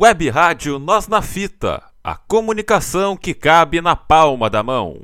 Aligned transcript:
Web 0.00 0.30
Rádio 0.30 0.78
Nós 0.78 1.08
na 1.08 1.20
Fita, 1.20 1.82
a 2.04 2.14
comunicação 2.14 3.16
que 3.16 3.34
cabe 3.34 3.80
na 3.80 3.96
palma 3.96 4.48
da 4.48 4.62
mão. 4.62 5.00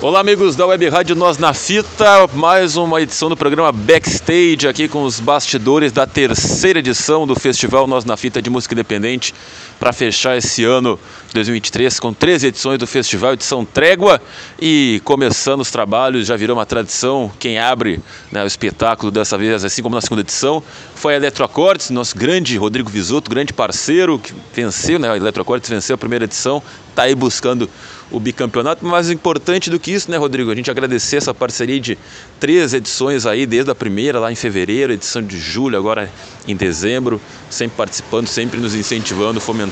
Olá, 0.00 0.18
amigos 0.18 0.56
da 0.56 0.66
Web 0.66 0.88
Rádio 0.88 1.14
Nós 1.14 1.38
na 1.38 1.54
Fita, 1.54 2.26
mais 2.34 2.76
uma 2.76 3.00
edição 3.00 3.28
do 3.28 3.36
programa 3.36 3.70
Backstage 3.70 4.66
aqui 4.68 4.88
com 4.88 5.04
os 5.04 5.20
bastidores 5.20 5.92
da 5.92 6.04
terceira 6.04 6.80
edição 6.80 7.28
do 7.28 7.38
Festival 7.38 7.86
Nós 7.86 8.04
na 8.04 8.16
Fita 8.16 8.42
de 8.42 8.50
Música 8.50 8.74
Independente 8.74 9.32
para 9.78 9.92
fechar 9.92 10.36
esse 10.36 10.64
ano 10.64 10.98
de 11.28 11.34
2023 11.34 12.00
com 12.00 12.12
13 12.12 12.48
edições 12.48 12.78
do 12.78 12.86
festival, 12.86 13.34
edição 13.34 13.64
Trégua 13.64 14.20
e 14.60 15.00
começando 15.04 15.60
os 15.60 15.70
trabalhos, 15.70 16.26
já 16.26 16.36
virou 16.36 16.56
uma 16.56 16.66
tradição, 16.66 17.30
quem 17.38 17.58
abre 17.58 18.00
né, 18.32 18.42
o 18.42 18.46
espetáculo 18.46 19.10
dessa 19.10 19.38
vez, 19.38 19.64
assim 19.64 19.82
como 19.82 19.94
na 19.94 20.00
segunda 20.00 20.22
edição, 20.22 20.62
foi 20.94 21.14
a 21.14 21.16
Eletroacordes, 21.16 21.90
nosso 21.90 22.16
grande 22.16 22.56
Rodrigo 22.56 22.90
Visuto, 22.90 23.30
grande 23.30 23.52
parceiro, 23.52 24.18
que 24.18 24.32
venceu, 24.54 24.98
né, 24.98 25.10
a 25.10 25.16
Eletroacordes 25.16 25.68
venceu 25.68 25.94
a 25.94 25.98
primeira 25.98 26.24
edição, 26.24 26.62
está 26.90 27.02
aí 27.02 27.14
buscando 27.14 27.70
o 28.10 28.18
bicampeonato, 28.18 28.84
mais 28.86 29.10
importante 29.10 29.68
do 29.68 29.78
que 29.78 29.92
isso, 29.92 30.10
né, 30.10 30.16
Rodrigo? 30.16 30.50
A 30.50 30.54
gente 30.54 30.70
agradecer 30.70 31.16
essa 31.16 31.34
parceria 31.34 31.78
de 31.78 31.98
três 32.40 32.72
edições 32.72 33.26
aí, 33.26 33.44
desde 33.44 33.70
a 33.70 33.74
primeira 33.74 34.18
lá 34.18 34.32
em 34.32 34.34
fevereiro, 34.34 34.94
edição 34.94 35.22
de 35.22 35.38
julho, 35.38 35.76
agora 35.76 36.10
em 36.46 36.56
dezembro, 36.56 37.20
sempre 37.50 37.76
participando, 37.76 38.26
sempre 38.26 38.58
nos 38.58 38.74
incentivando, 38.74 39.40
fomentando 39.40 39.67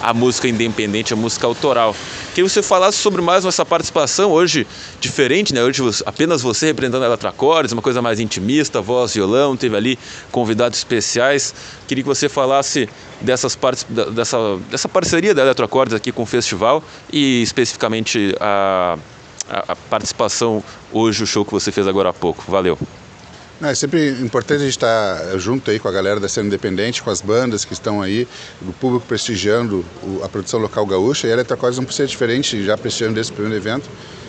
a, 0.00 0.10
a 0.10 0.14
música 0.14 0.48
independente, 0.48 1.12
a 1.12 1.16
música 1.16 1.46
autoral. 1.46 1.94
Queria 2.34 2.44
que 2.44 2.52
você 2.52 2.62
falasse 2.62 2.98
sobre 2.98 3.22
mais 3.22 3.44
essa 3.44 3.64
participação 3.64 4.30
hoje 4.30 4.66
diferente, 5.00 5.54
né? 5.54 5.62
Hoje 5.62 5.82
apenas 6.04 6.42
você 6.42 6.66
representando 6.66 7.02
a 7.02 7.06
Eletroacordes, 7.06 7.72
uma 7.72 7.82
coisa 7.82 8.02
mais 8.02 8.20
intimista, 8.20 8.80
voz, 8.80 9.14
violão, 9.14 9.56
teve 9.56 9.76
ali 9.76 9.98
convidados 10.30 10.78
especiais. 10.78 11.54
Queria 11.88 12.02
que 12.02 12.08
você 12.08 12.28
falasse 12.28 12.88
dessas 13.20 13.56
partes, 13.56 13.86
dessa, 14.12 14.38
dessa 14.70 14.88
parceria 14.88 15.34
da 15.34 15.42
Eletroacordes 15.42 15.94
aqui 15.94 16.12
com 16.12 16.22
o 16.22 16.26
festival 16.26 16.82
e 17.12 17.42
especificamente 17.42 18.34
a, 18.40 18.98
a, 19.48 19.72
a 19.72 19.76
participação 19.76 20.62
hoje, 20.92 21.22
o 21.22 21.26
show 21.26 21.44
que 21.44 21.52
você 21.52 21.72
fez 21.72 21.88
agora 21.88 22.10
há 22.10 22.12
pouco. 22.12 22.44
Valeu. 22.48 22.78
Não, 23.58 23.70
é 23.70 23.74
sempre 23.74 24.10
importante 24.20 24.60
a 24.60 24.64
gente 24.64 24.72
estar 24.72 25.38
junto 25.38 25.70
aí 25.70 25.78
com 25.78 25.88
a 25.88 25.92
galera 25.92 26.20
da 26.20 26.28
cena 26.28 26.46
independente, 26.46 27.02
com 27.02 27.08
as 27.08 27.22
bandas 27.22 27.64
que 27.64 27.72
estão 27.72 28.02
aí, 28.02 28.28
o 28.60 28.72
público 28.74 29.06
prestigiando 29.06 29.82
a 30.22 30.28
produção 30.28 30.60
local 30.60 30.84
gaúcha, 30.84 31.26
e 31.26 31.30
a 31.30 31.32
Eletrocordes 31.32 31.78
não 31.78 31.84
pode 31.84 31.96
ser 31.96 32.06
diferente, 32.06 32.62
já 32.62 32.76
prestigiando 32.76 33.14
desse 33.14 33.32
primeiro 33.32 33.56
evento. 33.56 33.88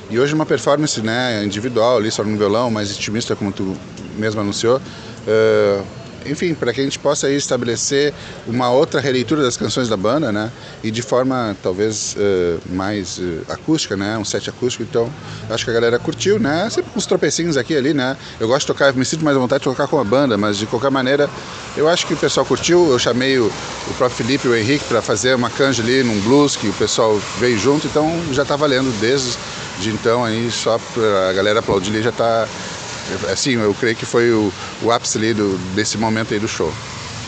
E 0.09 0.17
hoje 0.17 0.33
uma 0.33 0.45
performance 0.45 1.01
né, 1.01 1.43
individual 1.43 1.97
ali, 1.97 2.09
só 2.09 2.23
no 2.23 2.37
violão, 2.37 2.71
mais 2.71 2.89
intimista, 2.91 3.35
como 3.35 3.51
tu 3.51 3.75
mesmo 4.15 4.39
anunciou. 4.39 4.77
Uh, 4.77 5.83
enfim, 6.29 6.53
para 6.53 6.73
que 6.73 6.81
a 6.81 6.83
gente 6.83 6.99
possa 6.99 7.29
estabelecer 7.29 8.13
uma 8.47 8.69
outra 8.69 8.99
releitura 8.99 9.41
das 9.41 9.57
canções 9.57 9.87
da 9.87 9.97
banda, 9.97 10.31
né? 10.31 10.51
E 10.83 10.91
de 10.91 11.01
forma 11.01 11.55
talvez 11.61 12.15
uh, 12.15 12.59
mais 12.73 13.17
uh, 13.17 13.41
acústica, 13.49 13.95
né? 13.95 14.17
Um 14.17 14.25
set 14.25 14.49
acústico. 14.49 14.83
Então, 14.83 15.11
acho 15.49 15.65
que 15.65 15.71
a 15.71 15.73
galera 15.73 15.99
curtiu, 15.99 16.39
né? 16.39 16.69
Sempre 16.69 16.91
com 16.91 16.99
uns 16.99 17.05
tropecinhos 17.05 17.57
aqui 17.57 17.75
ali, 17.75 17.93
né? 17.93 18.17
Eu 18.39 18.47
gosto 18.47 18.61
de 18.61 18.67
tocar, 18.67 18.93
me 18.93 19.05
sinto 19.05 19.23
mais 19.23 19.35
à 19.35 19.39
vontade 19.39 19.59
de 19.59 19.69
tocar 19.69 19.87
com 19.87 19.99
a 19.99 20.03
banda, 20.03 20.37
mas 20.37 20.57
de 20.57 20.65
qualquer 20.65 20.91
maneira, 20.91 21.29
eu 21.75 21.87
acho 21.87 22.05
que 22.05 22.13
o 22.13 22.17
pessoal 22.17 22.45
curtiu. 22.45 22.91
Eu 22.91 22.99
chamei 22.99 23.37
o, 23.37 23.45
o 23.45 23.93
próprio 23.97 24.17
Felipe 24.17 24.47
e 24.47 24.51
o 24.51 24.55
Henrique 24.55 24.85
para 24.85 25.01
fazer 25.01 25.35
uma 25.35 25.49
canja 25.49 25.81
ali 25.81 26.03
num 26.03 26.19
blues 26.21 26.55
que 26.55 26.67
o 26.67 26.73
pessoal 26.73 27.19
veio 27.39 27.57
junto, 27.57 27.87
então 27.87 28.11
já 28.31 28.43
está 28.43 28.55
valendo 28.55 28.91
desde 28.99 29.37
de 29.79 29.89
então 29.89 30.25
aí 30.25 30.49
só 30.51 30.79
a 31.29 31.33
galera 31.33 31.59
aplaudir 31.59 31.91
ali 31.91 32.01
já 32.01 32.09
está 32.09 32.47
assim, 33.31 33.53
eu 33.53 33.73
creio 33.73 33.95
que 33.95 34.05
foi 34.05 34.31
o, 34.31 34.51
o 34.81 34.91
ápice 34.91 35.17
ali 35.17 35.33
do, 35.33 35.57
desse 35.75 35.97
momento 35.97 36.33
aí 36.33 36.39
do 36.39 36.47
show. 36.47 36.71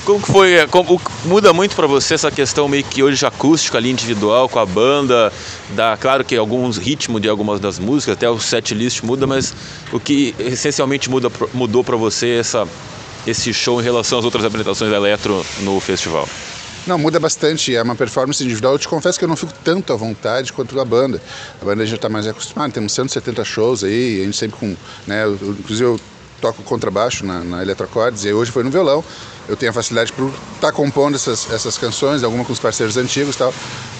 Como 0.05 0.21
que 0.21 0.31
foi, 0.31 0.53
é, 0.53 0.67
como, 0.67 0.99
muda 1.25 1.53
muito 1.53 1.75
para 1.75 1.85
você 1.85 2.15
essa 2.15 2.31
questão 2.31 2.67
meio 2.67 2.83
que 2.83 3.03
hoje 3.03 3.23
acústica 3.25 3.77
ali, 3.77 3.91
individual, 3.91 4.49
com 4.49 4.59
a 4.59 4.65
banda, 4.65 5.31
dá, 5.71 5.95
claro 5.97 6.23
que 6.23 6.35
alguns 6.35 6.77
ritmos 6.77 7.21
de 7.21 7.29
algumas 7.29 7.59
das 7.59 7.77
músicas, 7.77 8.13
até 8.13 8.29
o 8.29 8.39
set 8.39 8.73
list 8.73 9.03
muda, 9.03 9.27
mas 9.27 9.53
o 9.91 9.99
que 9.99 10.33
essencialmente 10.39 11.09
muda, 11.09 11.31
mudou 11.53 11.83
para 11.83 11.95
você 11.95 12.37
essa, 12.39 12.67
esse 13.27 13.53
show 13.53 13.79
em 13.79 13.83
relação 13.83 14.17
às 14.19 14.25
outras 14.25 14.45
apresentações 14.45 14.89
da 14.89 14.97
Eletro 14.97 15.45
no 15.59 15.79
festival? 15.79 16.27
Não, 16.89 16.97
muda 16.97 17.19
bastante. 17.19 17.75
É 17.75 17.83
uma 17.83 17.95
performance 17.95 18.43
individual. 18.43 18.73
Eu 18.73 18.79
te 18.79 18.87
confesso 18.87 19.19
que 19.19 19.23
eu 19.23 19.29
não 19.29 19.35
fico 19.35 19.53
tanto 19.63 19.93
à 19.93 19.95
vontade 19.95 20.51
quanto 20.51 20.79
a 20.79 20.83
banda. 20.83 21.21
A 21.61 21.65
banda 21.65 21.85
já 21.85 21.95
está 21.95 22.09
mais 22.09 22.25
acostumada, 22.25 22.73
temos 22.73 22.93
170 22.93 23.45
shows 23.45 23.83
aí, 23.83 24.21
a 24.21 24.25
gente 24.25 24.35
sempre 24.35 24.57
com. 24.57 24.75
Né, 25.05 25.23
inclusive 25.27 25.83
eu 25.83 25.99
toco 26.39 26.63
contrabaixo 26.63 27.25
na, 27.25 27.43
na 27.43 27.61
Eletrocordes 27.61 28.25
e 28.25 28.33
hoje 28.33 28.51
foi 28.51 28.63
no 28.63 28.69
violão 28.69 29.03
eu 29.49 29.57
tenho 29.57 29.71
a 29.71 29.73
facilidade 29.73 30.13
por 30.13 30.27
estar 30.27 30.67
tá 30.67 30.71
compondo 30.71 31.15
essas, 31.15 31.51
essas 31.51 31.75
canções, 31.75 32.23
alguma 32.23 32.45
com 32.45 32.53
os 32.53 32.59
parceiros 32.59 32.97
antigos 32.97 33.33
e 33.33 33.37
tal, 33.39 33.51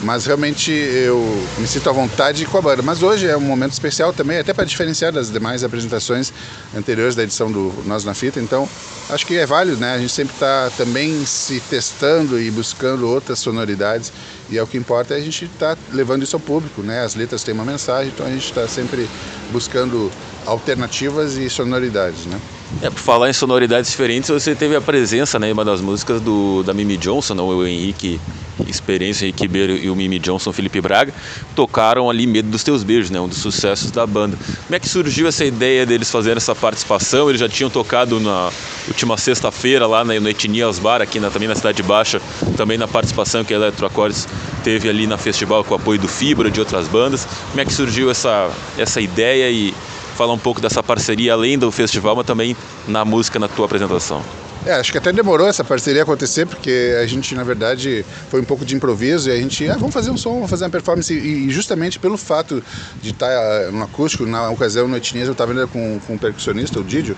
mas 0.02 0.28
realmente 0.28 0.72
eu 0.72 1.20
me 1.58 1.68
sinto 1.68 1.90
à 1.90 1.92
vontade 1.92 2.46
com 2.46 2.60
a 2.60 2.62
banda. 2.62 2.84
Mas 2.84 3.02
hoje 3.02 3.28
é 3.28 3.36
um 3.36 3.42
momento 3.42 3.74
especial 3.74 4.14
também, 4.14 4.38
até 4.38 4.54
para 4.54 4.64
diferenciar 4.64 5.12
das 5.12 5.32
demais 5.32 5.64
apresentações 5.64 6.32
anteriores 6.78 7.16
da 7.16 7.24
edição 7.24 7.52
do 7.52 7.74
Nós 7.88 8.06
na 8.06 8.14
Fita, 8.14 8.40
então 8.40 8.70
acho 9.10 9.26
que 9.26 9.38
é 9.38 9.46
válido, 9.48 9.78
né? 9.78 9.96
A 9.96 9.98
gente 9.98 10.14
sempre 10.14 10.36
está 10.36 10.70
também 10.78 11.26
se 11.26 11.60
testando 11.62 12.40
e 12.40 12.52
buscando 12.52 13.10
outras 13.10 13.40
sonoridades 13.40 14.14
e 14.52 14.58
é 14.58 14.62
o 14.62 14.68
que 14.68 14.78
importa 14.78 15.16
é 15.16 15.18
a 15.18 15.22
gente 15.22 15.46
estar 15.46 15.76
tá 15.76 15.82
levando 15.92 16.22
isso 16.22 16.36
ao 16.36 16.40
público, 16.40 16.84
né? 16.84 17.04
As 17.04 17.16
letras 17.16 17.44
têm 17.44 17.56
uma 17.56 17.66
mensagem, 17.66 18.12
então 18.14 18.24
a 18.24 18.30
gente 18.30 18.46
está 18.46 18.68
sempre 18.68 19.10
buscando 19.52 20.12
alternativas 20.50 21.38
e 21.38 21.50
sonoridades, 21.50 22.26
né? 22.26 22.40
É, 22.82 22.90
por 22.90 23.00
falar 23.00 23.30
em 23.30 23.34
sonoridades 23.34 23.90
diferentes, 23.90 24.30
você 24.30 24.54
teve 24.54 24.76
a 24.76 24.82
presença, 24.82 25.40
né, 25.40 25.52
uma 25.52 25.66
das 25.66 25.82
músicas 25.82 26.22
do, 26.22 26.62
da 26.64 26.74
Mimi 26.74 26.98
Johnson, 26.98 27.36
o 27.36 27.66
Henrique 27.66 28.20
Experiência, 28.68 29.26
Henrique 29.26 29.42
Ribeiro 29.42 29.74
e 29.74 29.90
o 29.90 29.96
Mimi 29.96 30.20
Johnson, 30.20 30.54
Felipe 30.54 30.80
Braga, 30.80 31.12
tocaram 31.56 32.10
ali 32.10 32.28
Medo 32.28 32.50
dos 32.50 32.64
Teus 32.64 32.84
Beijos, 32.84 33.10
né, 33.10 33.20
um 33.20 33.28
dos 33.28 33.40
sucessos 33.40 33.90
da 33.90 34.06
banda. 34.06 34.38
Como 34.38 34.76
é 34.76 34.80
que 34.80 34.88
surgiu 34.88 35.28
essa 35.28 35.44
ideia 35.44 35.84
deles 35.86 36.12
fazerem 36.12 36.38
essa 36.38 36.54
participação? 36.54 37.28
Eles 37.30 37.42
já 37.42 37.50
tinham 37.50 37.72
tocado 37.72 38.20
na 38.20 38.52
última 38.88 39.18
sexta-feira 39.18 39.88
lá 39.88 40.06
na, 40.06 40.20
no 40.20 40.30
Etnias 40.30 40.78
Bar, 40.78 41.02
aqui 41.02 41.20
na, 41.20 41.32
também 41.32 41.48
na 41.48 41.56
Cidade 41.56 41.82
Baixa, 41.82 42.22
também 42.56 42.78
na 42.78 42.88
participação 42.88 43.44
que 43.44 43.54
a 43.54 43.58
Eletroacordes 43.58 44.28
teve 44.64 44.88
ali 44.88 45.08
na 45.08 45.18
festival 45.18 45.64
com 45.64 45.74
o 45.74 45.78
apoio 45.78 46.00
do 46.00 46.08
Fibra, 46.08 46.52
de 46.52 46.60
outras 46.60 46.88
bandas. 46.88 47.28
Como 47.50 47.60
é 47.60 47.66
que 47.66 47.74
surgiu 47.74 48.12
essa, 48.12 48.52
essa 48.78 49.02
ideia 49.02 49.50
e 49.50 49.74
falar 50.20 50.34
um 50.34 50.38
pouco 50.38 50.60
dessa 50.60 50.84
parceria 50.84 51.32
além 51.32 51.58
do 51.58 51.72
festival, 51.72 52.14
mas 52.14 52.26
também 52.26 52.54
na 52.86 53.06
música, 53.06 53.40
na 53.40 53.48
tua 53.48 53.66
apresentação. 53.66 54.22
É, 54.66 54.74
acho 54.74 54.92
que 54.92 54.98
até 54.98 55.14
demorou 55.14 55.48
essa 55.48 55.64
parceria 55.64 56.04
acontecer, 56.04 56.46
porque 56.46 56.98
a 57.02 57.08
gente, 57.08 57.34
na 57.34 57.46
verdade, 57.46 58.06
foi 58.30 58.42
um 58.42 58.44
pouco 58.44 58.66
de 58.66 58.76
improviso 58.76 59.30
e 59.30 59.32
a 59.32 59.38
gente, 59.38 59.70
ah, 59.70 59.78
vamos 59.78 59.94
fazer 59.94 60.12
um 60.12 60.18
som, 60.18 60.34
vamos 60.34 60.50
fazer 60.50 60.66
uma 60.66 60.70
performance. 60.70 61.14
E, 61.14 61.50
justamente 61.50 61.98
pelo 61.98 62.18
fato 62.18 62.62
de 63.02 63.12
estar 63.12 63.32
ah, 63.32 63.72
no 63.72 63.82
acústico, 63.82 64.26
na 64.26 64.50
ocasião 64.50 64.90
no 64.90 64.98
Etnias, 64.98 65.28
eu 65.28 65.32
estava 65.32 65.54
ainda 65.54 65.66
com, 65.68 65.98
com 66.06 66.16
um 66.16 66.18
percussionista, 66.18 66.82
o 66.82 66.84
Didio, 66.84 67.16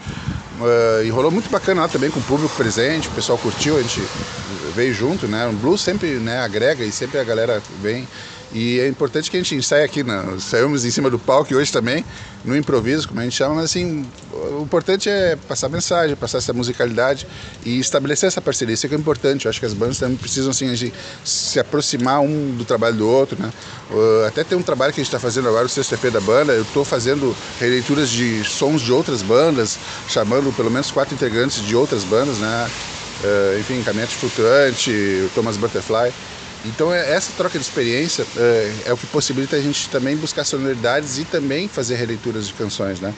uh, 0.60 1.04
e 1.04 1.10
rolou 1.10 1.32
muito 1.32 1.50
bacana 1.50 1.82
lá 1.82 1.88
também, 1.88 2.12
com 2.12 2.20
o 2.20 2.24
público 2.24 2.56
presente, 2.56 3.08
o 3.08 3.12
pessoal 3.12 3.40
curtiu, 3.40 3.78
a 3.78 3.82
gente 3.82 4.00
veio 4.76 4.94
junto, 4.94 5.28
né? 5.28 5.48
O 5.48 5.54
blues 5.54 5.82
sempre 5.82 6.20
né, 6.20 6.38
agrega 6.38 6.86
e 6.86 6.92
sempre 6.92 7.20
a 7.20 7.24
galera 7.24 7.64
vem. 7.82 8.08
E 8.54 8.80
é 8.80 8.88
importante 8.88 9.32
que 9.32 9.38
a 9.38 9.40
gente 9.40 9.56
ensaie 9.56 9.84
aqui, 9.84 10.04
saímos 10.40 10.84
em 10.84 10.92
cima 10.92 11.10
do 11.10 11.18
palco 11.18 11.56
hoje 11.56 11.72
também, 11.72 12.04
no 12.44 12.58
improviso, 12.58 13.08
como 13.08 13.22
a 13.22 13.24
gente 13.24 13.36
chama, 13.36 13.56
mas 13.56 13.66
assim, 13.66 14.06
o 14.34 14.62
importante 14.62 15.10
é 15.10 15.38
passar 15.48 15.70
mensagem, 15.70 16.16
passar 16.16 16.40
essa 16.40 16.52
musicalidade 16.52 17.26
e 17.64 17.80
estabelecer 17.80 18.28
essa 18.28 18.42
parceria. 18.42 18.74
Isso 18.74 18.86
é 18.86 18.90
que 18.90 18.96
é 18.96 18.98
importante. 18.98 19.46
Eu 19.46 19.50
acho 19.50 19.60
que 19.60 19.66
as 19.66 19.74
bandas 19.74 20.00
também 20.00 20.18
precisam 20.18 20.52
assim, 20.52 20.92
se 21.24 21.60
aproximar 21.60 22.20
um 22.20 22.56
do 22.58 22.66
trabalho 22.66 22.98
do 22.98 23.08
outro. 23.08 23.42
Né? 23.42 23.52
Até 24.28 24.44
tem 24.44 24.58
um 24.58 24.64
trabalho 24.64 24.92
que 24.92 25.00
a 25.00 25.04
gente 25.04 25.10
está 25.10 25.20
fazendo 25.20 25.48
agora, 25.48 25.66
o 25.66 25.70
sexto 25.70 25.96
da 26.12 26.20
banda, 26.20 26.52
eu 26.54 26.64
estou 26.64 26.84
fazendo 26.84 27.36
releituras 27.60 28.10
de 28.10 28.44
sons 28.44 28.82
de 28.82 28.92
outras 28.92 29.22
bandas, 29.22 29.78
chamando 30.10 30.52
pelo 30.56 30.72
menos 30.72 30.92
quatro 30.92 31.14
integrantes 31.14 31.64
de 31.64 31.76
outras 31.76 32.04
bandas, 32.04 32.38
né? 32.38 32.70
Uh, 33.24 33.60
enfim, 33.60 33.84
Caminhante 33.84 34.16
Flutuante, 34.16 35.30
Thomas 35.36 35.56
Butterfly. 35.56 36.12
Então 36.66 36.94
é, 36.94 37.14
essa 37.14 37.32
troca 37.36 37.58
de 37.58 37.66
experiência 37.66 38.26
é, 38.38 38.74
é, 38.86 38.94
o 38.94 38.98
que 38.98 39.08
possibilita 39.08 39.56
a 39.56 39.62
gente 39.62 39.90
também 39.90 40.16
buscar 40.16 40.44
sonoridades 40.44 41.18
e 41.18 41.26
também 41.26 41.68
fazer 41.68 41.96
releituras 41.96 42.48
de 42.48 42.54
canções, 42.54 43.00
né? 43.00 43.14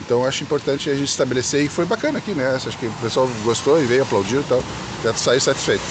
Então 0.00 0.24
acho 0.24 0.42
importante 0.42 0.90
a 0.90 0.94
gente 0.94 1.08
estabelecer 1.08 1.64
e 1.64 1.68
foi 1.68 1.84
bacana 1.84 2.18
aqui, 2.18 2.32
né? 2.32 2.54
Acho 2.54 2.76
que 2.76 2.86
o 2.86 2.92
pessoal 3.02 3.28
gostou 3.44 3.82
e 3.82 3.86
veio 3.86 4.02
aplaudir 4.02 4.38
e 4.38 4.44
tal, 4.44 4.62
já 5.02 5.14
saiu 5.14 5.40
satisfeito. 5.40 5.82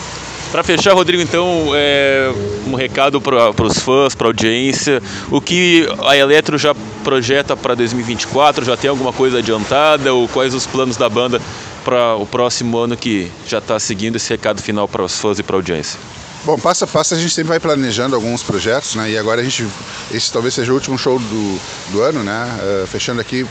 Para 0.52 0.64
fechar, 0.64 0.94
Rodrigo, 0.94 1.22
então, 1.22 1.72
é, 1.76 2.32
um 2.66 2.74
recado 2.74 3.20
para 3.20 3.52
os 3.66 3.80
fãs, 3.80 4.16
para 4.16 4.28
a 4.28 4.30
audiência. 4.30 5.04
O 5.30 5.42
que 5.42 5.86
a 6.06 6.16
Eletro 6.16 6.58
já 6.58 6.74
projeta 7.04 7.56
para 7.58 7.76
2024? 7.76 8.64
Já 8.64 8.78
tem 8.78 8.90
alguma 8.90 9.12
coisa 9.12 9.40
adiantada? 9.40 10.14
Ou 10.14 10.26
quais 10.30 10.54
os 10.54 10.66
planos 10.66 10.96
da 10.96 11.10
banda 11.10 11.42
para 11.84 12.16
o 12.16 12.26
próximo 12.26 12.78
ano 12.78 12.96
que 12.96 13.30
já 13.46 13.58
está 13.58 13.78
seguindo 13.78 14.16
esse 14.16 14.30
recado 14.30 14.62
final 14.62 14.88
para 14.88 15.04
os 15.04 15.20
fãs 15.20 15.38
e 15.38 15.44
para 15.44 15.58
a 15.58 15.60
audiência? 15.60 16.00
Bom, 16.48 16.58
passo 16.58 16.86
a 16.86 16.88
passo 16.88 17.14
a 17.14 17.18
gente 17.18 17.34
sempre 17.34 17.50
vai 17.50 17.60
planejando 17.60 18.16
alguns 18.16 18.42
projetos, 18.42 18.96
né? 18.96 19.12
E 19.12 19.18
agora 19.18 19.42
a 19.42 19.44
gente, 19.44 19.68
esse 20.10 20.32
talvez 20.32 20.54
seja 20.54 20.72
o 20.72 20.76
último 20.76 20.98
show 20.98 21.20
do, 21.20 21.60
do 21.92 22.02
ano, 22.02 22.24
né? 22.24 22.48
Uh, 22.62 22.88
fechando 22.88 23.20
aqui 23.20 23.46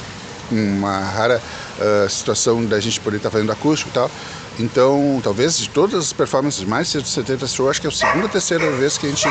uma 0.51 1.01
rara 1.01 1.43
uh, 1.79 2.09
situação 2.09 2.65
da 2.65 2.81
gente 2.81 2.99
poder 2.99 3.19
estar 3.19 3.29
tá 3.29 3.33
fazendo 3.35 3.53
acústico 3.53 3.91
e 3.91 3.93
tal. 3.93 4.11
Então, 4.59 5.21
talvez 5.23 5.59
de 5.59 5.69
todas 5.69 6.07
as 6.07 6.13
performances, 6.15 6.65
mais 6.65 6.91
de 6.91 7.07
70 7.07 7.47
shows, 7.47 7.69
acho 7.73 7.83
que 7.83 7.87
é 7.87 7.91
a 7.91 7.93
segunda 7.93 8.23
ou 8.23 8.29
terceira 8.31 8.71
vez 8.73 8.97
que 8.97 9.05
a 9.05 9.11
gente 9.11 9.29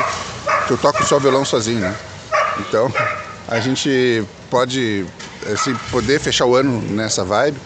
que 0.68 0.72
eu 0.72 0.78
toco 0.78 1.04
só 1.04 1.18
violão 1.18 1.44
sozinho, 1.44 1.80
né? 1.80 1.96
Então, 2.60 2.88
a 3.48 3.58
gente 3.58 4.22
pode 4.48 5.04
assim, 5.52 5.74
poder 5.90 6.20
fechar 6.20 6.46
o 6.46 6.54
ano 6.54 6.80
nessa 6.82 7.24
vibe. 7.24 7.58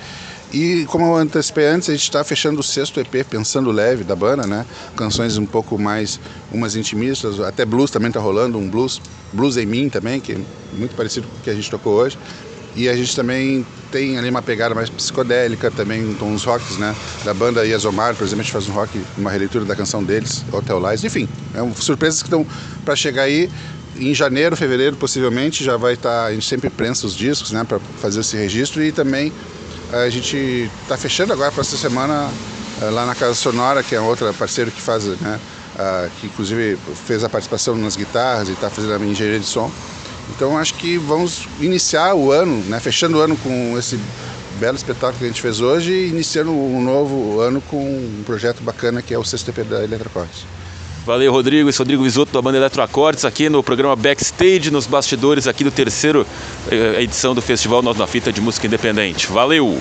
E 0.52 0.84
como 0.86 1.06
eu 1.06 1.16
antecipei 1.16 1.66
antes, 1.66 1.88
a 1.88 1.92
gente 1.92 2.02
está 2.02 2.24
fechando 2.24 2.58
o 2.58 2.62
sexto 2.62 2.98
EP, 2.98 3.24
Pensando 3.28 3.70
Leve, 3.70 4.02
da 4.02 4.16
banda, 4.16 4.46
né? 4.46 4.66
Canções 4.96 5.38
um 5.38 5.46
pouco 5.46 5.78
mais, 5.78 6.18
umas 6.50 6.74
intimistas, 6.74 7.38
até 7.38 7.64
blues 7.64 7.90
também 7.90 8.08
está 8.08 8.18
rolando, 8.18 8.58
um 8.58 8.68
blues, 8.68 9.00
Blues 9.32 9.56
em 9.56 9.66
Mim 9.66 9.88
também, 9.88 10.20
que 10.20 10.32
é 10.32 10.38
muito 10.72 10.96
parecido 10.96 11.28
com 11.28 11.36
o 11.36 11.40
que 11.40 11.50
a 11.50 11.54
gente 11.54 11.70
tocou 11.70 11.94
hoje. 11.94 12.18
E 12.74 12.88
a 12.88 12.96
gente 12.96 13.14
também 13.14 13.66
tem 13.90 14.16
ali 14.18 14.28
uma 14.28 14.42
pegada 14.42 14.74
mais 14.74 14.88
psicodélica, 14.88 15.70
também 15.70 16.14
com 16.14 16.32
os 16.32 16.44
rocks, 16.44 16.78
né? 16.78 16.94
Da 17.24 17.34
banda 17.34 17.64
Iazomar, 17.64 18.14
por 18.14 18.24
exemplo, 18.24 18.40
a 18.40 18.44
gente 18.44 18.52
faz 18.52 18.68
um 18.68 18.72
rock, 18.72 19.00
uma 19.18 19.30
releitura 19.30 19.64
da 19.64 19.76
canção 19.76 20.02
deles, 20.02 20.44
Hotel 20.52 20.80
Lies. 20.88 21.04
Enfim, 21.04 21.28
é 21.54 21.62
um, 21.62 21.74
surpresas 21.74 22.22
que 22.22 22.28
estão 22.28 22.46
para 22.84 22.96
chegar 22.96 23.22
aí. 23.22 23.50
Em 23.96 24.14
janeiro, 24.14 24.56
fevereiro, 24.56 24.96
possivelmente, 24.96 25.64
já 25.64 25.76
vai 25.76 25.94
estar. 25.94 26.08
Tá, 26.08 26.24
a 26.26 26.32
gente 26.32 26.46
sempre 26.46 26.70
prensa 26.70 27.06
os 27.06 27.14
discos, 27.14 27.50
né? 27.50 27.64
Para 27.64 27.80
fazer 28.00 28.20
esse 28.20 28.36
registro 28.36 28.82
e 28.82 28.92
também 28.92 29.32
a 29.92 30.08
gente 30.08 30.70
está 30.82 30.96
fechando 30.96 31.32
agora 31.32 31.50
para 31.50 31.62
essa 31.62 31.76
semana 31.76 32.30
eh, 32.80 32.90
lá 32.90 33.04
na 33.04 33.14
Casa 33.14 33.34
Sonora, 33.34 33.82
que 33.82 33.94
é 33.94 34.00
outra 34.00 34.32
parceiro 34.32 34.70
que 34.70 34.80
faz, 34.80 35.04
né, 35.04 35.40
que 36.20 36.26
inclusive 36.26 36.78
fez 37.06 37.24
a 37.24 37.28
participação 37.28 37.76
nas 37.76 37.96
guitarras 37.96 38.48
e 38.48 38.52
está 38.52 38.68
fazendo 38.70 38.94
a 38.94 39.06
engenharia 39.06 39.40
de 39.40 39.46
som. 39.46 39.70
Então 40.30 40.56
acho 40.56 40.74
que 40.74 40.96
vamos 40.96 41.48
iniciar 41.60 42.14
o 42.14 42.30
ano, 42.30 42.62
né, 42.64 42.78
fechando 42.78 43.18
o 43.18 43.20
ano 43.20 43.36
com 43.36 43.76
esse 43.78 43.98
belo 44.58 44.76
espetáculo 44.76 45.18
que 45.18 45.24
a 45.24 45.28
gente 45.28 45.40
fez 45.40 45.60
hoje 45.60 45.92
e 45.92 46.08
iniciando 46.08 46.52
um 46.52 46.82
novo 46.82 47.40
ano 47.40 47.60
com 47.62 47.78
um 47.78 48.22
projeto 48.24 48.62
bacana 48.62 49.02
que 49.02 49.14
é 49.14 49.18
o 49.18 49.24
sexto 49.24 49.50
da 49.64 49.82
Eletrocortes. 49.82 50.44
Valeu, 51.04 51.32
Rodrigo. 51.32 51.68
Esse 51.68 51.80
é 51.80 51.82
Rodrigo 51.82 52.02
Visoto 52.02 52.32
da 52.32 52.42
banda 52.42 52.58
Eletroacordes 52.58 53.24
aqui 53.24 53.48
no 53.48 53.62
programa 53.62 53.96
Backstage, 53.96 54.70
nos 54.70 54.86
bastidores 54.86 55.46
aqui 55.46 55.64
do 55.64 55.70
terceiro 55.70 56.26
eh, 56.70 57.02
edição 57.02 57.34
do 57.34 57.40
Festival 57.40 57.82
Nós 57.82 57.96
na 57.96 58.06
Fita 58.06 58.32
de 58.32 58.40
Música 58.40 58.66
Independente. 58.66 59.26
Valeu! 59.26 59.80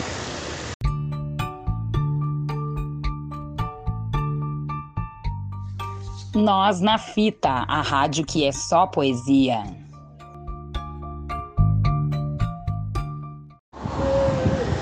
Nós 6.33 6.79
na 6.79 6.97
Fita, 6.97 7.49
a 7.49 7.81
rádio 7.81 8.25
que 8.25 8.45
é 8.45 8.51
só 8.51 8.87
poesia. 8.87 9.78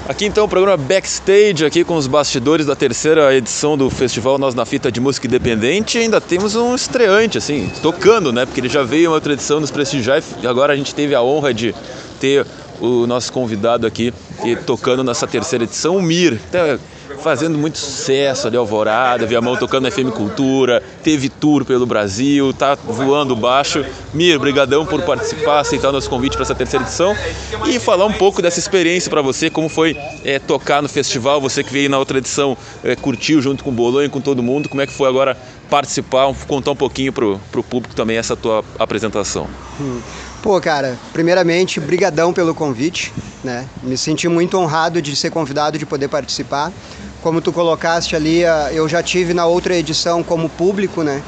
Aqui 0.08 0.26
então 0.26 0.46
o 0.46 0.48
programa 0.48 0.78
Backstage, 0.78 1.66
aqui 1.66 1.84
com 1.84 1.98
os 1.98 2.08
bastidores 2.08 2.66
da 2.66 2.78
terceira 2.78 3.36
edição 3.36 3.78
do 3.78 3.90
Festival 3.90 4.38
Nós 4.38 4.56
na 4.56 4.66
Fita 4.66 4.90
de 4.90 5.02
Música 5.02 5.28
Independente. 5.28 5.98
E 5.98 6.02
ainda 6.02 6.22
temos 6.22 6.56
um 6.56 6.74
estreante, 6.74 7.38
assim, 7.38 7.70
tocando, 7.82 8.32
né? 8.32 8.46
Porque 8.46 8.62
ele 8.62 8.70
já 8.70 8.84
veio 8.84 9.10
uma 9.10 9.16
outra 9.16 9.34
edição 9.34 9.60
nos 9.60 9.70
prestigiar 9.70 10.24
e 10.42 10.48
agora 10.48 10.72
a 10.72 10.78
gente 10.78 10.96
teve 10.96 11.14
a 11.14 11.22
honra 11.22 11.54
de 11.54 11.76
ter 12.22 12.48
o 12.80 13.06
nosso 13.06 13.34
convidado 13.34 13.86
aqui 13.86 14.14
tocando 14.66 15.04
nessa 15.04 15.28
terceira 15.28 15.66
edição, 15.66 15.98
o 15.98 16.02
Mir. 16.02 16.40
Fazendo 17.28 17.58
muito 17.58 17.78
sucesso 17.78 18.48
ali, 18.48 18.56
Alvorada, 18.56 19.26
Viamão 19.26 19.58
tocando 19.58 19.92
FM 19.92 20.12
Cultura, 20.16 20.82
teve 21.04 21.28
tour 21.28 21.66
pelo 21.66 21.86
Brasil, 21.86 22.54
tá 22.54 22.74
voando 22.76 23.36
baixo. 23.36 23.84
Mir, 24.14 24.40
brigadão 24.40 24.86
por 24.86 25.02
participar, 25.02 25.60
aceitar 25.60 25.90
o 25.90 25.92
nosso 25.92 26.10
convite 26.10 26.38
para 26.38 26.44
essa 26.44 26.56
terceira 26.56 26.86
edição 26.86 27.14
e 27.68 27.82
falar 27.82 28.06
um 28.06 28.14
pouco 28.14 28.42
dessa 28.42 28.60
experiência 28.60 29.10
para 29.10 29.22
você, 29.22 29.50
como 29.50 29.68
foi 29.68 29.98
é, 30.24 30.40
tocar 30.40 30.82
no 30.82 30.88
festival, 30.88 31.42
você 31.42 31.66
que 31.66 31.74
veio 31.74 31.90
na 31.90 32.00
outra 32.00 32.18
edição, 32.18 32.58
é, 32.82 32.96
curtiu 32.96 33.42
junto 33.42 33.62
com 33.62 33.72
o 33.72 33.74
Bolonha, 33.74 34.08
com 34.08 34.22
todo 34.22 34.42
mundo, 34.42 34.70
como 34.70 34.82
é 34.82 34.88
que 34.88 34.94
foi 34.94 35.10
agora 35.10 35.36
participar, 35.70 36.34
contar 36.48 36.72
um 36.72 36.78
pouquinho 36.78 37.12
pro, 37.12 37.42
pro 37.52 37.62
público 37.62 37.94
também 37.94 38.16
essa 38.16 38.38
tua 38.38 38.64
apresentação. 38.80 39.50
Hum. 39.82 40.00
Pô, 40.42 40.62
cara, 40.62 40.98
primeiramente, 41.12 41.78
brigadão 41.78 42.32
pelo 42.32 42.56
convite, 42.56 43.12
né? 43.44 43.68
Me 43.84 43.98
senti 43.98 44.30
muito 44.30 44.58
honrado 44.58 45.02
de 45.02 45.14
ser 45.14 45.30
convidado 45.30 45.78
de 45.78 45.86
poder 45.86 46.08
participar 46.08 46.72
como 47.22 47.42
tu 47.42 47.52
colocaste 47.52 48.16
ali, 48.16 48.42
eu 48.72 48.88
já 48.88 49.02
tive 49.02 49.34
na 49.34 49.46
outra 49.46 49.76
edição 49.76 50.24
como 50.24 50.50
público, 50.50 51.04
né? 51.04 51.22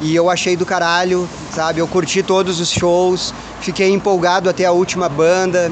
E 0.00 0.14
eu 0.14 0.30
achei 0.30 0.56
do 0.56 0.64
caralho, 0.64 1.28
sabe? 1.54 1.80
Eu 1.80 1.86
curti 1.86 2.22
todos 2.22 2.58
os 2.60 2.70
shows, 2.70 3.34
fiquei 3.60 3.90
empolgado 3.90 4.48
até 4.48 4.64
a 4.64 4.72
última 4.72 5.08
banda, 5.08 5.70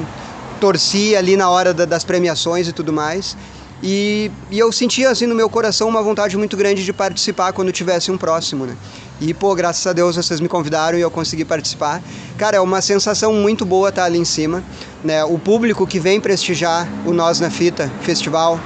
torci 0.59 1.15
ali 1.15 1.35
na 1.35 1.49
hora 1.49 1.73
da, 1.73 1.85
das 1.85 2.03
premiações 2.03 2.67
e 2.67 2.73
tudo 2.73 2.93
mais. 2.93 3.35
E, 3.81 4.29
e, 4.51 4.59
eu 4.59 4.71
sentia 4.73 5.09
assim 5.09 5.25
no 5.25 5.33
meu 5.33 5.49
coração 5.49 5.87
uma 5.87 6.03
vontade 6.03 6.37
muito 6.37 6.57
grande 6.57 6.83
de 6.83 6.91
participar 6.91 7.53
quando 7.53 7.71
tivesse 7.71 8.11
um 8.11 8.17
próximo, 8.17 8.65
né? 8.65 8.75
E 9.21 9.33
pô, 9.33 9.55
graças 9.55 9.85
a 9.87 9.93
Deus 9.93 10.15
vocês 10.15 10.39
me 10.39 10.49
convidaram 10.49 10.97
e 10.97 11.01
eu 11.01 11.09
consegui 11.09 11.45
participar. 11.45 12.01
Cara, 12.37 12.57
é 12.57 12.59
uma 12.59 12.81
sensação 12.81 13.33
muito 13.33 13.65
boa 13.65 13.89
estar 13.89 14.03
ali 14.03 14.19
em 14.19 14.25
cima, 14.25 14.63
né? 15.03 15.23
O 15.23 15.39
público 15.39 15.87
que 15.87 15.99
vem 15.99 16.19
prestigiar 16.19 16.87
o 17.05 17.13
Nós 17.13 17.39
na 17.39 17.49
Fita 17.49 17.91
Festival 18.01 18.59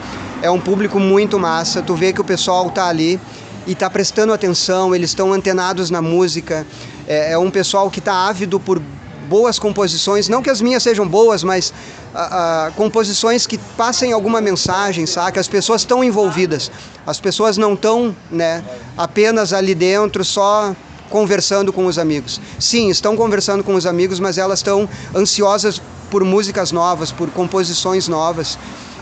é 0.43 0.51
um 0.51 0.59
público 0.59 0.99
muito 0.99 1.39
massa. 1.39 1.81
Tu 1.81 1.95
vê 1.95 2.11
que 2.11 2.19
o 2.19 2.23
pessoal 2.23 2.69
tá 2.69 2.87
ali 2.87 3.19
e 3.65 3.73
tá 3.73 3.89
prestando 3.89 4.33
atenção, 4.33 4.93
eles 4.93 5.11
estão 5.11 5.31
antenados 5.31 5.89
na 5.89 6.01
música. 6.01 6.67
É, 7.07 7.31
é 7.31 7.37
um 7.37 7.49
pessoal 7.49 7.89
que 7.89 8.01
tá 8.01 8.13
ávido 8.27 8.59
por 8.59 8.81
boas 9.29 9.57
composições, 9.57 10.27
não 10.27 10.43
que 10.43 10.49
as 10.49 10.59
minhas 10.59 10.83
sejam 10.83 11.07
boas, 11.07 11.45
mas 11.45 11.73
a, 12.13 12.65
a, 12.65 12.71
composições 12.71 13.47
que 13.47 13.57
passem 13.57 14.11
alguma 14.11 14.41
mensagem, 14.41 15.05
saca? 15.05 15.39
As 15.39 15.47
pessoas 15.47 15.81
estão 15.81 16.03
envolvidas, 16.03 16.69
as 17.07 17.21
pessoas 17.21 17.57
não 17.57 17.73
estão 17.73 18.13
né, 18.29 18.61
apenas 18.97 19.53
ali 19.53 19.73
dentro 19.73 20.25
só 20.25 20.75
conversando 21.13 21.71
com 21.71 21.85
os 21.85 21.99
amigos. 21.99 22.41
Sim, 22.59 22.89
estão 22.89 23.15
conversando 23.15 23.63
com 23.63 23.75
os 23.75 23.85
amigos, 23.85 24.19
mas 24.19 24.39
elas 24.39 24.57
estão 24.59 24.89
ansiosas 25.13 25.79
por 26.09 26.23
músicas 26.23 26.71
novas, 26.71 27.11
por 27.11 27.29
composições 27.29 28.07
novas. 28.07 28.57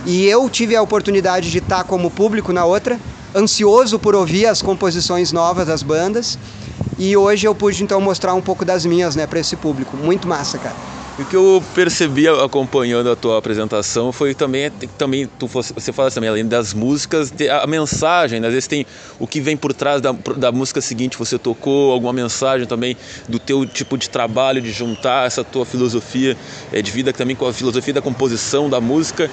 E 0.06 0.25
eu 0.28 0.50
tive 0.50 0.75
a 0.75 0.81
oportunidade 0.81 1.50
de 1.50 1.60
estar 1.60 1.86
como 1.86 2.12
público 2.12 2.52
na 2.52 2.66
outra, 2.66 3.00
ansioso 3.34 3.98
por 3.98 4.13
ouvir 4.13 4.46
as 4.46 4.62
composições 4.62 5.31
novas 5.31 5.68
das 5.68 5.84
bandas. 5.84 6.38
E 7.00 7.16
hoje 7.16 7.48
eu 7.48 7.56
pude 7.56 7.81
então 7.81 8.02
mostrar 8.02 8.34
um 8.34 8.42
pouco 8.42 8.66
das 8.66 8.86
minhas, 8.86 9.16
né, 9.16 9.25
para 9.25 9.40
esse 9.40 9.56
público. 9.56 9.96
Muito 9.96 10.28
massa, 10.28 10.57
cara. 10.57 11.00
O 11.21 11.25
que 11.25 11.35
eu 11.35 11.63
percebi 11.75 12.27
acompanhando 12.27 13.12
a 13.12 13.15
tua 13.15 13.38
apresentação 13.38 14.12
foi 14.12 14.33
também, 14.33 14.71
também 14.97 15.27
tu, 15.27 15.45
você 15.45 15.94
fala 15.94 16.09
também, 16.09 16.27
além 16.27 16.47
das 16.47 16.73
músicas, 16.73 17.31
a 17.62 17.68
mensagem, 17.68 18.39
né? 18.39 18.47
às 18.47 18.53
vezes 18.53 18.68
tem 18.68 18.88
o 19.19 19.27
que 19.27 19.39
vem 19.39 19.56
por 19.56 19.71
trás 19.71 20.01
da, 20.01 20.12
da 20.12 20.51
música 20.51 20.81
seguinte, 20.81 21.15
você 21.19 21.38
tocou 21.38 21.91
alguma 21.91 22.12
mensagem 22.12 22.66
também 22.66 22.97
do 23.30 23.37
teu 23.37 23.68
tipo 23.68 23.99
de 23.99 24.09
trabalho, 24.09 24.59
de 24.59 24.71
juntar 24.71 25.28
essa 25.28 25.44
tua 25.44 25.63
filosofia 25.63 26.35
é, 26.73 26.81
de 26.81 26.90
vida 26.90 27.13
também 27.13 27.35
com 27.35 27.45
a 27.45 27.54
filosofia 27.54 27.94
da 27.94 28.01
composição 28.01 28.68
da 28.68 28.81
música 28.81 29.30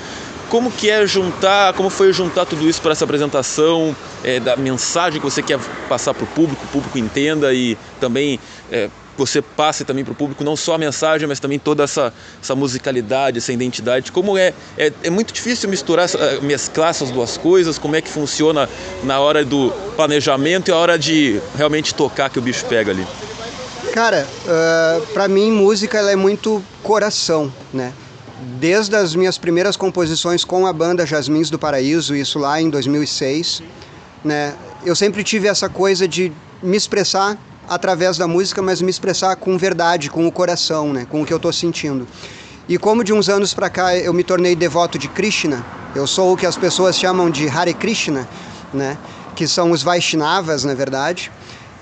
como 0.51 0.71
que 0.71 0.89
é 0.89 1.07
juntar, 1.07 1.75
como 1.75 1.91
foi 1.91 2.11
juntar 2.11 2.47
tudo 2.47 2.67
isso 2.67 2.81
para 2.81 2.93
essa 2.93 3.05
apresentação, 3.05 3.95
é, 4.25 4.41
da 4.41 4.57
mensagem 4.57 5.21
que 5.21 5.25
você 5.25 5.43
quer 5.43 5.59
passar 5.91 6.15
para 6.15 6.25
o 6.25 6.27
público, 6.27 6.65
o 6.65 6.69
público 6.69 6.97
entenda 6.97 7.53
e 7.53 7.77
também 8.01 8.41
é, 8.73 8.89
você 9.19 9.43
passe 9.43 9.85
também 9.85 10.05
para 10.05 10.13
o 10.13 10.15
público 10.15 10.45
não 10.45 10.57
só 10.57 10.75
a 10.75 10.79
mensagem, 10.79 11.27
mas 11.27 11.41
também 11.41 11.59
toda 11.59 11.85
essa, 11.85 12.13
essa 12.43 12.55
musicalidade, 12.55 13.39
essa 13.39 13.53
identidade. 13.53 14.13
Como 14.13 14.39
é, 14.39 14.55
é, 14.77 14.93
é 15.03 15.11
muito 15.11 15.33
difícil 15.33 15.69
misturar, 15.69 16.09
mesclar 16.43 16.91
essas 16.91 17.11
duas 17.11 17.37
coisas, 17.37 17.79
como 17.79 17.97
é 17.97 18.01
que 18.01 18.09
funciona 18.09 18.69
na 19.03 19.21
hora 19.21 19.45
do 19.45 19.73
planejamento 19.97 20.69
e 20.69 20.73
a 20.73 20.77
hora 20.77 20.99
de 20.99 21.41
realmente 21.57 21.95
tocar 21.95 22.31
que 22.31 22.39
o 22.39 22.43
bicho 22.43 22.65
pega 22.67 22.91
ali. 22.91 23.07
Cara, 23.93 24.27
uh, 24.45 24.49
ah, 24.49 25.01
para 25.13 25.29
mim 25.29 25.51
música 25.51 25.99
ela 25.99 26.13
é 26.13 26.17
muito 26.17 26.63
coração, 26.83 27.53
né? 27.73 27.93
desde 28.61 28.95
as 28.95 29.15
minhas 29.15 29.37
primeiras 29.37 29.77
composições 29.77 30.45
com 30.45 30.67
a 30.67 30.73
banda 30.73 31.05
Jasmins 31.05 31.51
do 31.51 31.59
Paraíso, 31.59 32.15
isso 32.15 32.39
lá 32.39 32.61
em 32.61 32.71
2006, 32.71 33.63
né? 34.25 34.55
Eu 34.85 34.95
sempre 34.95 35.25
tive 35.25 35.49
essa 35.49 35.69
coisa 35.69 36.07
de 36.07 36.33
me 36.63 36.77
expressar 36.77 37.37
através 37.69 38.17
da 38.17 38.27
música, 38.27 38.63
mas 38.63 38.81
me 38.81 38.91
expressar 38.91 39.37
com 39.37 39.57
verdade, 39.59 40.11
com 40.11 40.27
o 40.27 40.33
coração, 40.33 40.93
né? 40.93 41.07
Com 41.09 41.23
o 41.23 41.27
que 41.27 41.33
eu 41.33 41.37
estou 41.37 41.53
sentindo. 41.53 42.07
E 42.69 42.79
como 42.79 43.03
de 43.05 43.13
uns 43.13 43.29
anos 43.29 43.55
para 43.55 43.71
cá 43.71 43.97
eu 43.97 44.13
me 44.13 44.23
tornei 44.23 44.55
devoto 44.55 44.99
de 44.99 45.09
Krishna, 45.09 45.65
eu 45.95 46.07
sou 46.07 46.33
o 46.33 46.37
que 46.37 46.47
as 46.47 46.57
pessoas 46.57 46.99
chamam 46.99 47.31
de 47.31 47.49
Hare 47.49 47.75
Krishna, 47.75 48.29
né? 48.73 48.97
Que 49.35 49.47
são 49.47 49.71
os 49.71 49.83
Vaishnavas, 49.83 50.65
na 50.65 50.75
verdade. 50.75 51.31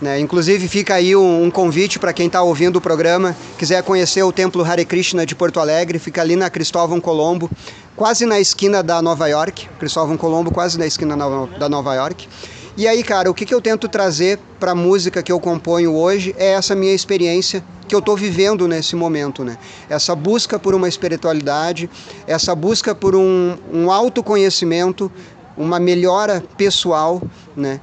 Né? 0.00 0.20
Inclusive 0.20 0.68
fica 0.68 0.94
aí 0.94 1.16
um, 1.16 1.44
um 1.44 1.50
convite 1.50 1.98
para 1.98 2.12
quem 2.12 2.26
está 2.26 2.42
ouvindo 2.42 2.76
o 2.76 2.80
programa, 2.80 3.34
quiser 3.56 3.82
conhecer 3.82 4.22
o 4.22 4.30
Templo 4.30 4.62
Hare 4.62 4.84
Krishna 4.84 5.24
de 5.24 5.34
Porto 5.34 5.58
Alegre, 5.58 5.98
fica 5.98 6.20
ali 6.20 6.36
na 6.36 6.50
Cristóvão 6.50 7.00
Colombo, 7.00 7.50
quase 7.96 8.26
na 8.26 8.38
esquina 8.38 8.82
da 8.82 9.00
Nova 9.00 9.26
York, 9.26 9.68
Cristóvão 9.78 10.16
Colombo 10.18 10.50
quase 10.50 10.78
na 10.78 10.86
esquina 10.86 11.16
da 11.58 11.68
Nova 11.68 11.94
York. 11.94 12.28
E 12.76 12.86
aí, 12.86 13.02
cara, 13.02 13.30
o 13.30 13.34
que, 13.34 13.46
que 13.46 13.54
eu 13.54 13.60
tento 13.62 13.88
trazer 13.88 14.38
para 14.60 14.72
a 14.72 14.74
música 14.74 15.22
que 15.22 15.32
eu 15.32 15.40
componho 15.40 15.94
hoje 15.94 16.34
é 16.36 16.52
essa 16.52 16.74
minha 16.74 16.92
experiência 16.92 17.64
que 17.88 17.94
eu 17.94 18.00
estou 18.00 18.14
vivendo 18.14 18.68
nesse 18.68 18.94
momento, 18.94 19.42
né? 19.42 19.56
Essa 19.88 20.14
busca 20.14 20.58
por 20.58 20.74
uma 20.74 20.86
espiritualidade, 20.86 21.88
essa 22.26 22.54
busca 22.54 22.94
por 22.94 23.16
um, 23.16 23.56
um 23.72 23.90
autoconhecimento 23.90 25.10
uma 25.56 25.80
melhora 25.80 26.44
pessoal, 26.58 27.22
né? 27.56 27.80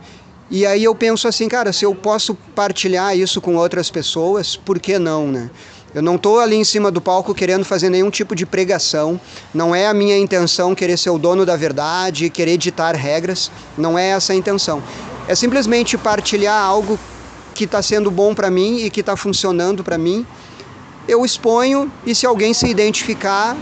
E 0.52 0.64
aí 0.64 0.84
eu 0.84 0.94
penso 0.94 1.28
assim, 1.28 1.48
cara, 1.48 1.74
se 1.74 1.84
eu 1.84 1.96
posso 1.96 2.36
partilhar 2.54 3.18
isso 3.18 3.42
com 3.42 3.56
outras 3.56 3.90
pessoas, 3.90 4.56
por 4.56 4.80
que 4.80 5.00
não, 5.00 5.28
né? 5.28 5.50
Eu 5.94 6.02
não 6.02 6.16
estou 6.16 6.40
ali 6.40 6.56
em 6.56 6.64
cima 6.64 6.90
do 6.90 7.00
palco 7.00 7.36
querendo 7.36 7.64
fazer 7.64 7.90
nenhum 7.90 8.10
tipo 8.10 8.36
de 8.36 8.46
pregação. 8.46 9.20
Não 9.54 9.76
é 9.76 9.88
a 9.88 9.94
minha 9.94 10.18
intenção 10.18 10.74
querer 10.74 10.98
ser 10.98 11.12
o 11.12 11.20
dono 11.20 11.46
da 11.46 11.56
verdade, 11.56 12.30
querer 12.30 12.58
ditar 12.58 12.96
regras. 12.96 13.52
Não 13.78 13.98
é 13.98 14.10
essa 14.10 14.34
a 14.34 14.36
intenção. 14.36 14.82
É 15.28 15.36
simplesmente 15.36 15.98
partilhar 15.98 16.60
algo 16.60 17.00
que 17.54 17.66
está 17.66 17.82
sendo 17.82 18.10
bom 18.10 18.34
para 18.34 18.50
mim 18.50 18.78
e 18.78 18.90
que 18.90 19.02
está 19.02 19.16
funcionando 19.16 19.84
para 19.84 19.98
mim. 19.98 20.26
Eu 21.08 21.24
exponho 21.24 21.92
e 22.06 22.16
se 22.16 22.26
alguém 22.26 22.54
se 22.54 22.68
identificar, 22.68 23.56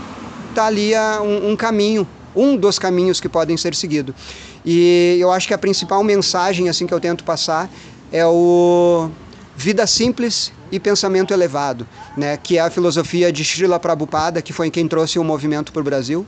tá 0.54 0.66
ali 0.66 0.92
um, 1.22 1.50
um 1.50 1.56
caminho, 1.56 2.08
um 2.34 2.56
dos 2.56 2.78
caminhos 2.78 3.20
que 3.20 3.28
podem 3.28 3.58
ser 3.58 3.74
seguidos. 3.74 4.14
E 4.64 5.18
eu 5.20 5.30
acho 5.30 5.46
que 5.46 5.52
a 5.52 5.58
principal 5.58 6.02
mensagem 6.02 6.68
assim 6.68 6.86
que 6.86 6.94
eu 6.94 7.00
tento 7.00 7.24
passar 7.24 7.68
é 8.10 8.24
o 8.24 9.10
vida 9.56 9.86
simples 9.86 10.52
e 10.70 10.80
pensamento 10.80 11.32
elevado, 11.32 11.86
né, 12.16 12.36
que 12.36 12.58
é 12.58 12.60
a 12.60 12.70
filosofia 12.70 13.32
de 13.32 13.44
Srila 13.44 13.78
Prabhupada, 13.78 14.40
que 14.40 14.52
foi 14.52 14.70
quem 14.70 14.88
trouxe 14.88 15.18
o 15.18 15.24
movimento 15.24 15.72
para 15.72 15.80
o 15.80 15.84
Brasil, 15.84 16.26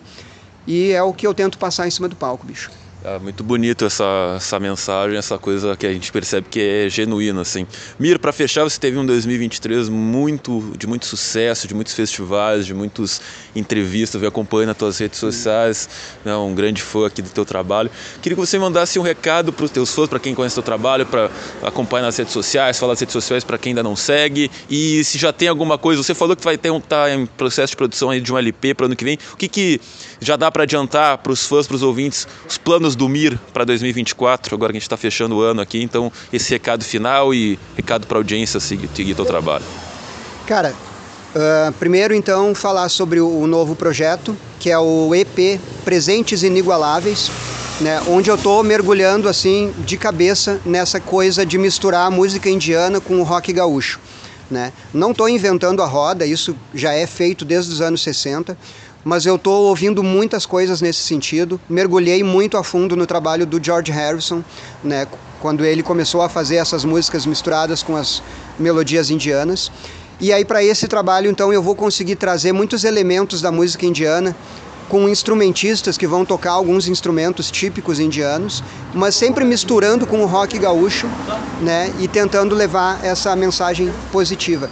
e 0.66 0.90
é 0.92 1.02
o 1.02 1.12
que 1.12 1.26
eu 1.26 1.34
tento 1.34 1.58
passar 1.58 1.86
em 1.86 1.90
cima 1.90 2.08
do 2.08 2.16
palco, 2.16 2.46
bicho. 2.46 2.70
É 3.06 3.18
muito 3.18 3.44
bonito 3.44 3.84
essa, 3.84 4.32
essa 4.38 4.58
mensagem, 4.58 5.18
essa 5.18 5.36
coisa 5.36 5.76
que 5.76 5.86
a 5.86 5.92
gente 5.92 6.10
percebe 6.10 6.46
que 6.50 6.58
é 6.58 6.88
genuína, 6.88 7.42
assim. 7.42 7.66
Mir, 7.98 8.18
para 8.18 8.32
fechar, 8.32 8.64
você 8.64 8.80
teve 8.80 8.96
um 8.96 9.04
2023 9.04 9.90
muito, 9.90 10.72
de 10.78 10.86
muito 10.86 11.04
sucesso, 11.04 11.68
de 11.68 11.74
muitos 11.74 11.92
festivais, 11.92 12.64
de 12.64 12.72
muitas 12.72 13.20
entrevistas, 13.54 14.22
eu 14.22 14.26
acompanho 14.26 14.68
nas 14.68 14.76
tuas 14.78 14.96
redes 14.96 15.18
sociais, 15.18 15.86
né, 16.24 16.34
um 16.34 16.54
grande 16.54 16.80
fã 16.80 17.06
aqui 17.06 17.20
do 17.20 17.28
teu 17.28 17.44
trabalho. 17.44 17.90
Queria 18.22 18.36
que 18.36 18.40
você 18.40 18.58
mandasse 18.58 18.98
um 18.98 19.02
recado 19.02 19.52
para 19.52 19.66
os 19.66 19.70
teus 19.70 19.94
fãs, 19.94 20.08
para 20.08 20.18
quem 20.18 20.34
conhece 20.34 20.54
o 20.54 20.62
teu 20.62 20.64
trabalho, 20.64 21.04
para 21.04 21.30
acompanhar 21.62 22.06
nas 22.06 22.16
redes 22.16 22.32
sociais, 22.32 22.78
falar 22.78 22.92
nas 22.92 23.00
redes 23.00 23.12
sociais 23.12 23.44
para 23.44 23.58
quem 23.58 23.72
ainda 23.72 23.82
não 23.82 23.94
segue, 23.94 24.50
e 24.70 25.04
se 25.04 25.18
já 25.18 25.30
tem 25.30 25.48
alguma 25.48 25.76
coisa, 25.76 26.02
você 26.02 26.14
falou 26.14 26.34
que 26.34 26.42
vai 26.42 26.56
ter 26.56 26.70
um, 26.70 26.80
tá 26.80 27.14
em 27.14 27.26
processo 27.26 27.72
de 27.72 27.76
produção 27.76 28.18
de 28.18 28.32
um 28.32 28.38
LP 28.38 28.72
para 28.72 28.86
ano 28.86 28.96
que 28.96 29.04
vem, 29.04 29.18
o 29.34 29.36
que, 29.36 29.46
que 29.46 29.78
já 30.22 30.36
dá 30.36 30.50
para 30.50 30.62
adiantar 30.62 31.18
para 31.18 31.32
os 31.32 31.46
fãs, 31.46 31.66
para 31.66 31.76
os 31.76 31.82
ouvintes, 31.82 32.26
os 32.48 32.56
planos 32.56 32.93
do 32.96 33.08
MIR 33.08 33.38
para 33.52 33.64
2024, 33.64 34.54
agora 34.54 34.72
que 34.72 34.76
a 34.76 34.80
gente 34.80 34.86
está 34.86 34.96
fechando 34.96 35.36
o 35.36 35.40
ano 35.40 35.60
aqui, 35.60 35.82
então 35.82 36.12
esse 36.32 36.50
recado 36.50 36.84
final 36.84 37.34
e 37.34 37.58
recado 37.76 38.06
para 38.06 38.18
a 38.18 38.20
audiência 38.20 38.60
seguir, 38.60 38.88
seguir 38.94 39.14
teu 39.14 39.24
trabalho. 39.24 39.64
Cara, 40.46 40.74
uh, 41.34 41.72
primeiro 41.74 42.14
então 42.14 42.54
falar 42.54 42.88
sobre 42.88 43.20
o 43.20 43.46
novo 43.46 43.74
projeto, 43.74 44.36
que 44.58 44.70
é 44.70 44.78
o 44.78 45.14
EP 45.14 45.60
Presentes 45.84 46.42
Inigualáveis, 46.42 47.30
né, 47.80 48.00
onde 48.06 48.30
eu 48.30 48.36
estou 48.36 48.62
mergulhando 48.62 49.28
assim 49.28 49.74
de 49.78 49.96
cabeça 49.96 50.60
nessa 50.64 51.00
coisa 51.00 51.44
de 51.44 51.58
misturar 51.58 52.06
a 52.06 52.10
música 52.10 52.48
indiana 52.48 53.00
com 53.00 53.20
o 53.20 53.22
rock 53.22 53.52
gaúcho. 53.52 53.98
Né? 54.50 54.72
Não 54.92 55.10
estou 55.10 55.28
inventando 55.28 55.82
a 55.82 55.86
roda, 55.86 56.26
isso 56.26 56.54
já 56.74 56.92
é 56.92 57.06
feito 57.06 57.44
desde 57.44 57.72
os 57.72 57.80
anos 57.80 58.02
60 58.02 58.56
mas 59.04 59.26
eu 59.26 59.36
estou 59.36 59.66
ouvindo 59.66 60.02
muitas 60.02 60.46
coisas 60.46 60.80
nesse 60.80 61.00
sentido. 61.00 61.60
Mergulhei 61.68 62.22
muito 62.24 62.56
a 62.56 62.64
fundo 62.64 62.96
no 62.96 63.06
trabalho 63.06 63.44
do 63.44 63.62
George 63.62 63.92
Harrison, 63.92 64.42
né, 64.82 65.06
quando 65.40 65.64
ele 65.64 65.82
começou 65.82 66.22
a 66.22 66.28
fazer 66.28 66.56
essas 66.56 66.84
músicas 66.84 67.26
misturadas 67.26 67.82
com 67.82 67.94
as 67.96 68.22
melodias 68.58 69.10
indianas. 69.10 69.70
E 70.20 70.32
aí 70.32 70.44
para 70.44 70.64
esse 70.64 70.88
trabalho, 70.88 71.30
então, 71.30 71.52
eu 71.52 71.62
vou 71.62 71.74
conseguir 71.74 72.16
trazer 72.16 72.52
muitos 72.52 72.84
elementos 72.84 73.42
da 73.42 73.52
música 73.52 73.84
indiana 73.84 74.34
com 74.88 75.08
instrumentistas 75.08 75.98
que 75.98 76.06
vão 76.06 76.24
tocar 76.24 76.52
alguns 76.52 76.88
instrumentos 76.88 77.50
típicos 77.50 77.98
indianos, 77.98 78.62
mas 78.94 79.14
sempre 79.14 79.44
misturando 79.44 80.06
com 80.06 80.22
o 80.22 80.26
rock 80.26 80.58
gaúcho, 80.58 81.08
né, 81.60 81.92
e 81.98 82.06
tentando 82.06 82.54
levar 82.54 83.04
essa 83.04 83.34
mensagem 83.34 83.92
positiva. 84.12 84.70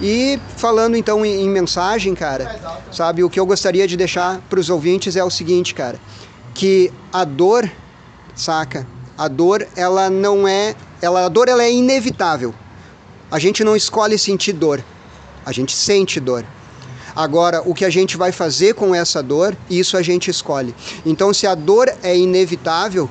E 0.00 0.38
falando 0.56 0.96
então 0.96 1.24
em, 1.24 1.44
em 1.44 1.48
mensagem, 1.48 2.14
cara, 2.14 2.60
sabe, 2.92 3.24
o 3.24 3.30
que 3.30 3.40
eu 3.40 3.46
gostaria 3.46 3.86
de 3.86 3.96
deixar 3.96 4.40
para 4.48 4.60
os 4.60 4.68
ouvintes 4.68 5.16
é 5.16 5.24
o 5.24 5.30
seguinte, 5.30 5.74
cara, 5.74 5.98
que 6.54 6.92
a 7.12 7.24
dor, 7.24 7.70
saca? 8.34 8.86
A 9.16 9.28
dor, 9.28 9.66
ela 9.74 10.10
não 10.10 10.46
é, 10.46 10.74
ela 11.00 11.24
a 11.24 11.28
dor 11.28 11.48
ela 11.48 11.62
é 11.62 11.72
inevitável. 11.72 12.54
A 13.30 13.38
gente 13.38 13.64
não 13.64 13.74
escolhe 13.74 14.18
sentir 14.18 14.52
dor. 14.52 14.84
A 15.44 15.52
gente 15.52 15.74
sente 15.74 16.20
dor. 16.20 16.44
Agora, 17.14 17.62
o 17.64 17.72
que 17.72 17.84
a 17.84 17.90
gente 17.90 18.16
vai 18.16 18.30
fazer 18.30 18.74
com 18.74 18.94
essa 18.94 19.22
dor, 19.22 19.56
isso 19.70 19.96
a 19.96 20.02
gente 20.02 20.30
escolhe. 20.30 20.74
Então, 21.06 21.32
se 21.32 21.46
a 21.46 21.54
dor 21.54 21.90
é 22.02 22.14
inevitável, 22.14 23.08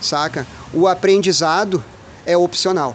saca? 0.00 0.46
O 0.72 0.86
aprendizado 0.86 1.82
é 2.24 2.36
opcional 2.36 2.94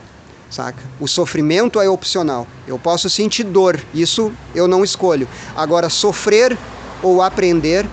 saca? 0.53 0.83
O 0.99 1.07
sofrimento 1.07 1.81
é 1.81 1.89
opcional. 1.89 2.47
Eu 2.67 2.77
posso 2.77 3.09
sentir 3.09 3.43
dor, 3.43 3.79
isso 3.93 4.31
eu 4.53 4.67
não 4.67 4.83
escolho. 4.83 5.27
Agora, 5.55 5.89
sofrer 5.89 6.57
ou 7.01 7.21
aprender, 7.21 7.85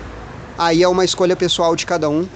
aí 0.58 0.82
é 0.82 0.88
uma 0.88 1.04
escolha 1.04 1.34
pessoal 1.34 1.74
de 1.74 1.86
cada 1.86 2.08
um. 2.08 2.28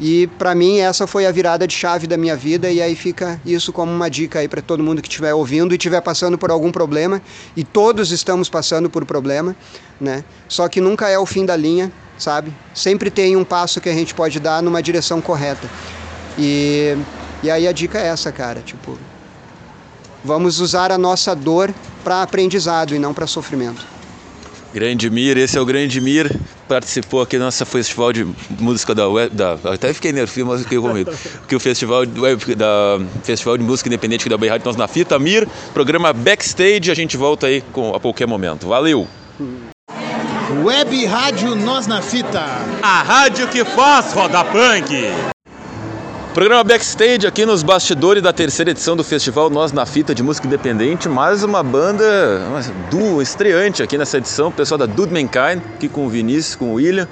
E 0.00 0.26
para 0.38 0.54
mim 0.54 0.78
essa 0.78 1.06
foi 1.06 1.26
a 1.26 1.32
virada 1.32 1.66
de 1.66 1.74
chave 1.74 2.06
da 2.06 2.16
minha 2.16 2.34
vida 2.34 2.70
e 2.70 2.80
aí 2.80 2.96
fica 2.96 3.40
isso 3.44 3.72
como 3.72 3.92
uma 3.92 4.08
dica 4.08 4.38
aí 4.38 4.48
para 4.48 4.60
todo 4.60 4.82
mundo 4.82 5.02
que 5.02 5.06
estiver 5.06 5.34
ouvindo 5.34 5.72
e 5.72 5.76
estiver 5.76 6.00
passando 6.00 6.36
por 6.36 6.50
algum 6.50 6.72
problema 6.72 7.22
e 7.54 7.62
todos 7.62 8.10
estamos 8.10 8.48
passando 8.48 8.90
por 8.90 9.04
problema, 9.04 9.54
né? 10.00 10.24
Só 10.48 10.66
que 10.66 10.80
nunca 10.80 11.08
é 11.08 11.18
o 11.18 11.26
fim 11.26 11.44
da 11.44 11.54
linha, 11.54 11.92
sabe? 12.18 12.52
Sempre 12.74 13.10
tem 13.10 13.36
um 13.36 13.44
passo 13.44 13.80
que 13.80 13.88
a 13.88 13.92
gente 13.92 14.12
pode 14.12 14.40
dar 14.40 14.60
numa 14.62 14.82
direção 14.82 15.20
correta. 15.20 15.68
E 16.36 16.96
e 17.42 17.50
aí 17.50 17.66
a 17.66 17.72
dica 17.72 17.98
é 17.98 18.06
essa, 18.06 18.30
cara, 18.30 18.60
tipo, 18.60 18.96
Vamos 20.24 20.60
usar 20.60 20.92
a 20.92 20.98
nossa 20.98 21.34
dor 21.34 21.74
para 22.04 22.22
aprendizado 22.22 22.94
e 22.94 22.98
não 22.98 23.12
para 23.12 23.26
sofrimento. 23.26 23.84
Grande 24.72 25.10
Mir, 25.10 25.36
esse 25.36 25.58
é 25.58 25.60
o 25.60 25.66
Grande 25.66 26.00
Mir, 26.00 26.34
participou 26.66 27.20
aqui 27.20 27.36
do 27.36 27.44
nosso 27.44 27.64
festival 27.66 28.10
de 28.10 28.26
música 28.58 28.94
da 28.94 29.06
web, 29.06 29.34
da, 29.34 29.58
até 29.64 29.92
fiquei 29.92 30.12
nervoso, 30.12 30.46
mas 30.46 30.62
fiquei 30.62 30.78
comigo, 30.78 31.12
que 31.46 31.54
o 31.54 31.60
festival 31.60 32.06
de, 32.06 32.18
web, 32.18 32.54
da 32.54 32.98
festival 33.22 33.58
de 33.58 33.64
música 33.64 33.88
independente 33.90 34.26
da 34.30 34.38
Bay 34.38 34.48
Rádio 34.48 34.64
Nós 34.64 34.76
na 34.76 34.88
Fita, 34.88 35.18
Mir, 35.18 35.46
programa 35.74 36.12
Backstage, 36.14 36.90
a 36.90 36.94
gente 36.94 37.18
volta 37.18 37.48
aí 37.48 37.62
com, 37.72 37.94
a 37.94 38.00
qualquer 38.00 38.26
momento. 38.26 38.66
Valeu! 38.66 39.06
Web 40.64 41.04
Rádio 41.04 41.54
Nós 41.54 41.86
na 41.86 42.00
Fita. 42.00 42.44
A 42.82 43.02
rádio 43.02 43.48
que 43.48 43.64
faz 43.64 44.12
roda 44.14 44.42
punk. 44.44 44.94
Programa 46.34 46.64
Backstage 46.64 47.26
aqui 47.26 47.44
nos 47.44 47.62
bastidores 47.62 48.22
da 48.22 48.32
terceira 48.32 48.70
edição 48.70 48.96
do 48.96 49.04
festival 49.04 49.50
Nós 49.50 49.70
na 49.70 49.84
Fita 49.84 50.14
de 50.14 50.22
Música 50.22 50.46
Independente. 50.46 51.06
Mais 51.06 51.44
uma 51.44 51.62
banda, 51.62 52.40
duo 52.90 53.20
estreante 53.20 53.82
aqui 53.82 53.98
nessa 53.98 54.16
edição, 54.16 54.48
o 54.48 54.52
pessoal 54.52 54.78
da 54.78 54.86
Dude 54.86 55.12
Mankind, 55.12 55.62
aqui 55.74 55.90
com 55.90 56.06
o 56.06 56.08
Vinícius, 56.08 56.54
com 56.54 56.70
o 56.70 56.74
William. 56.74 57.06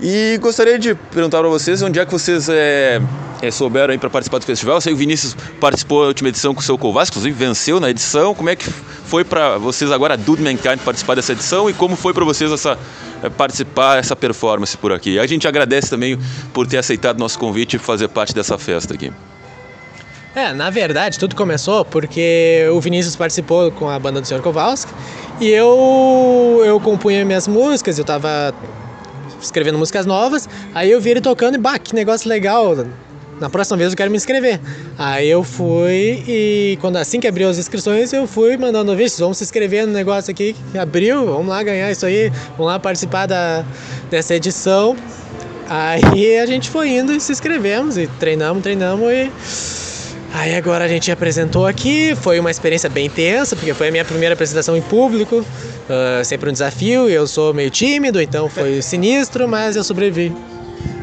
E 0.00 0.38
gostaria 0.42 0.78
de 0.78 0.94
perguntar 0.94 1.38
para 1.38 1.48
vocês 1.48 1.80
onde 1.80 1.98
é 1.98 2.04
que 2.04 2.12
vocês 2.12 2.48
é, 2.50 3.00
é, 3.40 3.50
souberam 3.50 3.92
aí 3.92 3.98
para 3.98 4.10
participar 4.10 4.38
do 4.38 4.44
festival. 4.44 4.76
Eu 4.76 4.80
sei 4.80 4.92
que 4.92 4.96
o 4.96 4.98
Vinícius 4.98 5.34
participou 5.58 6.02
da 6.02 6.08
última 6.08 6.28
edição 6.28 6.54
com 6.54 6.60
o 6.60 6.62
seu 6.62 6.76
Kovacs, 6.76 7.10
inclusive 7.10 7.34
venceu 7.34 7.80
na 7.80 7.88
edição. 7.88 8.34
Como 8.34 8.50
é 8.50 8.56
que 8.56 8.68
foi 8.68 9.24
para 9.24 9.56
vocês 9.56 9.90
agora, 9.90 10.16
Dude 10.16 10.42
Mankind, 10.42 10.80
participar 10.84 11.14
dessa 11.14 11.32
edição 11.32 11.70
e 11.70 11.72
como 11.72 11.96
foi 11.96 12.12
para 12.12 12.24
vocês 12.24 12.52
essa 12.52 12.78
é, 13.22 13.30
participar 13.30 13.98
essa 13.98 14.14
performance 14.14 14.76
por 14.76 14.92
aqui. 14.92 15.18
A 15.18 15.26
gente 15.26 15.48
agradece 15.48 15.88
também 15.88 16.18
por 16.52 16.66
ter 16.66 16.76
aceitado 16.76 17.18
nosso 17.18 17.38
convite 17.38 17.76
e 17.76 17.78
fazer 17.78 18.08
parte 18.08 18.34
dessa 18.34 18.58
festa 18.58 18.92
aqui. 18.92 19.10
É, 20.34 20.52
na 20.52 20.68
verdade, 20.68 21.18
tudo 21.18 21.34
começou 21.34 21.82
porque 21.86 22.68
o 22.70 22.78
Vinícius 22.78 23.16
participou 23.16 23.72
com 23.72 23.88
a 23.88 23.98
banda 23.98 24.20
do 24.20 24.28
Sr. 24.28 24.42
Kowalski 24.42 24.92
e 25.40 25.48
eu 25.48 26.62
eu 26.66 26.78
compunha 26.78 27.24
minhas 27.24 27.48
músicas, 27.48 27.98
eu 27.98 28.04
tava 28.04 28.54
escrevendo 29.46 29.78
músicas 29.78 30.06
novas, 30.06 30.48
aí 30.74 30.90
eu 30.90 31.00
vi 31.00 31.10
ele 31.10 31.20
tocando 31.20 31.54
e 31.54 31.58
bah, 31.58 31.78
que 31.78 31.94
negócio 31.94 32.28
legal, 32.28 32.76
na 33.40 33.50
próxima 33.50 33.76
vez 33.76 33.92
eu 33.92 33.96
quero 33.96 34.10
me 34.10 34.16
inscrever. 34.16 34.60
Aí 34.98 35.28
eu 35.28 35.44
fui 35.44 36.24
e 36.26 36.78
quando 36.80 36.96
assim 36.96 37.20
que 37.20 37.26
abriu 37.26 37.48
as 37.48 37.58
inscrições, 37.58 38.12
eu 38.12 38.26
fui 38.26 38.56
mandando 38.56 38.92
vídeos, 38.92 39.18
vamos 39.18 39.38
se 39.38 39.44
inscrever 39.44 39.86
no 39.86 39.92
negócio 39.92 40.30
aqui 40.30 40.56
que 40.72 40.78
abriu, 40.78 41.26
vamos 41.26 41.48
lá 41.48 41.62
ganhar 41.62 41.90
isso 41.90 42.06
aí, 42.06 42.30
vamos 42.56 42.66
lá 42.66 42.78
participar 42.78 43.26
da, 43.26 43.64
dessa 44.10 44.34
edição. 44.34 44.96
Aí 45.68 46.38
a 46.38 46.46
gente 46.46 46.70
foi 46.70 46.90
indo 46.90 47.12
e 47.12 47.20
se 47.20 47.32
inscrevemos 47.32 47.98
e 47.98 48.06
treinamos, 48.06 48.62
treinamos 48.62 49.10
e 49.10 49.30
Aí 50.32 50.54
agora 50.54 50.84
a 50.84 50.88
gente 50.88 51.10
apresentou 51.10 51.66
aqui, 51.66 52.14
foi 52.16 52.38
uma 52.38 52.50
experiência 52.50 52.88
bem 52.88 53.08
tensa, 53.08 53.56
porque 53.56 53.72
foi 53.72 53.88
a 53.88 53.90
minha 53.90 54.04
primeira 54.04 54.34
apresentação 54.34 54.76
em 54.76 54.82
público, 54.82 55.38
uh, 55.38 56.24
sempre 56.24 56.50
um 56.50 56.52
desafio, 56.52 57.08
eu 57.08 57.26
sou 57.26 57.54
meio 57.54 57.70
tímido, 57.70 58.20
então 58.20 58.48
foi 58.48 58.82
sinistro, 58.82 59.48
mas 59.48 59.76
eu 59.76 59.84
sobrevivi. 59.84 60.34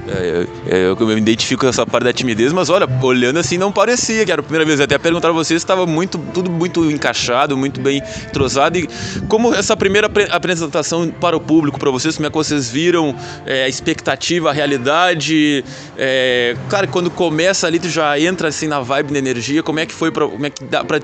É, 0.08 0.48
é, 0.68 0.86
eu 0.86 1.08
me 1.08 1.16
identifico 1.16 1.62
com 1.62 1.68
essa 1.68 1.86
parte 1.86 2.04
da 2.04 2.14
timidez, 2.14 2.52
mas 2.52 2.70
olha, 2.70 2.88
olhando 3.02 3.40
assim 3.40 3.58
não 3.58 3.72
parecia 3.72 4.26
que 4.26 4.32
era 4.32 4.42
a 4.42 4.44
primeira 4.44 4.66
vez. 4.66 4.80
Eu 4.80 4.86
até 4.86 4.98
perguntar 4.98 5.30
a 5.30 5.32
vocês 5.32 5.62
estava 5.62 5.86
muito, 5.86 6.18
tudo 6.34 6.52
muito 6.52 6.90
encaixado, 6.92 7.56
muito 7.56 7.80
bem 7.80 8.02
entrosado. 8.28 8.78
E 8.78 8.88
como 9.28 9.54
essa 9.54 9.78
primeira 9.78 10.12
apresentação 10.32 11.10
para 11.10 11.38
o 11.38 11.40
público, 11.40 11.80
para 11.80 11.90
vocês, 11.90 12.16
como 12.16 12.28
é 12.28 12.30
que 12.30 12.36
vocês 12.36 12.70
viram 12.70 13.16
é, 13.46 13.64
a 13.64 13.70
expectativa, 13.70 14.50
a 14.50 14.54
realidade? 14.54 15.64
É, 15.98 16.56
cara, 16.70 16.86
quando 16.88 17.10
começa 17.10 17.66
ali, 17.66 17.80
tu 17.80 17.90
já 17.90 18.20
entra 18.20 18.50
assim 18.50 18.68
na 18.68 18.82
vibe, 18.82 19.14
na 19.14 19.20
energia. 19.20 19.64
Como 19.64 19.80
é 19.80 19.86
que 19.86 19.94
foi? 19.94 20.12
Pra, 20.12 20.28
como 20.28 20.46
é 20.46 20.50
que 20.50 20.64
dá 20.66 20.84
para 20.84 21.00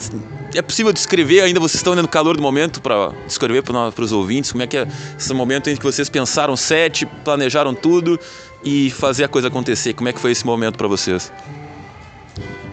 é 0.55 0.61
possível 0.61 0.91
descrever 0.91 1.41
ainda? 1.41 1.59
Vocês 1.59 1.75
estão 1.75 1.95
no 1.95 2.07
calor 2.07 2.35
do 2.35 2.41
momento 2.41 2.81
para 2.81 3.11
descrever 3.27 3.61
para 3.61 4.01
os 4.03 4.11
ouvintes? 4.11 4.51
Como 4.51 4.63
é 4.63 4.67
que 4.67 4.77
é 4.77 4.87
esse 5.17 5.33
momento 5.33 5.69
em 5.69 5.75
que 5.75 5.83
vocês 5.83 6.09
pensaram 6.09 6.57
sete, 6.57 7.05
planejaram 7.05 7.73
tudo? 7.73 8.19
E 8.63 8.89
fazer 8.91 9.23
a 9.23 9.27
coisa 9.27 9.47
acontecer. 9.47 9.93
Como 9.93 10.09
é 10.09 10.13
que 10.13 10.19
foi 10.19 10.31
esse 10.31 10.45
momento 10.45 10.77
para 10.77 10.87
vocês? 10.87 11.31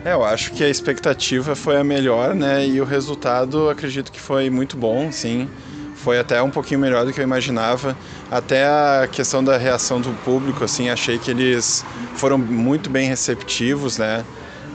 É, 0.04 0.12
eu 0.12 0.24
acho 0.24 0.52
que 0.52 0.62
a 0.62 0.68
expectativa 0.68 1.56
foi 1.56 1.76
a 1.76 1.84
melhor, 1.84 2.34
né? 2.34 2.66
E 2.66 2.80
o 2.80 2.84
resultado, 2.84 3.68
acredito 3.68 4.12
que 4.12 4.20
foi 4.20 4.48
muito 4.48 4.76
bom, 4.76 5.10
sim. 5.10 5.48
Foi 5.96 6.18
até 6.18 6.40
um 6.40 6.50
pouquinho 6.50 6.78
melhor 6.78 7.04
do 7.04 7.12
que 7.12 7.18
eu 7.18 7.24
imaginava. 7.24 7.96
Até 8.30 8.64
a 8.66 9.08
questão 9.10 9.42
da 9.42 9.56
reação 9.56 10.00
do 10.00 10.10
público, 10.24 10.62
assim, 10.62 10.88
achei 10.88 11.18
que 11.18 11.30
eles 11.30 11.84
foram 12.14 12.38
muito 12.38 12.88
bem 12.88 13.08
receptivos, 13.08 13.98
né? 13.98 14.24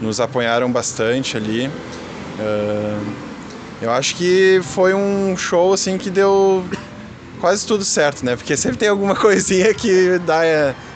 Nos 0.01 0.19
apoiaram 0.19 0.69
bastante 0.69 1.37
ali. 1.37 1.67
Uh, 1.67 3.13
eu 3.81 3.91
acho 3.91 4.15
que 4.15 4.59
foi 4.63 4.93
um 4.93 5.37
show, 5.37 5.71
assim, 5.71 5.97
que 5.97 6.09
deu 6.09 6.65
quase 7.41 7.65
tudo 7.65 7.83
certo, 7.83 8.23
né? 8.23 8.35
Porque 8.35 8.55
sempre 8.55 8.77
tem 8.77 8.87
alguma 8.87 9.15
coisinha 9.17 9.73
que 9.73 10.19
dá 10.19 10.41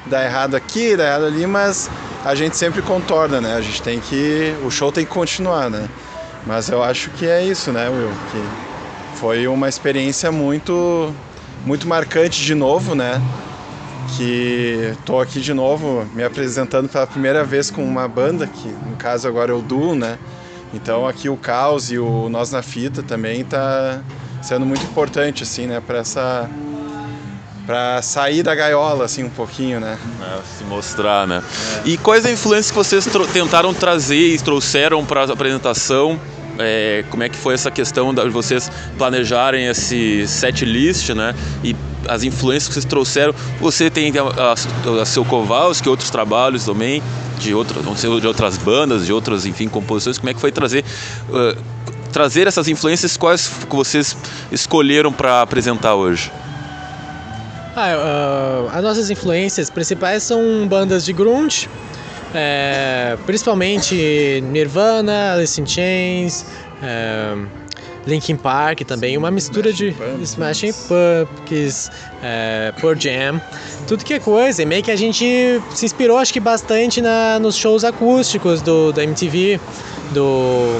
dá 0.06 0.24
errado 0.24 0.56
aqui, 0.56 0.96
dá 0.96 1.06
errado 1.06 1.25
ali, 1.25 1.46
mas 1.48 1.90
a 2.24 2.36
gente 2.36 2.56
sempre 2.56 2.82
contorna, 2.82 3.42
né? 3.42 3.56
A 3.56 3.62
gente 3.62 3.82
tem 3.82 4.00
que. 4.00 4.56
O 4.64 4.70
show 4.70 4.92
tem 4.92 5.04
que 5.04 5.12
continuar, 5.12 5.70
né? 5.70 5.90
Mas 6.46 6.70
eu 6.70 6.84
acho 6.84 7.10
que 7.12 7.25
é 7.25 7.44
isso, 7.44 7.72
né, 7.72 7.90
Will? 7.90 8.12
Que 8.32 9.18
foi 9.18 9.48
uma 9.48 9.68
experiência 9.68 10.32
muito, 10.32 11.14
muito 11.66 11.88
marcante 11.88 12.42
de 12.44 12.54
novo, 12.54 12.94
né? 12.94 13.20
Que 14.16 14.94
tô 15.04 15.20
aqui 15.20 15.42
de 15.42 15.54
novo 15.54 16.06
me 16.14 16.24
apresentando 16.24 16.88
pela 16.88 17.08
primeira 17.08 17.44
vez 17.44 17.72
com 17.72 17.84
uma 17.84 18.08
banda, 18.08 18.46
que 18.46 18.68
no 18.68 18.96
caso 18.96 19.28
agora 19.28 19.52
é 19.52 19.56
o 19.56 19.62
Duo, 19.62 19.96
né? 19.96 20.20
Então 20.74 21.08
aqui 21.08 21.30
o 21.30 21.38
Caos 21.38 21.92
e 21.92 21.98
o 21.98 22.30
Nós 22.30 22.52
na 22.52 22.62
Fita 22.62 23.02
também 23.02 23.44
tá 23.44 24.02
sendo 24.46 24.66
muito 24.66 24.84
importante, 24.84 25.44
assim, 25.44 25.66
né? 25.66 25.82
Para 25.86 25.98
essa 26.00 26.50
para 27.66 28.00
sair 28.04 28.44
da 28.44 28.54
gaiola 28.54 29.06
assim 29.06 29.24
um 29.24 29.30
pouquinho, 29.30 29.80
né? 29.80 29.98
É, 30.22 30.40
se 30.58 30.64
mostrar, 30.64 31.25
né? 31.25 31.42
É. 31.78 31.90
E 31.90 31.98
quais 31.98 32.24
a 32.25 32.32
influência 32.32 32.72
que 32.72 32.78
vocês 32.78 33.08
tentaram 33.34 33.74
trazer 33.74 34.36
e 34.36 34.38
trouxeram 34.38 35.04
para 35.04 35.22
a 35.22 35.34
apresentação? 35.34 36.20
É, 36.58 37.04
como 37.10 37.24
é 37.24 37.28
que 37.28 37.36
foi 37.36 37.54
essa 37.54 37.70
questão 37.70 38.14
de 38.14 38.30
vocês 38.30 38.72
planejarem 38.98 39.66
esse 39.66 40.25
set 40.28 40.64
list, 40.64 41.10
né? 41.10 41.34
E 41.64 41.75
as 42.08 42.24
influências 42.24 42.68
que 42.68 42.74
vocês 42.75 42.86
trouxeram. 42.86 43.34
Você 43.60 43.90
tem 43.90 44.14
a, 44.18 44.52
a, 44.52 45.02
a 45.02 45.06
seu 45.06 45.25
Kowalski, 45.25 45.90
outros 45.90 46.10
trabalhos 46.12 46.66
também 46.66 47.02
de 47.40 47.54
outras, 47.54 47.84
de 48.02 48.28
outras 48.28 48.58
bandas, 48.58 49.06
de 49.06 49.12
outras, 49.12 49.46
enfim, 49.46 49.68
composições. 49.68 50.18
Como 50.18 50.30
é 50.30 50.34
que 50.34 50.40
foi 50.40 50.52
trazer 50.52 50.86
uh, 51.30 51.62
trazer 52.12 52.48
essas 52.48 52.68
influências? 52.68 53.18
Quais 53.18 53.48
que 53.48 53.76
vocês 53.76 54.16
escolheram 54.52 55.12
para 55.12 55.42
apresentar 55.42 55.96
hoje? 55.96 56.32
Ah, 57.76 58.68
uh, 58.68 58.78
as 58.78 58.82
nossas 58.82 59.10
influências 59.10 59.70
principais 59.70 60.24
são 60.24 60.66
bandas 60.66 61.04
de 61.04 61.12
grunge, 61.12 61.68
é, 62.34 63.18
principalmente 63.26 64.42
Nirvana, 64.50 65.34
Alice 65.34 65.60
in 65.60 65.66
Chains, 65.66 66.46
é, 66.82 67.36
Linkin 68.06 68.36
Park 68.36 68.82
também, 68.82 69.18
uma 69.18 69.32
mistura 69.32 69.74
de 69.74 69.96
Smashing 70.22 70.74
Pumpkins, 70.74 71.90
é, 72.22 72.74
Pearl 72.80 72.96
Jam, 73.00 73.42
tudo 73.88 74.06
que 74.06 74.14
é 74.14 74.20
coisa. 74.20 74.62
E 74.62 74.66
meio 74.66 74.84
que 74.84 74.92
a 74.92 74.96
gente 74.96 75.26
se 75.74 75.86
inspirou, 75.86 76.18
acho 76.18 76.32
que 76.32 76.40
bastante 76.40 77.02
na, 77.02 77.40
nos 77.40 77.56
shows 77.56 77.84
acústicos 77.84 78.62
do, 78.62 78.92
da 78.92 79.04
MTV, 79.04 79.60
do, 80.14 80.80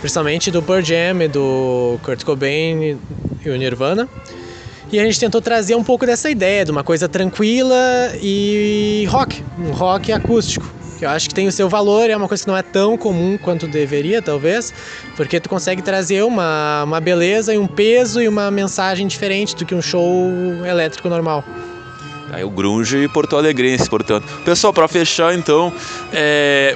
principalmente 0.00 0.50
do 0.50 0.62
Pearl 0.62 0.82
Jam 0.82 1.28
do 1.30 1.98
Kurt 2.02 2.24
Cobain 2.24 2.98
e 3.44 3.50
o 3.50 3.56
Nirvana. 3.56 4.08
E 4.90 4.98
a 4.98 5.04
gente 5.04 5.20
tentou 5.20 5.40
trazer 5.40 5.74
um 5.74 5.84
pouco 5.84 6.06
dessa 6.06 6.30
ideia 6.30 6.64
de 6.64 6.70
uma 6.70 6.82
coisa 6.82 7.08
tranquila 7.08 7.76
e 8.22 9.06
rock, 9.10 9.44
um 9.58 9.70
rock 9.70 10.10
acústico. 10.12 10.66
Que 10.98 11.04
eu 11.04 11.10
acho 11.10 11.28
que 11.28 11.34
tem 11.34 11.46
o 11.46 11.52
seu 11.52 11.68
valor, 11.68 12.10
é 12.10 12.16
uma 12.16 12.26
coisa 12.26 12.42
que 12.42 12.48
não 12.48 12.56
é 12.56 12.62
tão 12.62 12.96
comum 12.96 13.38
quanto 13.38 13.68
deveria, 13.68 14.20
talvez, 14.20 14.74
porque 15.14 15.38
tu 15.38 15.48
consegue 15.48 15.80
trazer 15.80 16.24
uma, 16.24 16.82
uma 16.82 17.00
beleza 17.00 17.54
e 17.54 17.58
um 17.58 17.68
peso 17.68 18.20
e 18.20 18.26
uma 18.26 18.50
mensagem 18.50 19.06
diferente 19.06 19.54
do 19.54 19.64
que 19.64 19.74
um 19.74 19.82
show 19.82 20.10
elétrico 20.66 21.08
normal. 21.08 21.44
Aí 22.30 22.44
o 22.44 22.50
grunge 22.50 22.98
e 22.98 23.08
Porto 23.08 23.36
Alegrense, 23.36 23.88
portanto. 23.88 24.26
Pessoal, 24.44 24.72
para 24.72 24.86
fechar 24.86 25.34
então, 25.34 25.72
é, 26.12 26.74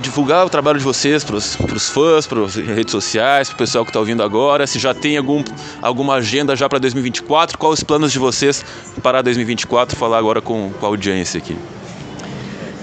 divulgar 0.00 0.46
o 0.46 0.50
trabalho 0.50 0.78
de 0.78 0.84
vocês 0.84 1.24
para 1.24 1.36
os 1.36 1.90
fãs, 1.90 2.26
para 2.26 2.44
as 2.44 2.54
redes 2.54 2.92
sociais, 2.92 3.48
para 3.48 3.54
o 3.54 3.58
pessoal 3.58 3.84
que 3.84 3.90
está 3.90 3.98
ouvindo 3.98 4.22
agora. 4.22 4.66
Se 4.66 4.78
já 4.78 4.94
tem 4.94 5.16
algum, 5.16 5.42
alguma 5.80 6.14
agenda 6.14 6.54
já 6.54 6.68
para 6.68 6.78
2024, 6.78 7.58
quais 7.58 7.78
os 7.78 7.84
planos 7.84 8.12
de 8.12 8.18
vocês 8.18 8.64
para 9.02 9.22
2024? 9.22 9.96
Falar 9.96 10.18
agora 10.18 10.40
com, 10.40 10.70
com 10.78 10.86
a 10.86 10.88
audiência 10.88 11.38
aqui. 11.38 11.56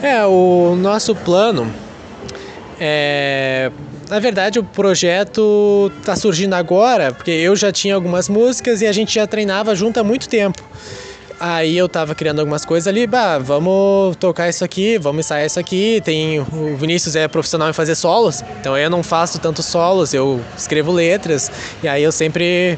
É, 0.01 0.25
o 0.25 0.75
nosso 0.75 1.15
plano 1.15 1.71
é 2.79 3.71
na 4.09 4.17
verdade, 4.17 4.57
o 4.57 4.63
projeto 4.63 5.91
está 5.99 6.15
surgindo 6.15 6.55
agora, 6.55 7.13
porque 7.13 7.29
eu 7.29 7.55
já 7.55 7.71
tinha 7.71 7.93
algumas 7.93 8.27
músicas 8.27 8.81
e 8.81 8.87
a 8.87 8.91
gente 8.91 9.13
já 9.13 9.27
treinava 9.27 9.75
junto 9.75 9.99
há 9.99 10.03
muito 10.03 10.27
tempo. 10.27 10.63
Aí 11.39 11.77
eu 11.77 11.87
tava 11.87 12.13
criando 12.13 12.39
algumas 12.39 12.65
coisas 12.65 12.85
ali, 12.85 13.07
bah, 13.07 13.37
vamos 13.37 14.17
tocar 14.17 14.49
isso 14.49 14.65
aqui, 14.65 14.97
vamos 14.97 15.21
ensaiar 15.25 15.45
isso 15.45 15.59
aqui. 15.59 16.01
Tem 16.03 16.39
o 16.39 16.75
Vinícius 16.75 17.15
é 17.15 17.27
profissional 17.29 17.69
em 17.69 17.73
fazer 17.73 17.95
solos, 17.95 18.43
então 18.59 18.77
eu 18.77 18.89
não 18.89 19.01
faço 19.01 19.39
tanto 19.39 19.63
solos, 19.63 20.13
eu 20.13 20.41
escrevo 20.57 20.91
letras 20.91 21.49
e 21.81 21.87
aí 21.87 22.03
eu 22.03 22.11
sempre 22.11 22.77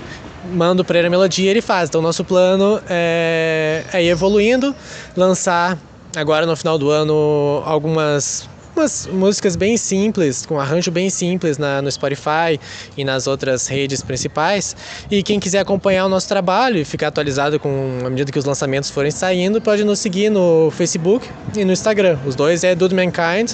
mando 0.53 0.85
para 0.85 0.99
ele 0.99 1.07
a 1.07 1.09
melodia 1.09 1.49
ele 1.49 1.61
faz. 1.61 1.89
Então 1.89 2.03
nosso 2.03 2.23
plano 2.23 2.79
é, 2.87 3.83
é 3.91 4.03
ir 4.03 4.09
evoluindo, 4.09 4.75
lançar 5.17 5.75
agora 6.15 6.45
no 6.45 6.55
final 6.55 6.77
do 6.77 6.91
ano 6.91 7.63
algumas 7.65 8.47
umas 8.75 9.07
músicas 9.07 9.55
bem 9.55 9.77
simples, 9.77 10.45
com 10.45 10.59
arranjo 10.59 10.91
bem 10.91 11.09
simples 11.09 11.57
na, 11.57 11.81
no 11.81 11.91
Spotify 11.91 12.59
e 12.97 13.03
nas 13.03 13.27
outras 13.27 13.67
redes 13.67 14.01
principais. 14.01 14.75
E 15.09 15.21
quem 15.23 15.39
quiser 15.39 15.59
acompanhar 15.59 16.05
o 16.05 16.09
nosso 16.09 16.27
trabalho 16.27 16.77
e 16.77 16.85
ficar 16.85 17.07
atualizado 17.07 17.59
com 17.59 17.99
à 18.05 18.09
medida 18.09 18.31
que 18.31 18.39
os 18.39 18.45
lançamentos 18.45 18.89
forem 18.89 19.11
saindo, 19.11 19.61
pode 19.61 19.83
nos 19.83 19.99
seguir 19.99 20.29
no 20.29 20.71
Facebook 20.71 21.27
e 21.55 21.65
no 21.65 21.71
Instagram. 21.71 22.17
Os 22.25 22.35
dois 22.35 22.63
é 22.63 22.75
Dude 22.75 22.95
Mankind. 22.95 23.51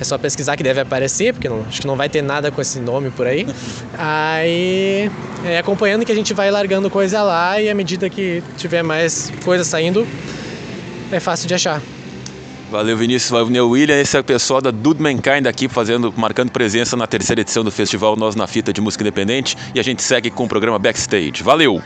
É 0.00 0.04
só 0.04 0.18
pesquisar 0.18 0.56
que 0.56 0.62
deve 0.62 0.80
aparecer, 0.80 1.32
porque 1.32 1.48
não, 1.48 1.62
acho 1.68 1.80
que 1.80 1.86
não 1.86 1.96
vai 1.96 2.08
ter 2.08 2.22
nada 2.22 2.50
com 2.50 2.60
esse 2.60 2.80
nome 2.80 3.10
por 3.10 3.26
aí. 3.26 3.46
Aí 3.96 5.10
é 5.44 5.58
acompanhando 5.58 6.04
que 6.04 6.12
a 6.12 6.14
gente 6.14 6.34
vai 6.34 6.50
largando 6.50 6.90
coisa 6.90 7.22
lá 7.22 7.60
e 7.60 7.68
à 7.68 7.74
medida 7.74 8.08
que 8.10 8.42
tiver 8.56 8.82
mais 8.82 9.32
coisa 9.44 9.64
saindo, 9.64 10.06
é 11.12 11.20
fácil 11.20 11.46
de 11.46 11.54
achar. 11.54 11.93
Valeu, 12.74 12.96
Vinícius. 12.96 13.30
Valeu, 13.30 13.70
William. 13.70 14.00
Esse 14.00 14.16
é 14.16 14.20
o 14.20 14.24
pessoal 14.24 14.60
da 14.60 14.72
Dude 14.72 15.00
Mankind 15.00 15.46
aqui, 15.46 15.68
fazendo, 15.68 16.12
marcando 16.16 16.50
presença 16.50 16.96
na 16.96 17.06
terceira 17.06 17.40
edição 17.40 17.62
do 17.62 17.70
festival 17.70 18.16
Nós 18.16 18.34
na 18.34 18.48
Fita 18.48 18.72
de 18.72 18.80
Música 18.80 19.04
Independente. 19.04 19.56
E 19.72 19.78
a 19.78 19.82
gente 19.84 20.02
segue 20.02 20.28
com 20.28 20.42
o 20.42 20.48
programa 20.48 20.76
Backstage. 20.76 21.40
Valeu! 21.44 21.80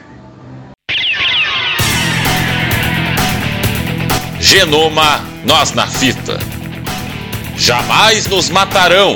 Genoma 4.40 5.22
Nós 5.44 5.74
na 5.74 5.86
Fita. 5.86 6.38
Jamais 7.54 8.26
nos 8.26 8.48
matarão. 8.48 9.14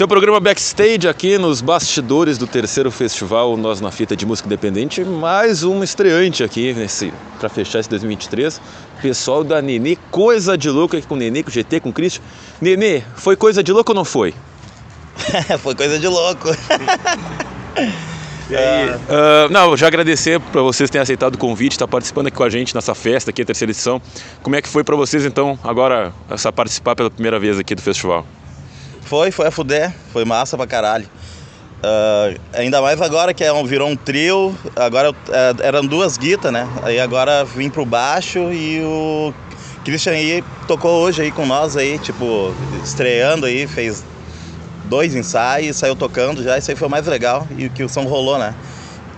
Seu 0.00 0.08
programa 0.08 0.40
Backstage 0.40 1.06
aqui 1.06 1.36
nos 1.36 1.60
bastidores 1.60 2.38
do 2.38 2.46
terceiro 2.46 2.90
festival 2.90 3.54
Nós 3.58 3.82
na 3.82 3.90
Fita 3.90 4.16
de 4.16 4.24
Música 4.24 4.46
Independente, 4.46 5.04
mais 5.04 5.62
um 5.62 5.84
estreante 5.84 6.42
aqui 6.42 6.72
nesse 6.72 7.12
para 7.38 7.50
fechar 7.50 7.80
esse 7.80 7.90
2023. 7.90 8.62
Pessoal 9.02 9.44
da 9.44 9.60
Nenê, 9.60 9.98
coisa 10.10 10.56
de 10.56 10.70
louco 10.70 10.96
aqui 10.96 11.06
com 11.06 11.16
o 11.16 11.18
Nenê, 11.18 11.42
com 11.42 11.50
o 11.50 11.52
GT, 11.52 11.80
com 11.80 11.90
o 11.90 11.92
Cristian. 11.92 12.22
Nenê, 12.62 13.02
foi 13.14 13.36
coisa 13.36 13.62
de 13.62 13.70
louco 13.72 13.92
ou 13.92 13.94
não 13.94 14.06
foi? 14.06 14.32
foi 15.60 15.74
coisa 15.74 15.98
de 15.98 16.08
louco. 16.08 16.48
E 18.48 18.56
aí, 18.56 18.98
ah, 19.10 19.48
não, 19.50 19.76
já 19.76 19.86
agradecer 19.86 20.40
para 20.40 20.62
vocês 20.62 20.88
terem 20.88 21.02
aceitado 21.02 21.34
o 21.34 21.38
convite, 21.38 21.72
estar 21.72 21.86
participando 21.86 22.28
aqui 22.28 22.38
com 22.38 22.44
a 22.44 22.48
gente 22.48 22.74
nessa 22.74 22.94
festa 22.94 23.30
aqui, 23.30 23.42
a 23.42 23.44
terceira 23.44 23.70
edição. 23.70 24.00
Como 24.42 24.56
é 24.56 24.62
que 24.62 24.68
foi 24.70 24.82
para 24.82 24.96
vocês 24.96 25.26
então, 25.26 25.58
agora, 25.62 26.10
essa 26.30 26.50
participar 26.50 26.96
pela 26.96 27.10
primeira 27.10 27.38
vez 27.38 27.58
aqui 27.58 27.74
do 27.74 27.82
festival? 27.82 28.24
Foi, 29.10 29.32
foi 29.32 29.48
a 29.48 29.50
fuder, 29.50 29.92
foi 30.12 30.24
massa 30.24 30.56
pra 30.56 30.68
caralho. 30.68 31.04
Ah, 31.82 32.32
ainda 32.52 32.80
mais 32.80 33.02
agora 33.02 33.34
que 33.34 33.42
é 33.42 33.52
um- 33.52 33.64
virou 33.66 33.88
um 33.88 33.96
trio, 33.96 34.56
agora 34.76 35.12
eh, 35.28 35.54
eram 35.64 35.84
duas 35.84 36.16
guitas, 36.16 36.52
né? 36.52 36.68
Aí 36.80 37.00
agora 37.00 37.44
vim 37.44 37.68
pro 37.70 37.84
baixo 37.84 38.38
e 38.52 38.80
o 38.84 39.34
Christian 39.84 40.12
aí 40.12 40.44
tocou 40.68 41.02
hoje 41.02 41.22
aí 41.22 41.32
com 41.32 41.44
nós 41.44 41.76
aí, 41.76 41.98
tipo, 41.98 42.54
estreando 42.84 43.46
aí, 43.46 43.66
fez 43.66 44.04
dois 44.84 45.12
ensaios, 45.16 45.76
saiu 45.76 45.96
tocando 45.96 46.40
já, 46.44 46.56
isso 46.56 46.70
aí 46.70 46.76
foi 46.76 46.86
o 46.86 46.90
mais 46.90 47.04
legal 47.08 47.48
e 47.58 47.68
que 47.68 47.82
o 47.82 47.88
som 47.88 48.04
rolou, 48.04 48.38
né? 48.38 48.54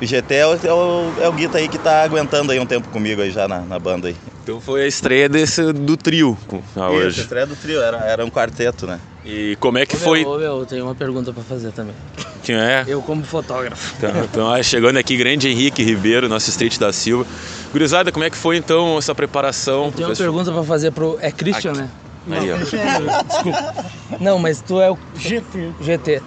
O 0.01 0.07
GT 0.07 0.35
é 0.35 0.47
o, 0.47 0.55
é 0.55 0.73
o, 0.73 1.13
é 1.21 1.29
o 1.29 1.33
guita 1.33 1.59
aí 1.59 1.69
que 1.69 1.79
tá 1.79 2.03
aguentando 2.03 2.51
aí 2.51 2.59
um 2.59 2.65
tempo 2.67 2.89
comigo 2.89 3.21
aí 3.21 3.31
já 3.31 3.47
na, 3.47 3.61
na 3.61 3.79
banda 3.79 4.09
aí. 4.09 4.17
Então 4.43 4.59
foi 4.59 4.85
a 4.85 4.87
estreia 4.87 5.29
desse, 5.29 5.71
do 5.71 5.99
trio 5.99 6.39
ah, 6.75 6.89
Isso, 6.89 6.93
hoje. 6.93 7.21
estreia 7.21 7.47
do 7.47 7.55
trio, 7.57 7.83
era, 7.83 7.99
era 8.07 8.25
um 8.25 8.31
quarteto, 8.31 8.87
né? 8.87 8.99
E 9.25 9.57
como 9.61 9.79
é 9.79 9.87
que 9.87 9.95
Ô, 9.97 9.99
foi? 9.99 10.21
Meu, 10.21 10.31
ô, 10.31 10.39
meu, 10.39 10.59
eu 10.61 10.67
tenho 10.67 10.85
uma 10.85 10.95
pergunta 10.95 11.33
pra 11.33 11.43
fazer 11.43 11.71
também. 11.73 11.95
Quem 12.43 12.57
é? 12.57 12.85
Eu 12.89 13.01
como 13.03 13.23
fotógrafo. 13.23 13.95
Então, 13.97 14.25
então, 14.25 14.63
chegando 14.63 14.97
aqui, 14.97 15.17
grande 15.17 15.49
Henrique 15.49 15.83
Ribeiro, 15.83 16.29
nosso 16.29 16.51
Street 16.51 16.77
da 16.79 16.93
Silva. 16.93 17.25
Gurizada, 17.71 18.11
como 18.11 18.25
é 18.25 18.31
que 18.31 18.37
foi 18.37 18.57
então 18.57 18.99
essa 18.99 19.15
preparação? 19.15 19.87
Eu 19.87 19.93
tenho 19.93 20.09
uma 20.09 20.17
pergunta 20.17 20.51
pra 20.53 20.65
fazer 20.65 20.91
pro. 20.91 21.19
É 21.21 21.31
Christian, 21.31 21.71
Aqui. 21.71 21.81
né? 21.81 21.91
Aí, 22.31 22.53
ó. 22.53 22.57
Desculpa. 22.57 23.75
Não, 24.21 24.39
mas 24.39 24.61
tu 24.61 24.81
é 24.81 24.91
o. 24.91 24.99
GT. 25.17 25.71
GT. 25.81 26.23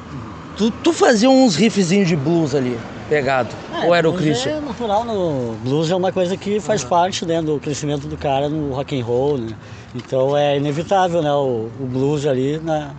Tu, 0.58 0.72
tu 0.72 0.94
fazia 0.94 1.30
uns 1.30 1.56
riffzinhos 1.56 2.08
de 2.08 2.16
blues 2.16 2.56
ali, 2.56 2.78
pegado. 3.10 3.50
Ou 3.86 3.94
era 3.94 4.10
o 4.10 4.14
Christian? 4.14 4.58
É 4.58 4.60
natural, 4.60 5.04
no 5.06 5.56
blues 5.64 5.92
é 5.92 5.96
uma 5.96 6.12
coisa 6.12 6.36
que 6.36 6.60
faz 6.60 6.84
parte 6.84 7.26
né, 7.26 7.42
do 7.42 7.60
crescimento 7.60 8.08
do 8.08 8.18
cara 8.18 8.50
no 8.50 8.74
rock 8.74 9.00
and 9.00 9.04
roll, 9.04 9.38
né? 9.38 9.56
Então 9.94 10.36
é 10.36 10.58
inevitável, 10.58 11.22
né, 11.22 11.32
o, 11.32 11.70
o 11.80 11.86
blues 11.86 12.26
ali 12.26 12.60
na, 12.60 12.92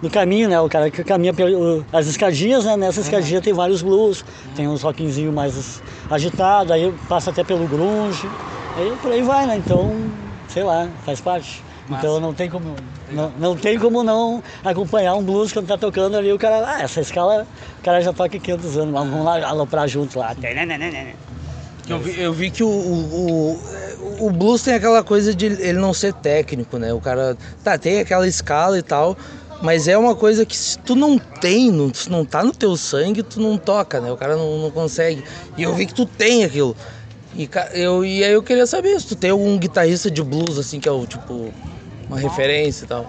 no 0.00 0.08
caminho, 0.08 0.48
né? 0.48 0.60
O 0.60 0.68
cara 0.68 0.90
que 0.90 1.02
caminha 1.04 1.34
pelas 1.34 2.06
escadinhas, 2.06 2.64
né? 2.64 2.76
Nessa 2.76 3.00
escadinha 3.00 3.40
tem 3.40 3.52
vários 3.52 3.82
blues, 3.82 4.24
tem 4.54 4.68
uns 4.68 4.82
rockinzinho 4.82 5.32
mais 5.32 5.82
agitados, 6.10 6.72
aí 6.72 6.92
passa 7.08 7.30
até 7.30 7.42
pelo 7.42 7.66
grunge, 7.66 8.28
aí 8.76 8.92
por 9.02 9.12
aí 9.12 9.22
vai, 9.22 9.46
né? 9.46 9.56
Então, 9.56 9.92
sei 10.48 10.62
lá, 10.62 10.88
faz 11.04 11.20
parte. 11.20 11.67
Então 11.90 12.20
não 12.20 12.34
tem 12.34 12.50
como 12.50 12.74
não, 13.10 13.32
não 13.38 13.56
tem 13.56 13.78
como 13.78 14.02
não 14.02 14.42
acompanhar 14.64 15.14
um 15.14 15.22
blues 15.22 15.52
quando 15.52 15.66
tá 15.66 15.78
tocando 15.78 16.16
ali 16.16 16.32
o 16.32 16.38
cara, 16.38 16.62
ah, 16.66 16.82
essa 16.82 17.00
escala 17.00 17.46
o 17.78 17.82
cara 17.82 18.00
já 18.00 18.12
toca 18.12 18.38
500 18.38 18.76
anos, 18.76 18.92
mas 18.92 19.08
vamos 19.08 19.24
lá 19.24 19.46
aloprar 19.48 19.88
junto 19.88 20.18
lá. 20.18 20.34
Eu 21.88 21.98
vi, 21.98 22.20
eu 22.20 22.32
vi 22.34 22.50
que 22.50 22.62
o, 22.62 22.68
o, 22.68 23.52
o, 24.20 24.26
o 24.26 24.30
blues 24.30 24.62
tem 24.62 24.74
aquela 24.74 25.02
coisa 25.02 25.34
de 25.34 25.46
ele 25.46 25.78
não 25.78 25.94
ser 25.94 26.12
técnico, 26.12 26.76
né? 26.76 26.92
O 26.92 27.00
cara. 27.00 27.36
Tá, 27.64 27.78
tem 27.78 28.00
aquela 28.00 28.28
escala 28.28 28.78
e 28.78 28.82
tal. 28.82 29.16
Mas 29.62 29.88
é 29.88 29.98
uma 29.98 30.14
coisa 30.14 30.44
que 30.44 30.56
se 30.56 30.78
tu 30.78 30.94
não 30.94 31.18
tem, 31.18 31.70
não, 31.72 31.92
se 31.92 32.08
não 32.08 32.24
tá 32.24 32.44
no 32.44 32.52
teu 32.52 32.76
sangue, 32.76 33.22
tu 33.22 33.40
não 33.40 33.56
toca, 33.56 34.00
né? 34.00 34.12
O 34.12 34.16
cara 34.16 34.36
não, 34.36 34.58
não 34.58 34.70
consegue. 34.70 35.24
E 35.56 35.62
eu 35.62 35.74
vi 35.74 35.86
que 35.86 35.94
tu 35.94 36.06
tem 36.06 36.44
aquilo. 36.44 36.76
E, 37.34 37.48
eu, 37.72 38.04
e 38.04 38.22
aí 38.22 38.32
eu 38.32 38.42
queria 38.42 38.66
saber 38.66 39.00
se 39.00 39.06
tu 39.06 39.16
tem 39.16 39.30
algum 39.30 39.58
guitarrista 39.58 40.10
de 40.10 40.22
blues, 40.22 40.58
assim, 40.58 40.78
que 40.78 40.88
é 40.88 40.92
o 40.92 41.06
tipo. 41.06 41.52
Uma 42.08 42.18
referência 42.18 42.84
e 42.84 42.88
tal. 42.88 43.06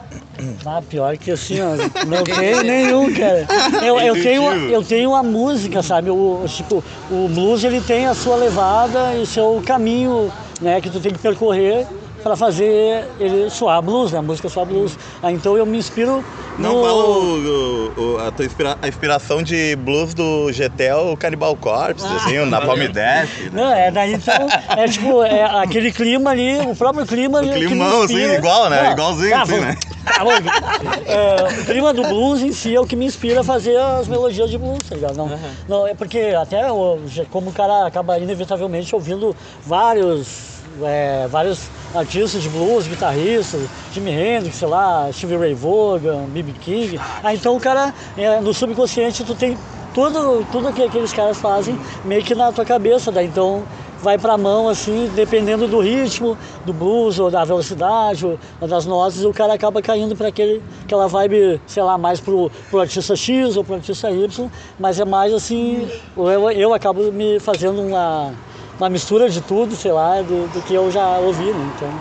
Ah, 0.65 0.81
pior 0.81 1.17
que 1.17 1.31
assim, 1.31 1.59
ó, 1.61 1.75
não 2.05 2.23
tem 2.23 2.63
nenhum, 2.63 3.13
cara. 3.13 3.47
Eu, 3.81 3.99
eu, 3.99 4.13
tenho, 4.21 4.51
eu 4.69 4.83
tenho 4.83 5.15
a 5.15 5.23
música, 5.23 5.81
sabe? 5.81 6.09
O, 6.09 6.43
tipo, 6.47 6.83
o 7.09 7.27
blues 7.29 7.63
ele 7.63 7.81
tem 7.81 8.07
a 8.07 8.13
sua 8.13 8.35
levada 8.35 9.15
e 9.15 9.21
o 9.21 9.25
seu 9.25 9.61
caminho, 9.65 10.31
né? 10.61 10.81
Que 10.81 10.89
tu 10.89 10.99
tem 10.99 11.13
que 11.13 11.19
percorrer 11.19 11.87
para 12.21 12.35
fazer 12.35 13.05
ele 13.19 13.49
soar 13.49 13.81
blues, 13.81 14.11
né? 14.11 14.19
A 14.19 14.21
música 14.21 14.49
soar 14.49 14.65
blues. 14.65 14.97
Ah, 15.23 15.31
então 15.31 15.57
eu 15.57 15.65
me 15.65 15.77
inspiro 15.77 16.23
Não 16.59 16.75
no... 16.75 16.83
fala 16.83 17.03
o, 17.05 17.93
o- 18.15 18.17
a, 18.19 18.31
tua 18.31 18.45
inspira- 18.45 18.77
a 18.81 18.87
inspiração 18.87 19.41
de 19.41 19.75
blues 19.77 20.13
do 20.13 20.49
é 20.79 20.95
o 20.95 21.15
Cannibal 21.17 21.55
Corpse, 21.55 22.05
assim, 22.05 22.37
o 22.39 22.45
Napalm 22.45 22.79
Death. 22.91 23.29
Não, 23.51 23.71
é 23.73 23.89
daí 23.91 24.13
então, 24.13 24.47
é 24.77 24.87
tipo, 24.87 25.23
é 25.23 25.43
aquele 25.61 25.91
clima 25.91 26.31
ali, 26.31 26.57
o 26.59 26.75
próprio 26.75 27.05
clima 27.05 27.39
ali. 27.39 27.49
me 27.51 27.65
climão, 27.67 28.03
assim, 28.03 28.33
igual, 28.33 28.69
né? 28.69 28.91
Igualzinho, 28.91 29.29
tá, 29.31 29.41
assim, 29.43 29.51
vamos- 29.59 29.65
né? 29.67 29.77
tá. 30.05 30.79
É, 31.05 31.61
o 31.61 31.65
clima 31.65 31.93
do 31.93 32.03
blues 32.03 32.41
em 32.41 32.51
si 32.51 32.75
é 32.75 32.79
o 32.79 32.85
que 32.85 32.95
me 32.95 33.05
inspira 33.05 33.41
a 33.41 33.43
fazer 33.43 33.77
as 33.77 34.07
melodias 34.07 34.49
de 34.49 34.57
blues, 34.57 34.79
tá 34.87 34.95
ligado? 34.95 35.15
Não, 35.15 35.29
não, 35.67 35.87
é 35.87 35.93
porque 35.93 36.33
até 36.39 36.71
o- 36.71 36.99
como 37.29 37.49
o 37.49 37.53
cara 37.53 37.85
acaba 37.85 38.17
inevitavelmente 38.19 38.93
ouvindo 38.93 39.35
vários, 39.65 40.58
é, 40.83 41.27
vários 41.27 41.69
artistas 41.93 42.43
de 42.43 42.49
blues, 42.49 42.87
guitarristas, 42.87 43.61
Jimi 43.91 44.11
Hendrix, 44.11 44.57
sei 44.57 44.67
lá, 44.67 45.09
Stevie 45.11 45.37
Ray 45.37 45.53
Vaughan, 45.53 46.25
B.B. 46.29 46.53
King. 46.59 46.99
Ah, 47.23 47.33
então 47.33 47.55
o 47.55 47.59
cara, 47.59 47.93
é, 48.17 48.39
no 48.39 48.53
subconsciente, 48.53 49.23
tu 49.23 49.35
tem 49.35 49.57
tudo, 49.93 50.45
tudo 50.51 50.71
que 50.73 50.83
aqueles 50.83 51.11
caras 51.11 51.37
fazem 51.37 51.79
meio 52.05 52.23
que 52.23 52.35
na 52.35 52.51
tua 52.51 52.65
cabeça, 52.65 53.11
daí 53.11 53.25
então 53.25 53.63
vai 54.01 54.17
pra 54.17 54.37
mão 54.37 54.69
assim, 54.69 55.11
dependendo 55.13 55.67
do 55.67 55.79
ritmo, 55.79 56.37
do 56.65 56.71
blues, 56.71 57.19
ou 57.19 57.29
da 57.29 57.43
velocidade, 57.43 58.25
ou 58.25 58.67
das 58.67 58.85
notas, 58.85 59.23
o 59.23 59.33
cara 59.33 59.53
acaba 59.53 59.81
caindo 59.81 60.15
para 60.15 60.29
aquele 60.29 60.61
aquela 60.83 61.07
vibe, 61.07 61.59
sei 61.67 61.83
lá, 61.83 61.97
mais 61.97 62.19
pro, 62.19 62.49
pro 62.69 62.79
artista 62.79 63.15
X 63.15 63.57
ou 63.57 63.63
pro 63.63 63.75
artista 63.75 64.09
Y, 64.09 64.49
mas 64.79 64.99
é 64.99 65.05
mais 65.05 65.33
assim, 65.33 65.87
eu, 66.15 66.51
eu 66.51 66.73
acabo 66.73 67.11
me 67.11 67.39
fazendo 67.39 67.81
uma, 67.81 68.33
uma 68.79 68.89
mistura 68.89 69.29
de 69.29 69.41
tudo, 69.41 69.75
sei 69.75 69.91
lá, 69.91 70.21
do, 70.21 70.47
do 70.53 70.61
que 70.61 70.73
eu 70.73 70.89
já 70.89 71.17
ouvi, 71.17 71.51
né? 71.51 71.73
Então, 71.75 71.93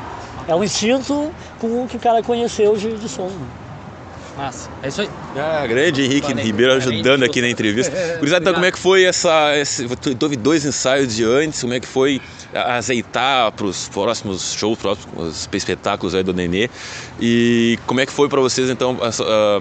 é 0.46 0.54
um 0.54 0.62
instinto 0.62 1.30
com 1.58 1.84
o 1.84 1.88
que 1.88 1.96
o 1.96 2.00
cara 2.00 2.22
conheceu 2.22 2.76
de, 2.76 2.96
de 2.96 3.08
som. 3.08 3.26
Né? 3.26 3.46
Massa. 4.36 4.70
É 4.84 4.88
isso 4.88 5.00
aí. 5.00 5.10
Ah, 5.36 5.66
grande 5.66 6.04
Henrique 6.04 6.28
Valeu. 6.28 6.44
Ribeiro 6.44 6.72
ajudando 6.74 7.24
aqui 7.24 7.40
na 7.40 7.48
entrevista. 7.48 7.90
Gurizada, 8.20 8.42
então 8.42 8.54
como 8.54 8.64
é 8.64 8.70
que 8.70 8.78
foi 8.78 9.02
essa. 9.02 9.56
Esse, 9.56 9.88
teve 9.96 10.36
dois 10.36 10.64
ensaios 10.64 11.16
de 11.16 11.24
antes, 11.24 11.60
como 11.60 11.74
é 11.74 11.80
que 11.80 11.88
foi 11.88 12.22
azeitar 12.54 13.50
para 13.50 13.66
os 13.66 13.88
próximos 13.88 14.54
shows, 14.54 14.78
próximos 14.78 15.48
espetáculos 15.52 16.14
aí 16.14 16.22
do 16.22 16.32
Nenê? 16.32 16.70
E 17.20 17.80
como 17.84 17.98
é 17.98 18.06
que 18.06 18.12
foi 18.12 18.28
para 18.28 18.40
vocês 18.40 18.70
então? 18.70 18.96
essa, 19.02 19.24
ah, 19.24 19.60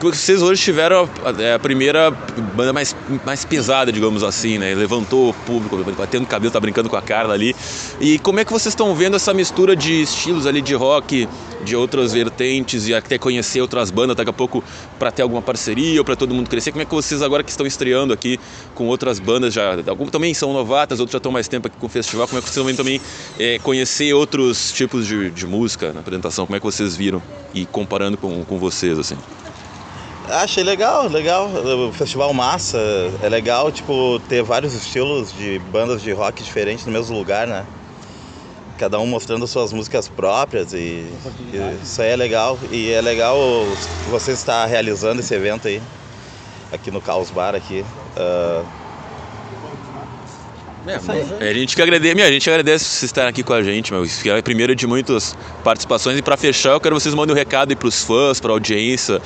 vocês 0.00 0.40
hoje 0.40 0.62
tiveram 0.62 1.08
a, 1.24 1.54
a 1.54 1.58
primeira 1.58 2.10
banda 2.10 2.72
mais, 2.72 2.96
mais 3.24 3.44
pesada, 3.44 3.92
digamos 3.92 4.22
assim, 4.22 4.56
né? 4.56 4.74
Levantou 4.74 5.30
o 5.30 5.34
público, 5.34 5.76
batendo 5.92 6.26
cabelo, 6.26 6.50
tá 6.50 6.58
brincando 6.58 6.88
com 6.88 6.96
a 6.96 7.02
Carla 7.02 7.34
ali. 7.34 7.54
E 8.00 8.18
como 8.18 8.40
é 8.40 8.44
que 8.44 8.52
vocês 8.52 8.72
estão 8.72 8.94
vendo 8.94 9.16
essa 9.16 9.34
mistura 9.34 9.76
de 9.76 10.02
estilos 10.02 10.46
ali 10.46 10.62
de 10.62 10.74
rock, 10.74 11.28
de 11.62 11.76
outras 11.76 12.12
vertentes 12.12 12.88
e 12.88 12.94
até 12.94 13.18
conhecer 13.18 13.60
outras 13.60 13.90
bandas 13.90 14.16
daqui 14.16 14.30
a 14.30 14.32
pouco 14.32 14.64
para 14.98 15.10
ter 15.10 15.22
alguma 15.22 15.42
parceria 15.42 16.00
ou 16.00 16.04
para 16.04 16.16
todo 16.16 16.34
mundo 16.34 16.48
crescer? 16.48 16.72
Como 16.72 16.82
é 16.82 16.84
que 16.86 16.94
vocês 16.94 17.20
agora 17.20 17.42
que 17.42 17.50
estão 17.50 17.66
estreando 17.66 18.14
aqui 18.14 18.40
com 18.74 18.86
outras 18.86 19.18
bandas 19.18 19.52
já, 19.52 19.76
algumas 19.86 20.10
também 20.10 20.32
são 20.32 20.52
novatas, 20.52 20.98
outros 20.98 21.12
já 21.12 21.18
estão 21.18 21.30
mais 21.30 21.46
tempo 21.46 21.68
aqui 21.68 21.76
com 21.78 21.86
o 21.86 21.90
festival, 21.90 22.26
como 22.26 22.38
é 22.38 22.42
que 22.42 22.48
vocês 22.48 22.64
vão 22.64 22.74
também 22.74 23.00
é, 23.38 23.58
conhecer 23.58 24.14
outros 24.14 24.72
tipos 24.72 25.06
de, 25.06 25.30
de 25.30 25.46
música 25.46 25.92
na 25.92 26.00
apresentação? 26.00 26.46
Como 26.46 26.56
é 26.56 26.58
que 26.60 26.64
vocês 26.64 26.96
viram 26.96 27.22
e 27.52 27.66
comparando 27.66 28.16
com, 28.16 28.44
com 28.44 28.58
vocês 28.58 28.98
assim? 28.98 29.16
Achei 30.30 30.62
legal, 30.62 31.08
legal. 31.08 31.48
O 31.88 31.92
festival 31.92 32.32
massa. 32.32 32.78
É 33.22 33.28
legal, 33.28 33.70
tipo, 33.72 34.20
ter 34.28 34.42
vários 34.42 34.74
estilos 34.74 35.32
de 35.32 35.58
bandas 35.70 36.02
de 36.02 36.12
rock 36.12 36.42
diferentes 36.42 36.86
no 36.86 36.92
mesmo 36.92 37.16
lugar, 37.16 37.46
né? 37.46 37.66
Cada 38.78 38.98
um 38.98 39.06
mostrando 39.06 39.46
suas 39.46 39.72
músicas 39.72 40.08
próprias 40.08 40.72
e, 40.72 41.06
e 41.52 41.78
isso 41.82 42.00
aí 42.00 42.10
é 42.10 42.16
legal. 42.16 42.58
E 42.70 42.90
é 42.90 43.00
legal 43.00 43.36
você 44.08 44.32
estar 44.32 44.64
realizando 44.66 45.20
esse 45.20 45.34
evento 45.34 45.68
aí, 45.68 45.82
aqui 46.72 46.90
no 46.90 47.00
Caos 47.00 47.30
Bar 47.30 47.54
aqui. 47.54 47.84
Ah, 48.16 48.62
É, 51.40 51.50
a 51.50 51.54
gente 51.54 51.76
que 51.76 51.82
agradece, 51.82 52.14
minha, 52.14 52.26
a 52.26 52.32
gente 52.32 52.48
agradece 52.48 52.84
vocês 52.84 53.02
estarem 53.04 53.28
aqui 53.30 53.42
com 53.42 53.52
a 53.52 53.62
gente, 53.62 53.92
meu. 53.92 54.02
Isso 54.04 54.26
é 54.28 54.38
a 54.38 54.42
primeira 54.42 54.74
de 54.74 54.86
muitas 54.86 55.36
participações. 55.62 56.18
E 56.18 56.22
para 56.22 56.36
fechar, 56.36 56.70
eu 56.70 56.80
quero 56.80 56.96
que 56.96 57.02
vocês 57.02 57.14
mandem 57.14 57.34
um 57.34 57.38
recado 57.38 57.70
aí 57.70 57.76
pros 57.76 58.02
fãs, 58.02 58.40
pra 58.40 58.50
audiência, 58.52 59.20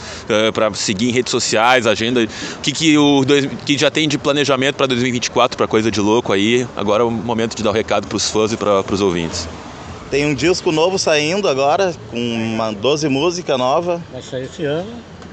para 0.52 0.72
seguir 0.74 1.08
em 1.10 1.12
redes 1.12 1.30
sociais, 1.30 1.86
agenda. 1.86 2.22
O 2.24 2.60
que, 2.60 2.72
que, 2.72 2.98
o, 2.98 3.24
dois- 3.24 3.48
que 3.64 3.78
já 3.78 3.90
tem 3.90 4.08
de 4.08 4.18
planejamento 4.18 4.74
para 4.76 4.86
2024, 4.86 5.56
para 5.56 5.66
coisa 5.68 5.90
de 5.90 6.00
louco 6.00 6.32
aí. 6.32 6.66
Agora 6.76 7.02
é 7.02 7.06
o 7.06 7.10
momento 7.10 7.56
de 7.56 7.62
dar 7.62 7.70
o 7.70 7.72
recado 7.74 8.06
pros 8.08 8.28
fãs 8.30 8.52
e 8.52 8.56
para 8.56 8.84
os 8.92 9.00
ouvintes. 9.00 9.48
tem 10.10 10.26
um 10.26 10.34
disco 10.34 10.72
novo 10.72 10.98
saindo 10.98 11.48
agora, 11.48 11.94
com 12.10 12.18
uma 12.18 12.72
12 12.72 13.08
músicas 13.08 13.56
novas. 13.58 14.00
Vai 14.12 14.22
sair 14.22 14.44
esse 14.44 14.64
ano. 14.64 14.90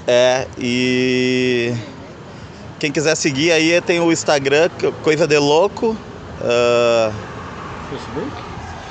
É, 0.08 0.48
e 0.60 1.74
quem 2.80 2.92
quiser 2.92 3.16
seguir 3.16 3.52
aí 3.52 3.80
tem 3.82 4.00
o 4.00 4.12
Instagram, 4.12 4.70
Coisa 5.04 5.28
de 5.28 5.38
Louco. 5.38 5.96
Facebook? 7.90 8.32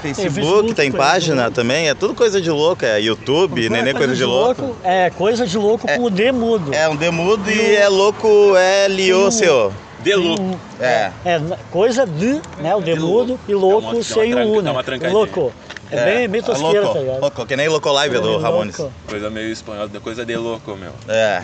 Facebook, 0.03 0.35
Facebook, 0.35 0.75
tem 0.75 0.91
Coisa 0.91 0.91
de 0.91 0.97
página 0.97 1.43
Louco. 1.43 1.55
também, 1.55 1.89
é 1.91 1.95
tudo 1.95 2.15
coisa 2.15 2.41
de 2.41 2.51
louco, 2.51 2.85
é 2.87 2.99
YouTube, 3.01 3.69
Nenê 3.69 3.93
Coisa, 3.93 4.15
de 4.15 4.25
louco. 4.25 4.75
É, 4.83 5.11
coisa 5.11 5.47
de 5.47 5.59
louco 5.59 5.87
com 5.87 6.05
o 6.05 6.11
D 6.11 6.33
mudo. 6.33 6.73
É 6.73 6.89
um 6.89 6.97
demudo 6.97 7.51
e 7.51 7.77
é 7.77 7.87
louco 7.89 8.57
L-O-C-O. 8.57 9.71
De 10.03 10.15
louco. 10.15 10.59
É. 10.81 11.11
É, 11.27 11.39
coisa 11.71 12.07
de, 12.07 12.41
né? 12.63 12.75
O 12.75 12.81
de 12.81 12.95
mudo 12.95 13.39
e 13.47 13.53
louco 13.53 13.89
Dá 13.89 13.97
uma- 13.97 14.03
sem 14.03 14.31
dá 14.35 14.37
uma 14.41 14.47
o 14.47 14.53
U, 14.53 14.57
né? 14.57 14.63
dá 14.63 14.73
uma 14.73 14.83
trancadinha. 14.85 15.13
louco. 15.19 15.53
É, 15.91 16.05
bem, 16.05 16.29
bem 16.29 16.41
tosqueira, 16.43 16.81
louco, 16.81 16.95
tá 16.95 17.01
ligado? 17.01 17.21
louco, 17.21 17.47
que 17.47 17.57
nem 17.57 17.69
louco 17.69 17.91
live 17.93 18.15
do 18.21 18.23
Louco. 18.29 18.43
Ramones. 18.43 18.77
Coisa 19.07 19.29
meio 19.29 19.49
espanhola, 19.53 19.91
coisa 20.03 20.25
de 20.25 20.37
louco, 20.37 20.75
meu. 20.77 20.93
É. 21.09 21.43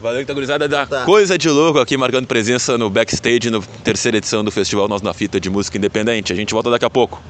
Valeu, 0.00 0.22
então, 0.22 0.34
gurizada 0.34 0.66
da 0.66 0.86
Tá. 0.86 1.04
Coisa 1.04 1.36
de 1.36 1.48
Louco 1.50 1.78
aqui, 1.78 1.96
marcando 1.96 2.26
presença 2.26 2.78
no 2.78 2.88
backstage, 2.88 3.50
no 3.50 3.62
terceira 3.84 4.16
edição 4.16 4.42
do 4.42 4.50
Festival 4.50 4.88
Nós 4.88 5.02
na 5.02 5.12
Fita 5.12 5.38
de 5.38 5.50
Música 5.50 5.76
Independente. 5.76 6.32
A 6.32 6.36
gente 6.36 6.54
volta 6.54 6.70
daqui 6.70 6.86
a 6.86 6.90
pouco. 6.90 7.22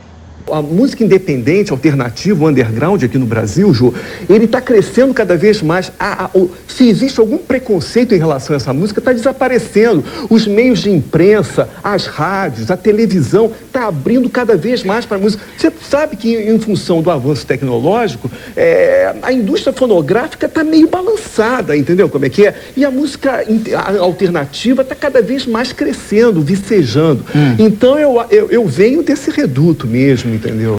A 0.53 0.63
música 0.63 1.05
independente, 1.05 1.71
alternativa, 1.73 2.45
underground 2.47 3.03
aqui 3.03 3.19
no 3.19 3.27
Brasil, 3.27 3.73
Ju, 3.73 3.95
ele 4.29 4.45
está 4.47 4.61
crescendo 4.61 5.13
cada 5.15 5.37
vez 5.37 5.63
mais. 5.63 5.93
A- 5.99 6.25
a- 6.25 6.31
o- 6.35 6.51
se 6.67 6.89
existe 6.89 7.21
algum 7.21 7.39
preconceito 7.39 8.15
em 8.15 8.19
relação 8.19 8.55
a 8.55 8.57
essa 8.57 8.73
música, 8.73 9.01
está 9.01 9.13
desaparecendo. 9.13 10.05
Os 10.29 10.47
meios 10.47 10.81
de 10.81 10.91
imprensa, 10.91 11.69
as 11.83 12.07
rádios, 12.07 12.71
a 12.71 12.77
televisão, 12.77 13.53
está 13.67 13.87
abrindo 13.87 14.29
cada 14.29 14.57
vez 14.57 14.83
mais 14.83 15.05
para 15.05 15.17
a 15.17 15.21
música. 15.21 15.43
Você 15.57 15.73
sabe 15.89 16.17
que, 16.17 16.35
em 16.37 16.59
função 16.59 17.03
do 17.03 17.11
avanço 17.11 17.47
tecnológico, 17.47 18.31
é, 18.57 19.15
a 19.23 19.33
indústria 19.33 19.73
fonográfica 19.73 20.47
está 20.47 20.65
meio 20.65 20.89
balançada, 20.89 21.77
entendeu 21.77 22.09
como 22.09 22.25
é 22.25 22.29
que 22.29 22.47
é? 22.47 22.55
E 22.77 22.85
a 22.85 22.91
música 22.91 23.45
a- 23.77 23.99
alternativa 23.99 24.83
está 24.83 24.95
cada 24.95 25.23
vez 25.23 25.47
mais 25.47 25.73
crescendo, 25.73 26.41
vicejando. 26.43 27.25
Então 27.59 27.99
eu, 27.99 28.23
eu, 28.31 28.49
eu 28.51 28.67
venho 28.67 29.03
desse 29.03 29.31
reduto 29.31 29.87
mesmo, 29.87 30.35
entendeu? 30.41 30.77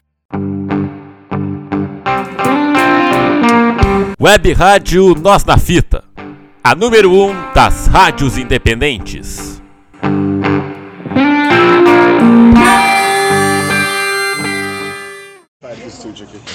Web 4.20 4.54
Rádio 4.54 5.16
Nós 5.16 5.46
na 5.46 5.58
Fita. 5.58 6.04
A 6.64 6.76
número 6.76 7.12
1 7.12 7.30
um 7.30 7.54
das 7.54 7.88
rádios 7.88 8.38
independentes. 8.38 9.62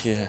Que, 0.02 0.28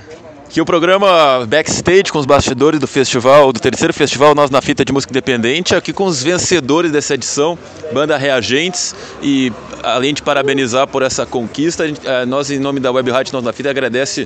que 0.50 0.62
o 0.62 0.66
programa 0.66 1.46
Backstage 1.46 2.06
com 2.12 2.20
os 2.20 2.26
bastidores 2.26 2.80
do 2.80 2.88
festival, 2.88 3.52
do 3.52 3.60
terceiro 3.60 3.94
festival 3.94 4.34
Nós 4.34 4.50
na 4.50 4.62
Fita 4.62 4.84
de 4.86 4.94
Música 4.94 5.12
Independente, 5.12 5.76
aqui 5.76 5.92
com 5.92 6.06
os 6.06 6.24
vencedores 6.24 6.92
dessa 6.92 7.16
edição, 7.16 7.58
Banda 7.94 8.18
Reagentes, 8.18 8.96
e 9.22 9.52
além 9.84 10.14
de 10.14 10.22
parabenizar 10.22 10.88
por 10.88 11.04
essa 11.04 11.26
conquista, 11.26 11.86
eh, 11.88 12.26
nós 12.26 12.50
em 12.50 12.60
nome 12.60 12.80
da 12.80 12.92
Web 12.92 13.12
Rádio 13.12 13.34
Nós 13.34 13.44
na 13.44 13.52
Fita 13.52 13.70
agradece 13.70 14.26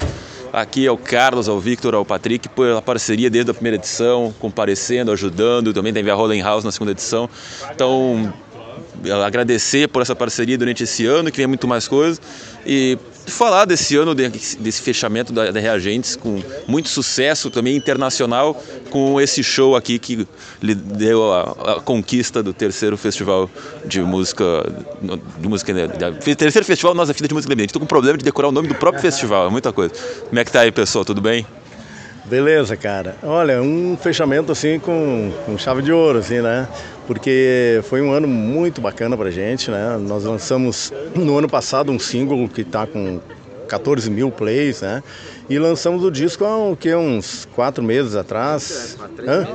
aqui 0.53 0.85
ao 0.87 0.97
Carlos, 0.97 1.47
ao 1.47 1.59
Victor, 1.59 1.95
ao 1.95 2.05
Patrick 2.05 2.49
pela 2.49 2.81
parceria 2.81 3.29
desde 3.29 3.51
a 3.51 3.53
primeira 3.53 3.77
edição, 3.77 4.33
comparecendo, 4.39 5.11
ajudando, 5.11 5.73
também 5.73 5.93
teve 5.93 6.11
a 6.11 6.13
Rolling 6.13 6.41
House 6.41 6.63
na 6.63 6.71
segunda 6.71 6.91
edição. 6.91 7.29
Então, 7.73 8.31
agradecer 9.25 9.87
por 9.87 10.01
essa 10.01 10.15
parceria 10.15 10.57
durante 10.57 10.83
esse 10.83 11.05
ano, 11.05 11.31
que 11.31 11.37
vem 11.37 11.47
muito 11.47 11.67
mais 11.67 11.87
coisas, 11.87 12.21
e 12.65 12.97
falar 13.27 13.65
desse 13.65 13.95
ano, 13.95 14.13
de- 14.15 14.29
desse 14.29 14.81
fechamento 14.81 15.31
da, 15.31 15.51
da 15.51 15.59
Reagentes, 15.59 16.15
com 16.15 16.41
muito 16.67 16.89
sucesso 16.89 17.49
também 17.49 17.75
internacional, 17.75 18.61
com 18.89 19.21
esse 19.21 19.43
show 19.43 19.75
aqui 19.75 19.97
que 19.99 20.27
lhe 20.61 20.75
deu 20.75 21.31
a, 21.33 21.73
a 21.77 21.81
conquista 21.81 22.41
do 22.43 22.51
terceiro 22.53 22.97
festival 22.97 23.49
de 23.85 24.01
música, 24.01 24.43
de 25.39 25.47
música 25.47 25.73
da- 25.87 26.11
terceiro 26.11 26.65
festival 26.65 26.93
Nossa 26.93 27.13
Fita 27.13 27.27
de 27.27 27.33
Música 27.33 27.49
Independente. 27.51 27.69
Estou 27.69 27.79
com 27.79 27.85
problema 27.85 28.17
de 28.17 28.23
decorar 28.25 28.49
o 28.49 28.51
nome 28.51 28.67
do 28.67 28.75
próprio 28.75 29.01
festival, 29.01 29.47
é 29.47 29.49
muita 29.49 29.71
coisa. 29.71 29.93
Como 30.27 30.39
é 30.39 30.43
que 30.43 30.51
tá 30.51 30.61
aí, 30.61 30.71
pessoal? 30.71 31.05
Tudo 31.05 31.21
bem? 31.21 31.45
Beleza, 32.25 32.75
cara. 32.77 33.15
Olha, 33.23 33.61
um 33.61 33.97
fechamento 33.97 34.51
assim 34.51 34.79
com, 34.79 35.31
com 35.45 35.57
chave 35.57 35.81
de 35.81 35.91
ouro, 35.91 36.19
assim, 36.19 36.39
né? 36.39 36.67
Porque 37.07 37.81
foi 37.83 38.01
um 38.01 38.11
ano 38.11 38.27
muito 38.27 38.79
bacana 38.79 39.17
pra 39.17 39.31
gente, 39.31 39.71
né? 39.71 39.97
Nós 39.99 40.23
lançamos 40.23 40.93
no 41.15 41.37
ano 41.37 41.49
passado 41.49 41.91
um 41.91 41.99
single 41.99 42.47
que 42.47 42.63
tá 42.63 42.85
com 42.85 43.19
14 43.67 44.09
mil 44.09 44.29
plays, 44.29 44.81
né? 44.81 45.01
E 45.49 45.57
lançamos 45.57 46.03
o 46.03 46.11
disco 46.11 46.45
há 46.45 46.57
o 46.57 46.77
uns 46.97 47.47
quatro 47.55 47.83
meses 47.83 48.15
atrás. 48.15 48.97
Hã? 49.27 49.47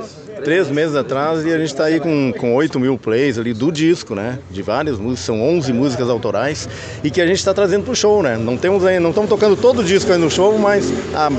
Três 0.43 0.69
meses 0.69 0.95
atrás 0.95 1.45
e 1.45 1.51
a 1.51 1.57
gente 1.57 1.69
está 1.69 1.85
aí 1.85 1.99
com, 1.99 2.31
com 2.37 2.53
8 2.53 2.79
mil 2.79 2.97
plays 2.97 3.39
ali 3.39 3.53
do 3.53 3.71
disco, 3.71 4.13
né? 4.13 4.37
De 4.51 4.61
várias 4.61 4.99
músicas, 4.99 5.25
são 5.25 5.41
11 5.41 5.73
músicas 5.73 6.09
autorais 6.09 6.69
e 7.03 7.09
que 7.09 7.19
a 7.21 7.25
gente 7.25 7.37
está 7.37 7.53
trazendo 7.53 7.85
pro 7.85 7.95
show, 7.95 8.21
né? 8.21 8.37
Não 8.37 8.57
temos 8.57 8.85
aí, 8.85 8.99
não 8.99 9.09
estamos 9.09 9.29
tocando 9.29 9.55
todo 9.55 9.79
o 9.79 9.83
disco 9.83 10.11
aí 10.11 10.17
no 10.17 10.29
show, 10.29 10.57
mas 10.59 10.91
ah, 11.15 11.29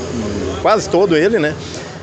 quase 0.58 0.88
todo 0.88 1.16
ele, 1.16 1.38
né? 1.38 1.54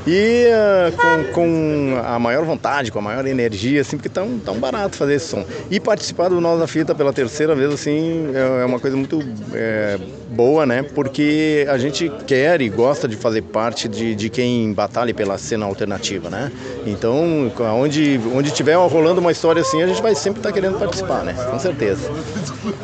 E 0.08 0.48
ah, 0.52 0.92
com, 0.96 1.34
com 1.34 2.02
a 2.04 2.18
maior 2.18 2.46
vontade, 2.46 2.92
com 2.92 3.00
a 3.00 3.02
maior 3.02 3.26
energia, 3.26 3.82
assim, 3.82 3.98
porque 3.98 4.10
tão, 4.10 4.40
tão 4.40 4.56
barato 4.56 4.96
fazer 4.96 5.16
esse 5.16 5.28
som. 5.28 5.46
E 5.70 5.80
participar 5.80 6.30
do 6.30 6.40
Nós 6.40 6.60
na 6.60 6.68
Fita 6.68 6.96
pela 6.96 7.12
terceira 7.12 7.56
vez, 7.56 7.74
assim, 7.74 8.32
é 8.34 8.46
é 8.62 8.66
uma 8.66 8.80
coisa 8.80 8.96
muito 8.96 9.24
é, 9.54 9.98
boa, 10.30 10.66
né? 10.66 10.84
Porque 10.84 11.66
a 11.70 11.78
gente 11.78 12.12
quer 12.26 12.62
e 12.62 12.70
gosta 12.70 13.08
de 13.08 13.16
fazer 13.16 13.42
parte 13.42 13.88
de, 13.88 14.16
de 14.16 14.30
quem 14.30 14.74
batalha 14.74 15.14
pela 15.14 15.38
cena 15.38 15.66
alternativa, 15.66 16.30
né? 16.30 16.52
Então, 16.86 17.52
onde, 17.80 18.20
onde 18.34 18.52
tiver 18.52 18.76
rolando 18.76 19.22
uma 19.22 19.32
história 19.32 19.62
assim, 19.62 19.82
a 19.82 19.88
gente 19.88 20.02
vai 20.02 20.16
sempre 20.16 20.40
estar 20.40 20.52
querendo 20.52 20.78
participar, 20.78 21.24
né? 21.24 21.34
Com 21.34 21.60
certeza. 21.60 22.10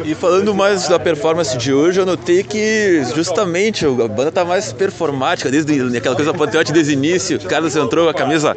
E 0.03 0.15
falando 0.15 0.53
mais 0.53 0.87
da 0.87 0.99
performance 0.99 1.57
de 1.57 1.73
hoje, 1.73 1.99
eu 1.99 2.05
notei 2.05 2.43
que 2.43 3.03
justamente 3.15 3.85
a 3.85 4.07
banda 4.07 4.31
tá 4.31 4.45
mais 4.45 4.71
performática, 4.71 5.49
desde 5.49 5.97
aquela 5.97 6.15
coisa 6.15 6.33
patriótica 6.33 6.73
desde 6.73 6.93
o 6.93 6.97
início. 7.11 7.37
O 7.37 7.45
Carlos 7.47 7.75
entrou 7.75 8.05
com 8.05 8.11
a 8.11 8.13
camisa 8.13 8.55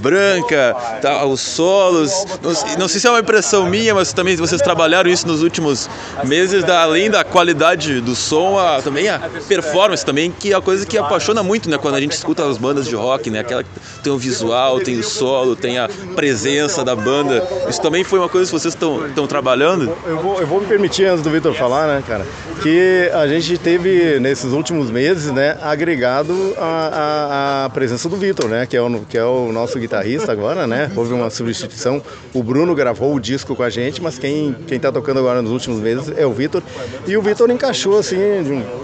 branca, 0.00 0.74
tá, 1.00 1.24
os 1.24 1.40
solos. 1.40 2.12
Não, 2.42 2.78
não 2.80 2.88
sei 2.88 3.00
se 3.00 3.06
é 3.06 3.10
uma 3.10 3.20
impressão 3.20 3.66
minha, 3.66 3.94
mas 3.94 4.12
também 4.12 4.36
vocês 4.36 4.60
trabalharam 4.60 5.08
isso 5.10 5.26
nos 5.26 5.42
últimos 5.42 5.88
meses, 6.24 6.62
da- 6.64 6.82
além 6.82 7.10
da 7.10 7.24
qualidade 7.24 8.00
do 8.00 8.14
som, 8.14 8.58
a- 8.58 8.80
também 8.82 9.08
a 9.08 9.20
performance 9.48 10.04
também, 10.04 10.30
que 10.30 10.52
é 10.52 10.56
a 10.56 10.60
coisa 10.60 10.84
que 10.86 10.96
apaixona 10.98 11.42
muito, 11.42 11.68
né? 11.68 11.78
Quando 11.78 11.94
a 11.94 12.00
gente 12.00 12.12
escuta 12.12 12.44
as 12.46 12.58
bandas 12.58 12.86
de 12.86 12.94
rock, 12.94 13.30
né? 13.30 13.40
Aquela 13.40 13.62
que 13.62 13.70
tem 14.02 14.12
o 14.12 14.18
visual, 14.18 14.80
tem 14.80 14.98
o 14.98 15.02
solo, 15.02 15.56
tem 15.56 15.78
a 15.78 15.88
presença 16.14 16.84
da 16.84 16.94
banda. 16.94 17.46
Isso 17.68 17.80
também 17.80 18.04
foi 18.04 18.18
uma 18.18 18.28
coisa 18.28 18.50
que 18.50 18.58
vocês 18.58 18.74
estão 18.74 19.26
trabalhando? 19.26 19.96
Eu 20.06 20.18
vou, 20.18 20.40
eu 20.40 20.46
vou 20.46 20.60
me 20.60 20.66
permitir, 20.66 21.06
antes 21.06 21.22
do 21.22 21.30
Vitor 21.30 21.54
falar, 21.54 21.86
né, 21.86 22.02
cara, 22.06 22.26
que 22.62 23.10
a 23.14 23.26
gente 23.26 23.56
teve, 23.58 24.18
nesses 24.20 24.52
últimos 24.52 24.90
meses, 24.90 25.30
né, 25.32 25.56
agregado 25.62 26.54
a, 26.58 26.64
a- 26.64 27.64
a 27.66 27.70
presença 27.70 27.93
do 28.02 28.16
Vitor, 28.16 28.48
né, 28.48 28.66
que 28.66 28.76
é, 28.76 28.80
o, 28.82 29.00
que 29.00 29.16
é 29.16 29.24
o 29.24 29.52
nosso 29.52 29.78
guitarrista 29.78 30.30
agora, 30.32 30.66
né, 30.66 30.90
houve 30.96 31.12
uma 31.12 31.30
substituição, 31.30 32.02
o 32.32 32.42
Bruno 32.42 32.74
gravou 32.74 33.14
o 33.14 33.20
disco 33.20 33.54
com 33.54 33.62
a 33.62 33.70
gente, 33.70 34.02
mas 34.02 34.18
quem, 34.18 34.54
quem 34.66 34.78
tá 34.78 34.92
tocando 34.92 35.20
agora 35.20 35.40
nos 35.40 35.50
últimos 35.50 35.80
meses 35.80 36.12
é 36.16 36.26
o 36.26 36.32
Vitor, 36.32 36.62
e 37.06 37.16
o 37.16 37.22
Vitor 37.22 37.50
encaixou, 37.50 37.98
assim, 37.98 38.16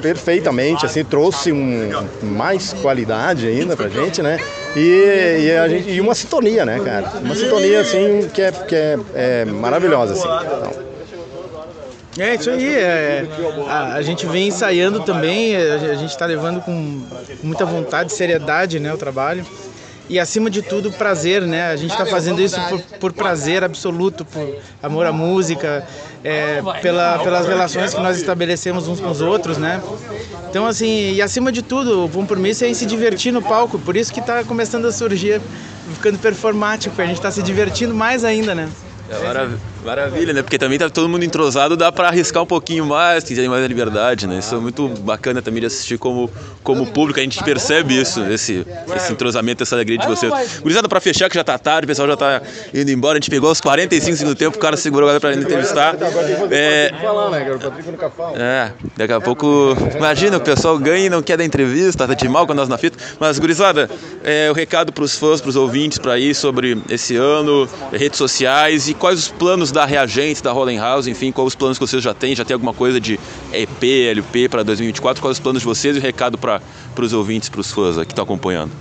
perfeitamente, 0.00 0.86
assim, 0.86 1.04
trouxe 1.04 1.52
um, 1.52 1.90
mais 2.22 2.72
qualidade 2.74 3.46
ainda 3.46 3.76
pra 3.76 3.88
gente, 3.88 4.22
né, 4.22 4.38
e, 4.76 5.46
e, 5.46 5.52
a 5.52 5.68
gente, 5.68 5.90
e 5.90 6.00
uma 6.00 6.14
sintonia, 6.14 6.64
né, 6.64 6.80
cara, 6.80 7.18
uma 7.22 7.34
sintonia, 7.34 7.80
assim, 7.80 8.28
que 8.32 8.42
é, 8.42 8.52
que 8.52 8.74
é, 8.74 8.98
é 9.14 9.44
maravilhosa, 9.44 10.12
assim, 10.14 10.28
então, 10.46 10.89
É 12.22 12.34
isso 12.34 12.50
aí, 12.50 12.68
é, 12.74 13.24
a, 13.66 13.94
a 13.94 14.02
gente 14.02 14.26
vem 14.26 14.48
ensaiando 14.48 15.00
também, 15.00 15.56
a, 15.56 15.74
a 15.74 15.94
gente 15.94 16.10
está 16.10 16.26
levando 16.26 16.60
com 16.60 17.02
muita 17.42 17.64
vontade, 17.64 18.12
seriedade 18.12 18.78
né, 18.78 18.92
o 18.92 18.98
trabalho. 18.98 19.44
E 20.08 20.18
acima 20.18 20.50
de 20.50 20.60
tudo, 20.60 20.90
prazer, 20.90 21.42
né? 21.42 21.68
A 21.70 21.76
gente 21.76 21.92
está 21.92 22.04
fazendo 22.04 22.42
isso 22.42 22.60
por, 22.68 22.80
por 22.98 23.12
prazer 23.12 23.62
absoluto, 23.62 24.24
por 24.24 24.56
amor 24.82 25.06
à 25.06 25.12
música, 25.12 25.86
é, 26.24 26.60
pela, 26.82 27.20
pelas 27.20 27.46
relações 27.46 27.94
que 27.94 28.00
nós 28.00 28.16
estabelecemos 28.16 28.88
uns 28.88 28.98
com 28.98 29.08
os 29.08 29.20
outros, 29.20 29.56
né? 29.56 29.80
Então, 30.50 30.66
assim, 30.66 31.12
e 31.12 31.22
acima 31.22 31.52
de 31.52 31.62
tudo, 31.62 32.06
o 32.06 32.08
compromisso 32.08 32.64
é 32.64 32.74
se 32.74 32.86
divertir 32.86 33.32
no 33.32 33.40
palco, 33.40 33.78
por 33.78 33.96
isso 33.96 34.12
que 34.12 34.18
está 34.18 34.42
começando 34.42 34.84
a 34.86 34.90
surgir, 34.90 35.40
ficando 35.94 36.18
performático, 36.18 37.00
a 37.00 37.06
gente 37.06 37.18
está 37.18 37.30
se 37.30 37.40
divertindo 37.40 37.94
mais 37.94 38.24
ainda, 38.24 38.52
né? 38.52 38.68
É 39.08 39.18
marav- 39.24 39.52
maravilha, 39.84 40.32
né? 40.32 40.42
Porque 40.42 40.58
também 40.58 40.78
tá 40.78 40.88
todo 40.88 41.08
mundo 41.08 41.24
entrosado, 41.24 41.76
dá 41.76 41.90
pra 41.90 42.08
arriscar 42.08 42.42
um 42.42 42.46
pouquinho 42.46 42.84
mais, 42.84 43.24
quiser 43.24 43.48
mais 43.48 43.66
liberdade, 43.66 44.26
né? 44.26 44.38
Isso 44.38 44.54
é 44.54 44.58
muito 44.58 44.88
bacana 44.88 45.40
também 45.42 45.60
de 45.60 45.66
assistir 45.66 45.98
como, 45.98 46.30
como 46.62 46.86
público, 46.86 47.18
a 47.18 47.22
gente 47.22 47.42
percebe 47.42 48.00
isso, 48.00 48.20
esse, 48.24 48.66
esse 48.94 49.12
entrosamento, 49.12 49.62
essa 49.62 49.74
alegria 49.74 49.98
de 49.98 50.06
vocês. 50.06 50.60
Gurizada, 50.60 50.88
pra 50.88 51.00
fechar, 51.00 51.28
que 51.28 51.34
já 51.34 51.44
tá 51.44 51.58
tarde, 51.58 51.84
o 51.84 51.88
pessoal 51.88 52.08
já 52.08 52.16
tá 52.16 52.42
indo 52.74 52.90
embora, 52.90 53.14
a 53.18 53.20
gente 53.20 53.30
pegou 53.30 53.50
os 53.50 53.60
45 53.60 54.16
segundos 54.16 54.34
do 54.34 54.38
tempo, 54.38 54.56
o 54.56 54.60
cara 54.60 54.76
segurou 54.76 55.08
agora 55.08 55.20
pra 55.20 55.34
entrevistar. 55.34 55.96
É, 56.50 56.90
né, 56.92 56.98
fala. 58.10 58.32
é, 58.36 58.72
daqui 58.96 59.12
a 59.12 59.20
pouco, 59.20 59.76
imagina, 59.96 60.36
o 60.36 60.40
pessoal 60.40 60.78
ganha 60.78 61.06
e 61.06 61.10
não 61.10 61.22
quer 61.22 61.36
dar 61.36 61.44
entrevista, 61.44 62.06
tá 62.06 62.14
de 62.14 62.28
mal 62.28 62.46
com 62.46 62.54
nós 62.54 62.68
na 62.68 62.78
fita. 62.78 62.98
Mas, 63.18 63.38
gurizada, 63.38 63.88
é, 64.22 64.50
o 64.50 64.54
recado 64.54 64.92
pros 64.92 65.16
fãs, 65.16 65.40
pros 65.40 65.56
ouvintes, 65.56 65.98
pra 65.98 66.18
ir 66.18 66.34
sobre 66.34 66.78
esse 66.88 67.16
ano, 67.16 67.68
redes 67.92 68.18
sociais 68.18 68.88
e 68.88 68.94
quais 68.94 69.18
os 69.18 69.28
planos 69.28 69.69
da 69.72 69.84
Reagente, 69.84 70.42
da 70.42 70.52
Rolling 70.52 70.78
House, 70.78 71.06
enfim, 71.06 71.32
quais 71.32 71.48
os 71.48 71.54
planos 71.54 71.78
que 71.78 71.86
vocês 71.86 72.02
já 72.02 72.14
têm, 72.14 72.34
já 72.34 72.44
tem 72.44 72.54
alguma 72.54 72.74
coisa 72.74 73.00
de 73.00 73.18
EP, 73.52 73.82
LP 73.82 74.48
para 74.48 74.62
2024, 74.62 75.22
quais 75.22 75.36
os 75.36 75.40
planos 75.40 75.62
de 75.62 75.66
vocês 75.66 75.96
e 75.96 75.98
o 75.98 76.02
recado 76.02 76.38
para 76.38 76.60
os 76.98 77.12
ouvintes, 77.12 77.48
pros 77.48 77.70
fãs 77.70 77.96
aqui 77.96 78.06
que 78.06 78.12
estão 78.12 78.24
acompanhando. 78.24 78.72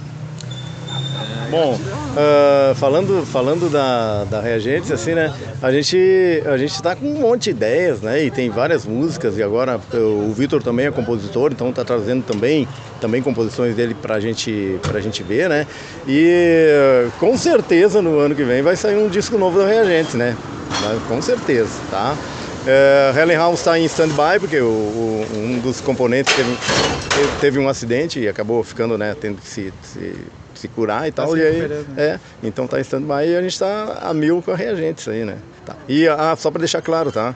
Bom, 1.50 1.80
Uh, 2.10 2.74
falando 2.76 3.24
falando 3.24 3.70
da, 3.70 4.24
da 4.24 4.42
Reagentes, 4.42 4.92
assim, 4.92 5.14
né? 5.14 5.32
A 5.62 5.72
gente 5.72 6.42
a 6.44 6.58
gente 6.58 6.72
está 6.72 6.96
com 6.96 7.06
um 7.06 7.20
monte 7.20 7.44
de 7.44 7.50
ideias, 7.52 8.02
né? 8.02 8.26
E 8.26 8.32
tem 8.32 8.50
várias 8.50 8.84
músicas 8.84 9.38
e 9.38 9.44
agora 9.44 9.80
o 9.94 10.34
Vitor 10.34 10.62
também 10.64 10.88
é 10.88 10.92
compositor, 10.92 11.52
então 11.52 11.70
está 11.70 11.86
trazendo 11.86 12.24
também 12.24 12.68
também 13.00 13.22
composições 13.22 13.76
dele 13.76 13.94
para 13.94 14.20
gente 14.20 14.80
pra 14.82 15.00
gente 15.00 15.22
ver, 15.22 15.48
né? 15.48 15.68
E 16.08 17.08
com 17.20 17.38
certeza 17.38 18.02
no 18.02 18.18
ano 18.18 18.34
que 18.34 18.44
vem 18.44 18.64
vai 18.64 18.76
sair 18.76 18.98
um 18.98 19.08
disco 19.08 19.38
novo 19.38 19.60
da 19.60 19.68
Reagentes, 19.68 20.16
né? 20.16 20.36
Com 21.08 21.22
certeza, 21.22 21.80
tá? 21.90 22.16
Uh, 22.62 23.18
Helen 23.18 23.38
House 23.38 23.60
está 23.60 23.80
em 23.80 23.86
stand-by 23.86 24.40
porque 24.40 24.60
o, 24.60 24.66
o, 24.66 25.28
um 25.34 25.60
dos 25.60 25.80
componentes 25.82 26.34
teve, 26.36 26.58
teve 27.40 27.60
um 27.60 27.70
acidente 27.70 28.20
e 28.20 28.28
acabou 28.28 28.64
ficando, 28.64 28.98
né, 28.98 29.16
tendo 29.20 29.42
que 29.42 29.48
se, 29.48 29.74
se 29.82 30.14
se 30.60 30.68
curar 30.68 31.08
e 31.08 31.12
tá 31.12 31.24
tal. 31.24 31.38
E 31.38 31.42
aí, 31.42 31.68
né? 31.68 31.86
é, 31.98 32.20
então 32.44 32.68
tá 32.68 32.78
em 32.78 32.82
stand-by 32.82 33.28
e 33.28 33.36
a 33.36 33.42
gente 33.42 33.58
tá 33.58 34.00
a 34.02 34.14
mil 34.14 34.42
com 34.42 34.52
a 34.52 34.56
reagentes 34.56 35.08
aí, 35.08 35.24
né? 35.24 35.38
Tá. 35.66 35.76
E 35.88 36.08
ah, 36.08 36.36
só 36.38 36.52
para 36.52 36.60
deixar 36.60 36.82
claro, 36.82 37.12
tá? 37.12 37.36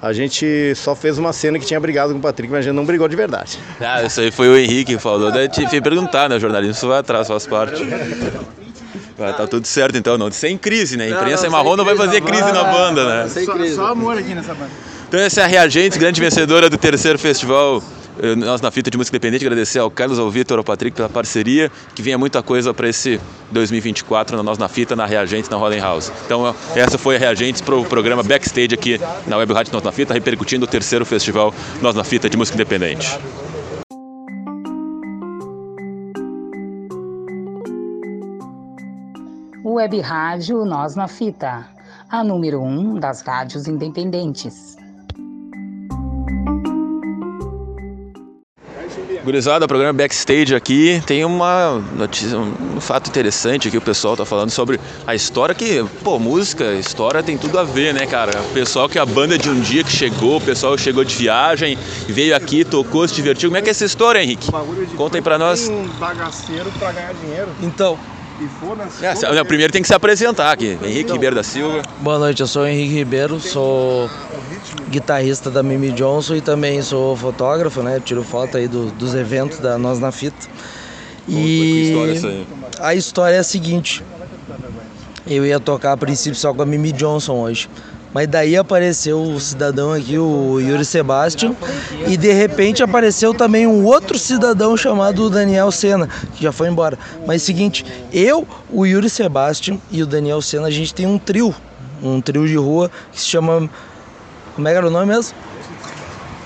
A 0.00 0.12
gente 0.12 0.74
só 0.74 0.96
fez 0.96 1.16
uma 1.16 1.32
cena 1.32 1.58
que 1.60 1.66
tinha 1.66 1.78
brigado 1.78 2.12
com 2.12 2.18
o 2.18 2.22
Patrick, 2.22 2.50
mas 2.50 2.60
a 2.60 2.62
gente 2.62 2.74
não 2.74 2.84
brigou 2.84 3.06
de 3.06 3.14
verdade. 3.14 3.58
Ah, 3.80 4.02
isso 4.02 4.20
aí 4.20 4.32
foi 4.32 4.48
o 4.48 4.56
Henrique 4.56 4.94
que 4.94 4.98
falou. 4.98 5.30
Daí 5.30 5.48
te 5.48 5.68
fui 5.68 5.80
perguntar, 5.80 6.28
né? 6.28 6.36
O 6.36 6.40
jornalismo 6.40 6.88
vai 6.88 6.98
atrás, 6.98 7.28
faz 7.28 7.46
parte. 7.46 7.80
Vai, 9.22 9.36
tá 9.36 9.46
tudo 9.46 9.66
certo 9.66 9.96
então, 9.96 10.18
não. 10.18 10.30
Sem 10.32 10.58
crise, 10.58 10.96
né? 10.96 11.04
A 11.04 11.10
imprensa 11.10 11.44
não, 11.44 11.50
não, 11.52 11.58
marrom 11.58 11.76
não 11.76 11.84
vai 11.84 11.94
fazer 11.94 12.20
crise 12.20 12.50
na 12.50 12.64
banda, 12.64 13.04
né? 13.04 13.28
Sem 13.28 13.46
crise. 13.46 13.76
Só, 13.76 13.86
só 13.86 13.92
amor 13.92 14.18
aqui 14.18 14.34
nessa 14.34 14.52
banda. 14.52 14.70
Então 15.08 15.20
essa 15.20 15.42
é 15.42 15.44
a 15.44 15.46
Reagentes, 15.46 15.96
grande 15.96 16.20
vencedora 16.20 16.68
do 16.68 16.76
terceiro 16.76 17.18
festival 17.18 17.80
nós 18.36 18.60
na 18.60 18.70
fita 18.70 18.90
de 18.90 18.98
música 18.98 19.16
independente 19.16 19.44
agradecer 19.44 19.78
ao 19.78 19.90
Carlos, 19.90 20.18
ao 20.18 20.30
Vitor, 20.30 20.58
ao 20.58 20.64
Patrick 20.64 20.94
pela 20.94 21.08
parceria, 21.08 21.72
que 21.94 22.02
venha 22.02 22.18
muita 22.18 22.42
coisa 22.42 22.74
para 22.74 22.86
esse 22.88 23.18
2024 23.50 24.36
na 24.36 24.42
Nós 24.42 24.58
na 24.58 24.68
Fita, 24.68 24.94
na 24.94 25.06
Reagentes, 25.06 25.48
na 25.48 25.56
Rolling 25.56 25.80
House. 25.80 26.12
Então 26.26 26.54
essa 26.74 26.98
foi 26.98 27.16
a 27.16 27.18
Reagentes 27.18 27.62
para 27.62 27.74
o 27.74 27.84
programa 27.84 28.22
Backstage 28.22 28.74
aqui 28.74 29.00
na 29.26 29.38
Web 29.38 29.52
Rádio 29.54 29.72
Nós 29.72 29.82
na 29.82 29.92
Fita, 29.92 30.12
repercutindo 30.12 30.64
o 30.64 30.68
terceiro 30.68 31.06
festival 31.06 31.54
Nós 31.80 31.94
na 31.94 32.04
Fita 32.04 32.28
de 32.28 32.36
música 32.36 32.54
independente. 32.54 33.18
Web 39.72 40.00
Rádio 40.00 40.66
Nós 40.66 40.94
na 40.94 41.08
Fita, 41.08 41.66
a 42.10 42.22
número 42.22 42.62
um 42.62 43.00
das 43.00 43.22
rádios 43.22 43.66
independentes. 43.66 44.76
Gurizada, 49.24 49.66
programa 49.66 49.92
Backstage 49.94 50.54
aqui 50.54 51.00
tem 51.06 51.24
uma 51.24 51.82
notícia, 51.94 52.36
um 52.36 52.80
fato 52.80 53.08
interessante 53.08 53.70
que 53.70 53.78
o 53.78 53.80
pessoal 53.80 54.16
tá 54.16 54.26
falando 54.26 54.50
sobre 54.50 54.78
a 55.06 55.14
história 55.14 55.54
que, 55.54 55.82
pô, 56.04 56.18
música, 56.18 56.74
história 56.74 57.22
tem 57.22 57.38
tudo 57.38 57.58
a 57.58 57.62
ver, 57.62 57.94
né, 57.94 58.04
cara? 58.04 58.42
O 58.42 58.52
pessoal 58.52 58.88
que 58.88 58.98
a 58.98 59.06
banda 59.06 59.38
de 59.38 59.48
um 59.48 59.60
dia 59.60 59.84
que 59.84 59.92
chegou, 59.92 60.36
o 60.36 60.40
pessoal 60.40 60.76
chegou 60.76 61.04
de 61.04 61.14
viagem, 61.14 61.78
veio 62.08 62.36
aqui, 62.36 62.64
tocou, 62.64 63.06
se 63.08 63.14
divertiu. 63.14 63.48
Como 63.48 63.56
é 63.56 63.62
que 63.62 63.68
é 63.68 63.70
essa 63.70 63.84
história, 63.84 64.22
Henrique? 64.22 64.50
Conta 64.96 65.16
aí 65.16 65.22
pra 65.22 65.38
nós. 65.38 65.68
um 65.68 65.86
bagaceiro 65.98 66.70
pra 66.72 66.92
ganhar 66.92 67.14
dinheiro. 67.14 67.48
Então, 67.62 67.96
é, 69.02 69.34
não, 69.34 69.44
primeiro 69.44 69.72
tem 69.72 69.82
que 69.82 69.88
se 69.88 69.94
apresentar 69.94 70.52
aqui. 70.52 70.78
Henrique 70.82 71.12
Ribeiro 71.12 71.34
da 71.36 71.42
Silva. 71.42 71.82
Boa 72.00 72.18
noite, 72.18 72.40
eu 72.40 72.46
sou 72.46 72.62
o 72.62 72.66
Henrique 72.66 72.94
Ribeiro, 72.94 73.38
sou 73.40 74.10
guitarrista 74.88 75.50
da 75.50 75.62
Mimi 75.62 75.90
Johnson 75.92 76.36
e 76.36 76.40
também 76.40 76.82
sou 76.82 77.16
fotógrafo, 77.16 77.82
né? 77.82 78.00
tiro 78.04 78.22
foto 78.22 78.56
aí 78.56 78.68
do, 78.68 78.90
dos 78.92 79.14
eventos 79.14 79.58
da 79.58 79.78
Nós 79.78 79.98
na 79.98 80.10
Fita. 80.10 80.48
E 81.28 82.14
história 82.14 82.46
a 82.80 82.94
história 82.94 83.36
é 83.36 83.38
a 83.38 83.44
seguinte. 83.44 84.02
Eu 85.26 85.46
ia 85.46 85.60
tocar 85.60 85.92
a 85.92 85.96
princípio 85.96 86.34
só 86.34 86.52
com 86.52 86.62
a 86.62 86.66
Mimi 86.66 86.90
Johnson 86.92 87.34
hoje. 87.34 87.68
Mas 88.12 88.28
daí 88.28 88.56
apareceu 88.56 89.22
o 89.22 89.40
cidadão 89.40 89.92
aqui, 89.92 90.18
o 90.18 90.60
Yuri 90.60 90.84
Sebastian, 90.84 91.54
e 92.06 92.16
de 92.16 92.30
repente 92.30 92.82
apareceu 92.82 93.32
também 93.32 93.66
um 93.66 93.84
outro 93.84 94.18
cidadão 94.18 94.76
chamado 94.76 95.30
Daniel 95.30 95.70
Sena, 95.72 96.08
que 96.34 96.42
já 96.42 96.52
foi 96.52 96.68
embora. 96.68 96.98
Mas 97.26 97.42
é 97.42 97.46
seguinte, 97.46 97.86
eu, 98.12 98.46
o 98.70 98.84
Yuri 98.84 99.08
Sebastian 99.08 99.78
e 99.90 100.02
o 100.02 100.06
Daniel 100.06 100.42
Sena, 100.42 100.66
a 100.66 100.70
gente 100.70 100.92
tem 100.92 101.06
um 101.06 101.18
trio, 101.18 101.54
um 102.02 102.20
trio 102.20 102.46
de 102.46 102.56
rua 102.56 102.90
que 103.10 103.18
se 103.18 103.26
chama. 103.26 103.68
Como 104.54 104.68
é 104.68 104.72
que 104.72 104.76
era 104.76 104.86
o 104.86 104.90
nome 104.90 105.06
mesmo? 105.06 105.34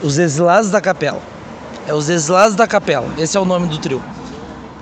Os 0.00 0.18
Exilados 0.18 0.70
da 0.70 0.81
Capela. 0.81 1.20
É 1.88 1.94
os 1.94 2.09
Exilados 2.09 2.55
da 2.55 2.66
Capela, 2.68 3.09
esse 3.18 3.37
é 3.37 3.40
o 3.40 3.44
nome 3.44 3.66
do 3.66 3.79
trio. 3.79 4.02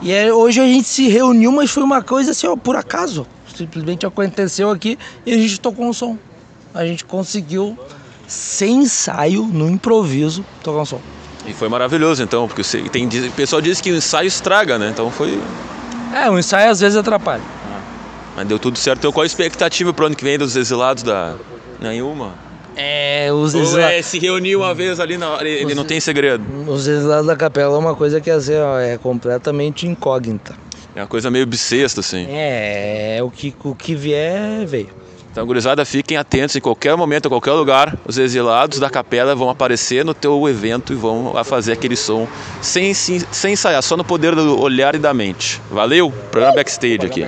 E 0.02 0.12
é, 0.12 0.32
hoje 0.32 0.60
a 0.60 0.66
gente 0.66 0.86
se 0.86 1.08
reuniu, 1.08 1.50
mas 1.50 1.70
foi 1.70 1.82
uma 1.82 2.02
coisa 2.02 2.32
assim, 2.32 2.46
ó, 2.46 2.56
por 2.56 2.76
acaso. 2.76 3.26
Simplesmente 3.56 4.04
aconteceu 4.04 4.70
aqui 4.70 4.98
e 5.24 5.32
a 5.32 5.36
gente 5.36 5.58
tocou 5.58 5.86
um 5.86 5.92
som 5.92 6.18
a 6.74 6.84
gente 6.84 7.04
conseguiu, 7.04 7.78
sem 8.26 8.82
ensaio, 8.82 9.44
no 9.44 9.70
improviso, 9.70 10.44
tocar 10.62 10.80
um 10.80 10.84
som. 10.84 11.00
E 11.46 11.52
foi 11.52 11.68
maravilhoso 11.68 12.22
então, 12.22 12.48
porque 12.48 12.62
tem, 12.88 13.06
o 13.06 13.32
pessoal 13.32 13.62
diz 13.62 13.80
que 13.80 13.92
o 13.92 13.96
ensaio 13.96 14.26
estraga, 14.26 14.78
né? 14.78 14.88
Então 14.90 15.10
foi. 15.10 15.38
É, 16.12 16.28
o 16.30 16.38
ensaio 16.38 16.70
às 16.70 16.80
vezes 16.80 16.96
atrapalha. 16.96 17.42
Mas 18.34 18.48
deu 18.48 18.58
tudo 18.58 18.78
certo. 18.78 18.98
Então 18.98 19.12
qual 19.12 19.22
a 19.22 19.26
expectativa 19.26 19.92
para 19.92 20.02
o 20.04 20.06
ano 20.06 20.16
que 20.16 20.24
vem 20.24 20.36
dos 20.36 20.56
exilados 20.56 21.02
da. 21.02 21.36
Nenhuma? 21.80 22.34
É, 22.74 23.30
os 23.32 23.54
exilados. 23.54 23.94
É, 23.94 24.02
se 24.02 24.18
reuniu 24.18 24.60
uma 24.60 24.74
vez 24.74 24.98
ali, 24.98 25.16
na... 25.16 25.38
ele 25.42 25.66
os... 25.66 25.74
não 25.76 25.84
tem 25.84 26.00
segredo. 26.00 26.44
Os 26.66 26.88
exilados 26.88 27.26
da 27.26 27.36
capela 27.36 27.76
é 27.76 27.78
uma 27.78 27.94
coisa 27.94 28.20
que 28.20 28.30
assim, 28.30 28.56
ó, 28.56 28.78
é 28.78 28.98
completamente 28.98 29.86
incógnita. 29.86 30.56
É 30.96 31.02
uma 31.02 31.06
coisa 31.06 31.30
meio 31.30 31.46
bissexta, 31.46 32.00
assim. 32.00 32.26
É, 32.28 33.18
o 33.22 33.30
que, 33.30 33.54
o 33.64 33.74
que 33.74 33.94
vier, 33.94 34.64
veio. 34.66 35.03
Então, 35.34 35.44
gurizada, 35.44 35.84
fiquem 35.84 36.16
atentos 36.16 36.54
em 36.54 36.60
qualquer 36.60 36.96
momento, 36.96 37.26
em 37.26 37.28
qualquer 37.28 37.50
lugar, 37.50 37.98
os 38.06 38.18
exilados 38.18 38.78
da 38.78 38.88
capela 38.88 39.34
vão 39.34 39.50
aparecer 39.50 40.04
no 40.04 40.14
teu 40.14 40.48
evento 40.48 40.92
e 40.92 40.96
vão 40.96 41.34
fazer 41.42 41.72
aquele 41.72 41.96
som 41.96 42.28
sem, 42.62 42.94
sem, 42.94 43.18
sem 43.32 43.54
ensaiar, 43.54 43.82
só 43.82 43.96
no 43.96 44.04
poder 44.04 44.36
do 44.36 44.60
olhar 44.60 44.94
e 44.94 44.98
da 45.00 45.12
mente. 45.12 45.60
Valeu? 45.72 46.12
Programa 46.30 46.54
Backstage 46.54 47.04
aqui. 47.04 47.26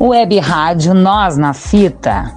Web 0.00 0.38
Rádio 0.38 0.94
Nós 0.94 1.36
na 1.36 1.52
Fita. 1.54 2.32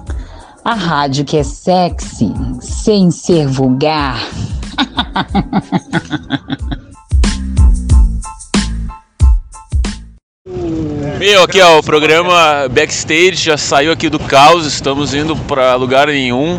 A 0.64 0.74
rádio 0.74 1.24
que 1.24 1.36
é 1.36 1.44
sexy, 1.44 2.34
sem 2.60 3.12
ser 3.12 3.46
vulgar. 3.46 4.18
Meu, 11.20 11.42
aqui 11.42 11.60
ó, 11.60 11.78
o 11.78 11.82
programa 11.82 12.66
Backstage 12.70 13.34
já 13.34 13.58
saiu 13.58 13.92
aqui 13.92 14.08
do 14.08 14.18
caos, 14.18 14.64
estamos 14.64 15.12
indo 15.12 15.36
para 15.36 15.74
lugar 15.74 16.06
nenhum. 16.06 16.58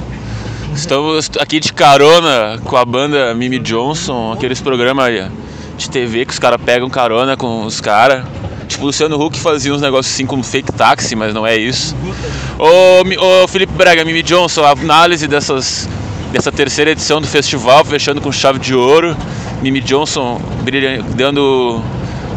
Estamos 0.76 1.32
aqui 1.40 1.60
de 1.60 1.74
carona 1.74 2.60
com 2.64 2.78
a 2.78 2.86
banda 2.86 3.34
Mimi 3.34 3.58
Johnson, 3.58 4.32
aqueles 4.32 4.62
programas 4.62 5.32
de 5.80 5.90
TV 5.90 6.28
que 6.28 6.34
os 6.34 6.38
caras 6.38 6.62
pegam 6.64 6.88
carona 6.92 7.36
com 7.36 7.66
os 7.66 7.82
caras. 7.82 8.24
Tipo, 8.68 8.84
o 8.84 8.86
Luciano 8.86 9.20
Huck 9.20 9.40
fazia 9.40 9.74
uns 9.74 9.82
negócios 9.82 10.14
assim 10.14 10.28
como 10.28 10.44
fake 10.44 10.72
taxi, 10.74 11.16
mas 11.16 11.34
não 11.34 11.46
é 11.46 11.58
isso. 11.58 11.96
Ô, 12.60 13.44
ô 13.44 13.48
Felipe 13.48 13.74
Braga, 13.74 14.06
Mimi 14.06 14.22
Johnson, 14.22 14.64
a 14.64 14.74
análise 14.74 15.28
dessas, 15.28 15.90
dessa 16.32 16.52
terceira 16.52 16.92
edição 16.92 17.20
do 17.20 17.26
festival, 17.26 17.84
fechando 17.84 18.22
com 18.22 18.32
chave 18.32 18.60
de 18.60 18.76
ouro. 18.76 19.18
Mimi 19.60 19.82
Johnson 19.82 20.40
brilha, 20.64 21.02
dando 21.16 21.82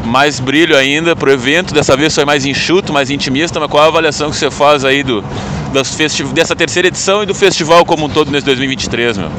mais 0.05 0.39
brilho 0.39 0.77
ainda 0.77 1.17
para 1.17 1.31
o 1.31 1.33
evento. 1.33 1.73
Dessa 1.75 1.97
vez 1.97 2.15
foi 2.15 2.25
mais 2.25 2.45
enxuto, 2.45 2.93
mais 2.93 3.11
intimista. 3.11 3.59
Mas 3.59 3.71
qual 3.71 3.85
a 3.85 3.87
avaliação 3.87 4.31
que 4.31 4.37
você 4.37 4.51
faz 4.51 4.85
aí 4.85 5.03
do, 5.03 5.23
das 5.73 5.97
dessa 6.33 6.55
terceira 6.55 6.89
edição 6.89 7.23
e 7.23 7.27
do 7.27 7.35
festival 7.35 7.85
como 7.85 8.07
um 8.07 8.09
todo 8.09 8.31
nesse 8.31 8.47
2023, 8.47 9.19
meu? 9.19 9.31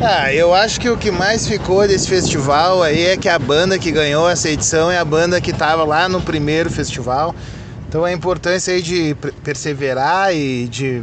Ah, 0.00 0.32
eu 0.32 0.54
acho 0.54 0.80
que 0.80 0.88
o 0.88 0.96
que 0.96 1.10
mais 1.10 1.46
ficou 1.46 1.86
desse 1.86 2.08
festival 2.08 2.82
aí 2.82 3.06
é 3.06 3.16
que 3.16 3.28
a 3.28 3.38
banda 3.38 3.76
que 3.78 3.90
ganhou 3.90 4.30
essa 4.30 4.48
edição 4.48 4.90
é 4.90 4.96
a 4.96 5.04
banda 5.04 5.40
que 5.40 5.50
estava 5.50 5.82
lá 5.84 6.08
no 6.08 6.20
primeiro 6.20 6.70
festival. 6.70 7.34
Então 7.88 8.04
a 8.04 8.12
importância 8.12 8.72
aí 8.72 8.80
de 8.80 9.16
perseverar 9.42 10.32
e 10.32 10.68
de 10.68 11.02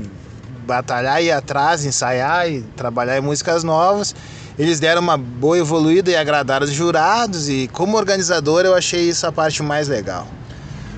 batalhar 0.65 1.21
ir 1.21 1.31
atrás, 1.31 1.83
ensaiar 1.83 2.49
e 2.49 2.61
trabalhar 2.61 3.17
em 3.17 3.21
músicas 3.21 3.63
novas 3.63 4.15
eles 4.57 4.79
deram 4.79 5.01
uma 5.01 5.17
boa 5.17 5.57
evoluída 5.57 6.11
e 6.11 6.15
agradaram 6.15 6.65
os 6.65 6.71
jurados 6.71 7.49
e 7.49 7.69
como 7.71 7.97
organizador 7.97 8.65
eu 8.65 8.73
achei 8.73 9.09
isso 9.09 9.25
a 9.27 9.31
parte 9.31 9.61
mais 9.61 9.87
legal. 9.87 10.27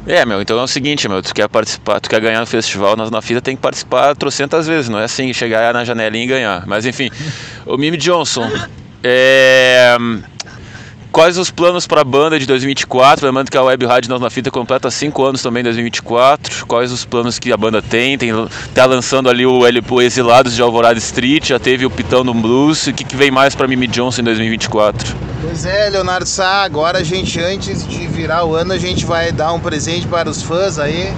É, 0.06 0.26
meu, 0.26 0.42
então 0.42 0.58
é 0.58 0.64
o 0.64 0.68
seguinte, 0.68 1.10
meu, 1.10 1.22
tu 1.22 1.34
quer 1.34 1.50
participar, 1.50 2.00
tu 2.00 2.10
quer 2.10 2.22
ganhar 2.22 2.40
no 2.40 2.46
festival, 2.46 2.96
nós 2.96 3.12
na 3.12 3.22
fita 3.22 3.42
tem 3.42 3.58
que 3.58 3.62
participar 3.62 4.16
trocentas 4.16 4.66
vezes, 4.66 4.88
não 4.88 5.00
é 5.00 5.04
assim, 5.04 5.34
chegar 5.34 5.74
na 5.74 5.84
janelinha 5.84 6.24
e 6.24 6.28
ganhar. 6.28 6.66
Mas 6.66 6.86
enfim, 6.86 7.10
o 7.66 7.78
Mimi 7.78 7.98
Johnson, 7.98 8.50
é... 9.04 9.98
quais 11.18 11.36
os 11.36 11.50
planos 11.50 11.88
para 11.88 12.02
a 12.02 12.04
banda 12.04 12.38
de 12.38 12.46
2024? 12.46 13.26
Lembrando 13.26 13.50
que 13.50 13.58
a 13.58 13.64
Web 13.64 13.88
Rádio 13.88 14.08
Nós 14.08 14.22
na 14.22 14.30
Fita 14.30 14.52
completa 14.52 14.92
5 14.92 15.26
anos 15.26 15.42
também 15.42 15.62
em 15.62 15.64
2024. 15.64 16.68
Quais 16.68 16.92
os 16.92 17.06
planos 17.06 17.40
que 17.40 17.52
a 17.52 17.58
banda 17.58 17.82
tem? 17.82 18.20
tem 18.20 18.30
tá 18.72 18.86
lançando 18.86 19.28
ali 19.28 19.44
o, 19.44 19.62
o 19.62 20.02
Exilados 20.02 20.54
de 20.54 20.62
Alvorada 20.62 21.00
Street, 21.00 21.48
já 21.48 21.58
teve 21.58 21.88
o 21.88 21.90
Pitão 21.90 22.24
do 22.24 22.36
Blues. 22.36 22.86
O 22.86 22.94
que, 22.94 23.04
que 23.04 23.16
vem 23.16 23.32
mais 23.32 23.56
para 23.56 23.68
Mimi 23.68 23.88
Johnson 23.88 24.22
em 24.22 24.26
2024? 24.26 25.16
Pois 25.42 25.66
é, 25.66 25.90
Leonardo 25.90 26.28
Sá, 26.28 26.62
agora 26.62 27.00
a 27.00 27.04
gente, 27.04 27.40
antes 27.40 27.88
de 27.88 28.06
virar 28.06 28.46
o 28.46 28.54
ano, 28.54 28.74
a 28.74 28.78
gente 28.78 29.04
vai 29.04 29.32
dar 29.32 29.54
um 29.54 29.60
presente 29.60 30.06
para 30.06 30.30
os 30.30 30.44
fãs 30.44 30.78
aí, 30.78 31.12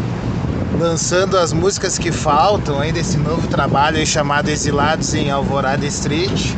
lançando 0.80 1.36
as 1.38 1.52
músicas 1.52 1.98
que 1.98 2.10
faltam 2.10 2.80
aí 2.80 2.94
desse 2.94 3.18
novo 3.18 3.50
trabalho 3.50 4.08
chamado 4.08 4.48
Exilados 4.48 5.14
em 5.14 5.30
Alvorada 5.30 5.86
Street. 5.86 6.54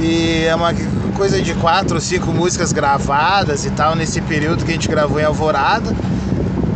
E 0.00 0.44
é 0.44 0.54
uma 0.54 0.72
coisa 1.16 1.42
de 1.42 1.54
quatro 1.54 1.96
ou 1.96 2.00
cinco 2.00 2.32
músicas 2.32 2.72
gravadas 2.72 3.64
e 3.64 3.70
tal, 3.70 3.96
nesse 3.96 4.20
período 4.20 4.64
que 4.64 4.70
a 4.70 4.74
gente 4.74 4.88
gravou 4.88 5.20
em 5.20 5.24
Alvorada. 5.24 5.94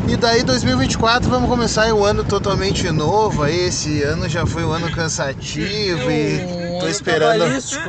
E 0.08 0.16
daí 0.16 0.42
2024 0.42 1.30
vamos 1.30 1.48
começar 1.48 1.92
um 1.94 2.04
ano 2.04 2.24
totalmente 2.24 2.90
novo. 2.90 3.44
Aí 3.44 3.66
esse 3.66 4.02
ano 4.02 4.28
já 4.28 4.44
foi 4.44 4.64
um 4.64 4.72
ano 4.72 4.90
cansativo 4.90 6.10
é 6.10 6.76
e 6.76 6.80
tô 6.80 6.88
esperando. 6.88 7.46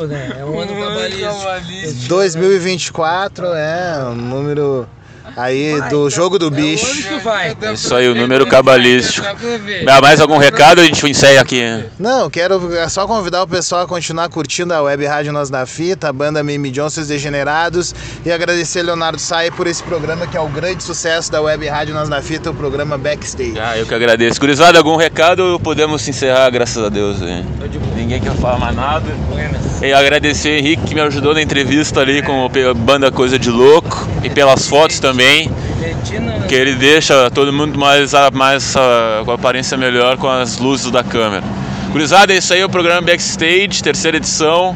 Né? 0.08 0.36
É 0.40 0.46
um 0.46 0.60
ano 0.60 0.74
cabalístico. 0.80 2.08
2024 2.08 3.48
é 3.48 4.04
um 4.10 4.16
número 4.16 4.88
Aí 5.36 5.80
vai, 5.80 5.90
do 5.90 6.10
jogo 6.10 6.38
do 6.38 6.52
bicho. 6.52 6.86
É 7.64 7.74
Isso 7.74 7.94
aí, 7.96 8.08
o 8.08 8.16
número 8.16 8.46
cabalístico. 8.46 9.26
Mais 10.02 10.22
algum 10.22 10.38
recado 10.38 10.82
a 10.82 10.84
gente 10.84 11.06
encerra 11.10 11.42
aqui? 11.42 11.62
Não, 12.00 12.30
quero 12.30 12.62
só 12.90 13.08
convidar 13.08 13.42
o 13.42 13.48
pessoal 13.48 13.82
a 13.82 13.88
continuar 13.88 14.30
curtindo 14.30 14.74
a 14.74 14.82
Web 14.82 15.06
Rádio 15.06 15.34
Nós 15.34 15.50
na 15.50 15.66
Fita, 15.66 16.10
a 16.10 16.14
banda 16.14 16.44
Mimi 16.44 16.70
Johnsons 16.70 17.08
Degenerados 17.08 17.96
e 18.24 18.32
agradecer 18.32 18.84
Leonardo 18.84 19.20
Sai 19.20 19.50
por 19.50 19.66
esse 19.66 19.82
programa 19.82 20.28
que 20.28 20.38
é 20.38 20.40
o 20.40 20.48
grande 20.48 20.84
sucesso 20.84 21.32
da 21.32 21.42
Web 21.42 21.68
Rádio 21.68 21.96
Nós 21.96 22.10
na 22.10 22.22
Fita, 22.22 22.52
o 22.52 22.54
programa 22.54 22.98
Backstage. 22.98 23.60
Ah, 23.60 23.78
eu 23.78 23.86
que 23.86 23.94
agradeço. 23.94 24.40
Curizada, 24.40 24.78
algum 24.78 24.96
recado? 24.96 25.60
Podemos 25.64 26.08
encerrar, 26.08 26.50
graças 26.52 26.84
a 26.84 26.90
Deus. 26.90 27.22
Hein? 27.22 27.46
Ninguém 27.96 28.22
quer 28.22 28.34
falar 28.36 28.60
mais 28.60 28.76
nada. 28.76 29.06
E 29.82 29.92
agradecer 29.92 30.50
o 30.50 30.58
Henrique 30.60 30.84
que 30.84 30.96
me 30.96 31.02
ajudou 31.02 31.34
na 31.34 31.42
entrevista 31.42 32.02
ali 32.02 32.22
com 32.22 32.46
a 32.46 32.74
banda 32.74 33.12
Coisa 33.12 33.40
de 33.40 33.50
Louco 33.50 34.08
e 34.24 34.30
pelas 34.30 34.68
fotos 34.68 35.00
também 35.00 35.23
também. 35.24 35.50
Que 36.48 36.56
ele 36.56 36.76
deixa 36.76 37.30
todo 37.32 37.52
mundo 37.54 37.80
mais, 37.80 38.12
mais 38.34 38.74
com 39.26 39.32
a 39.32 39.36
aparência 39.36 39.78
melhor 39.78 40.18
com 40.18 40.28
as 40.28 40.58
luzes 40.58 40.92
da 40.92 41.04
câmera. 41.04 41.44
Curizada, 41.92 42.34
é 42.34 42.38
isso 42.38 42.54
aí, 42.54 42.64
o 42.64 42.70
programa 42.70 43.02
Backstage, 43.02 43.82
terceira 43.82 44.18
edição, 44.18 44.76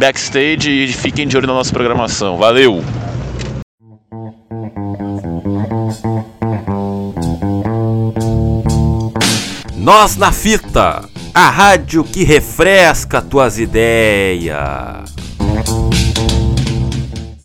backstage 0.00 0.70
e 0.70 0.88
fiquem 0.94 1.28
de 1.28 1.36
olho 1.36 1.46
na 1.46 1.52
nossa 1.52 1.70
programação. 1.70 2.38
Valeu! 2.38 2.82
Nós 9.76 10.16
na 10.16 10.32
Fita, 10.32 11.04
a 11.34 11.50
rádio 11.50 12.02
que 12.02 12.24
refresca 12.24 13.20
tuas 13.20 13.58
ideias. 13.58 15.14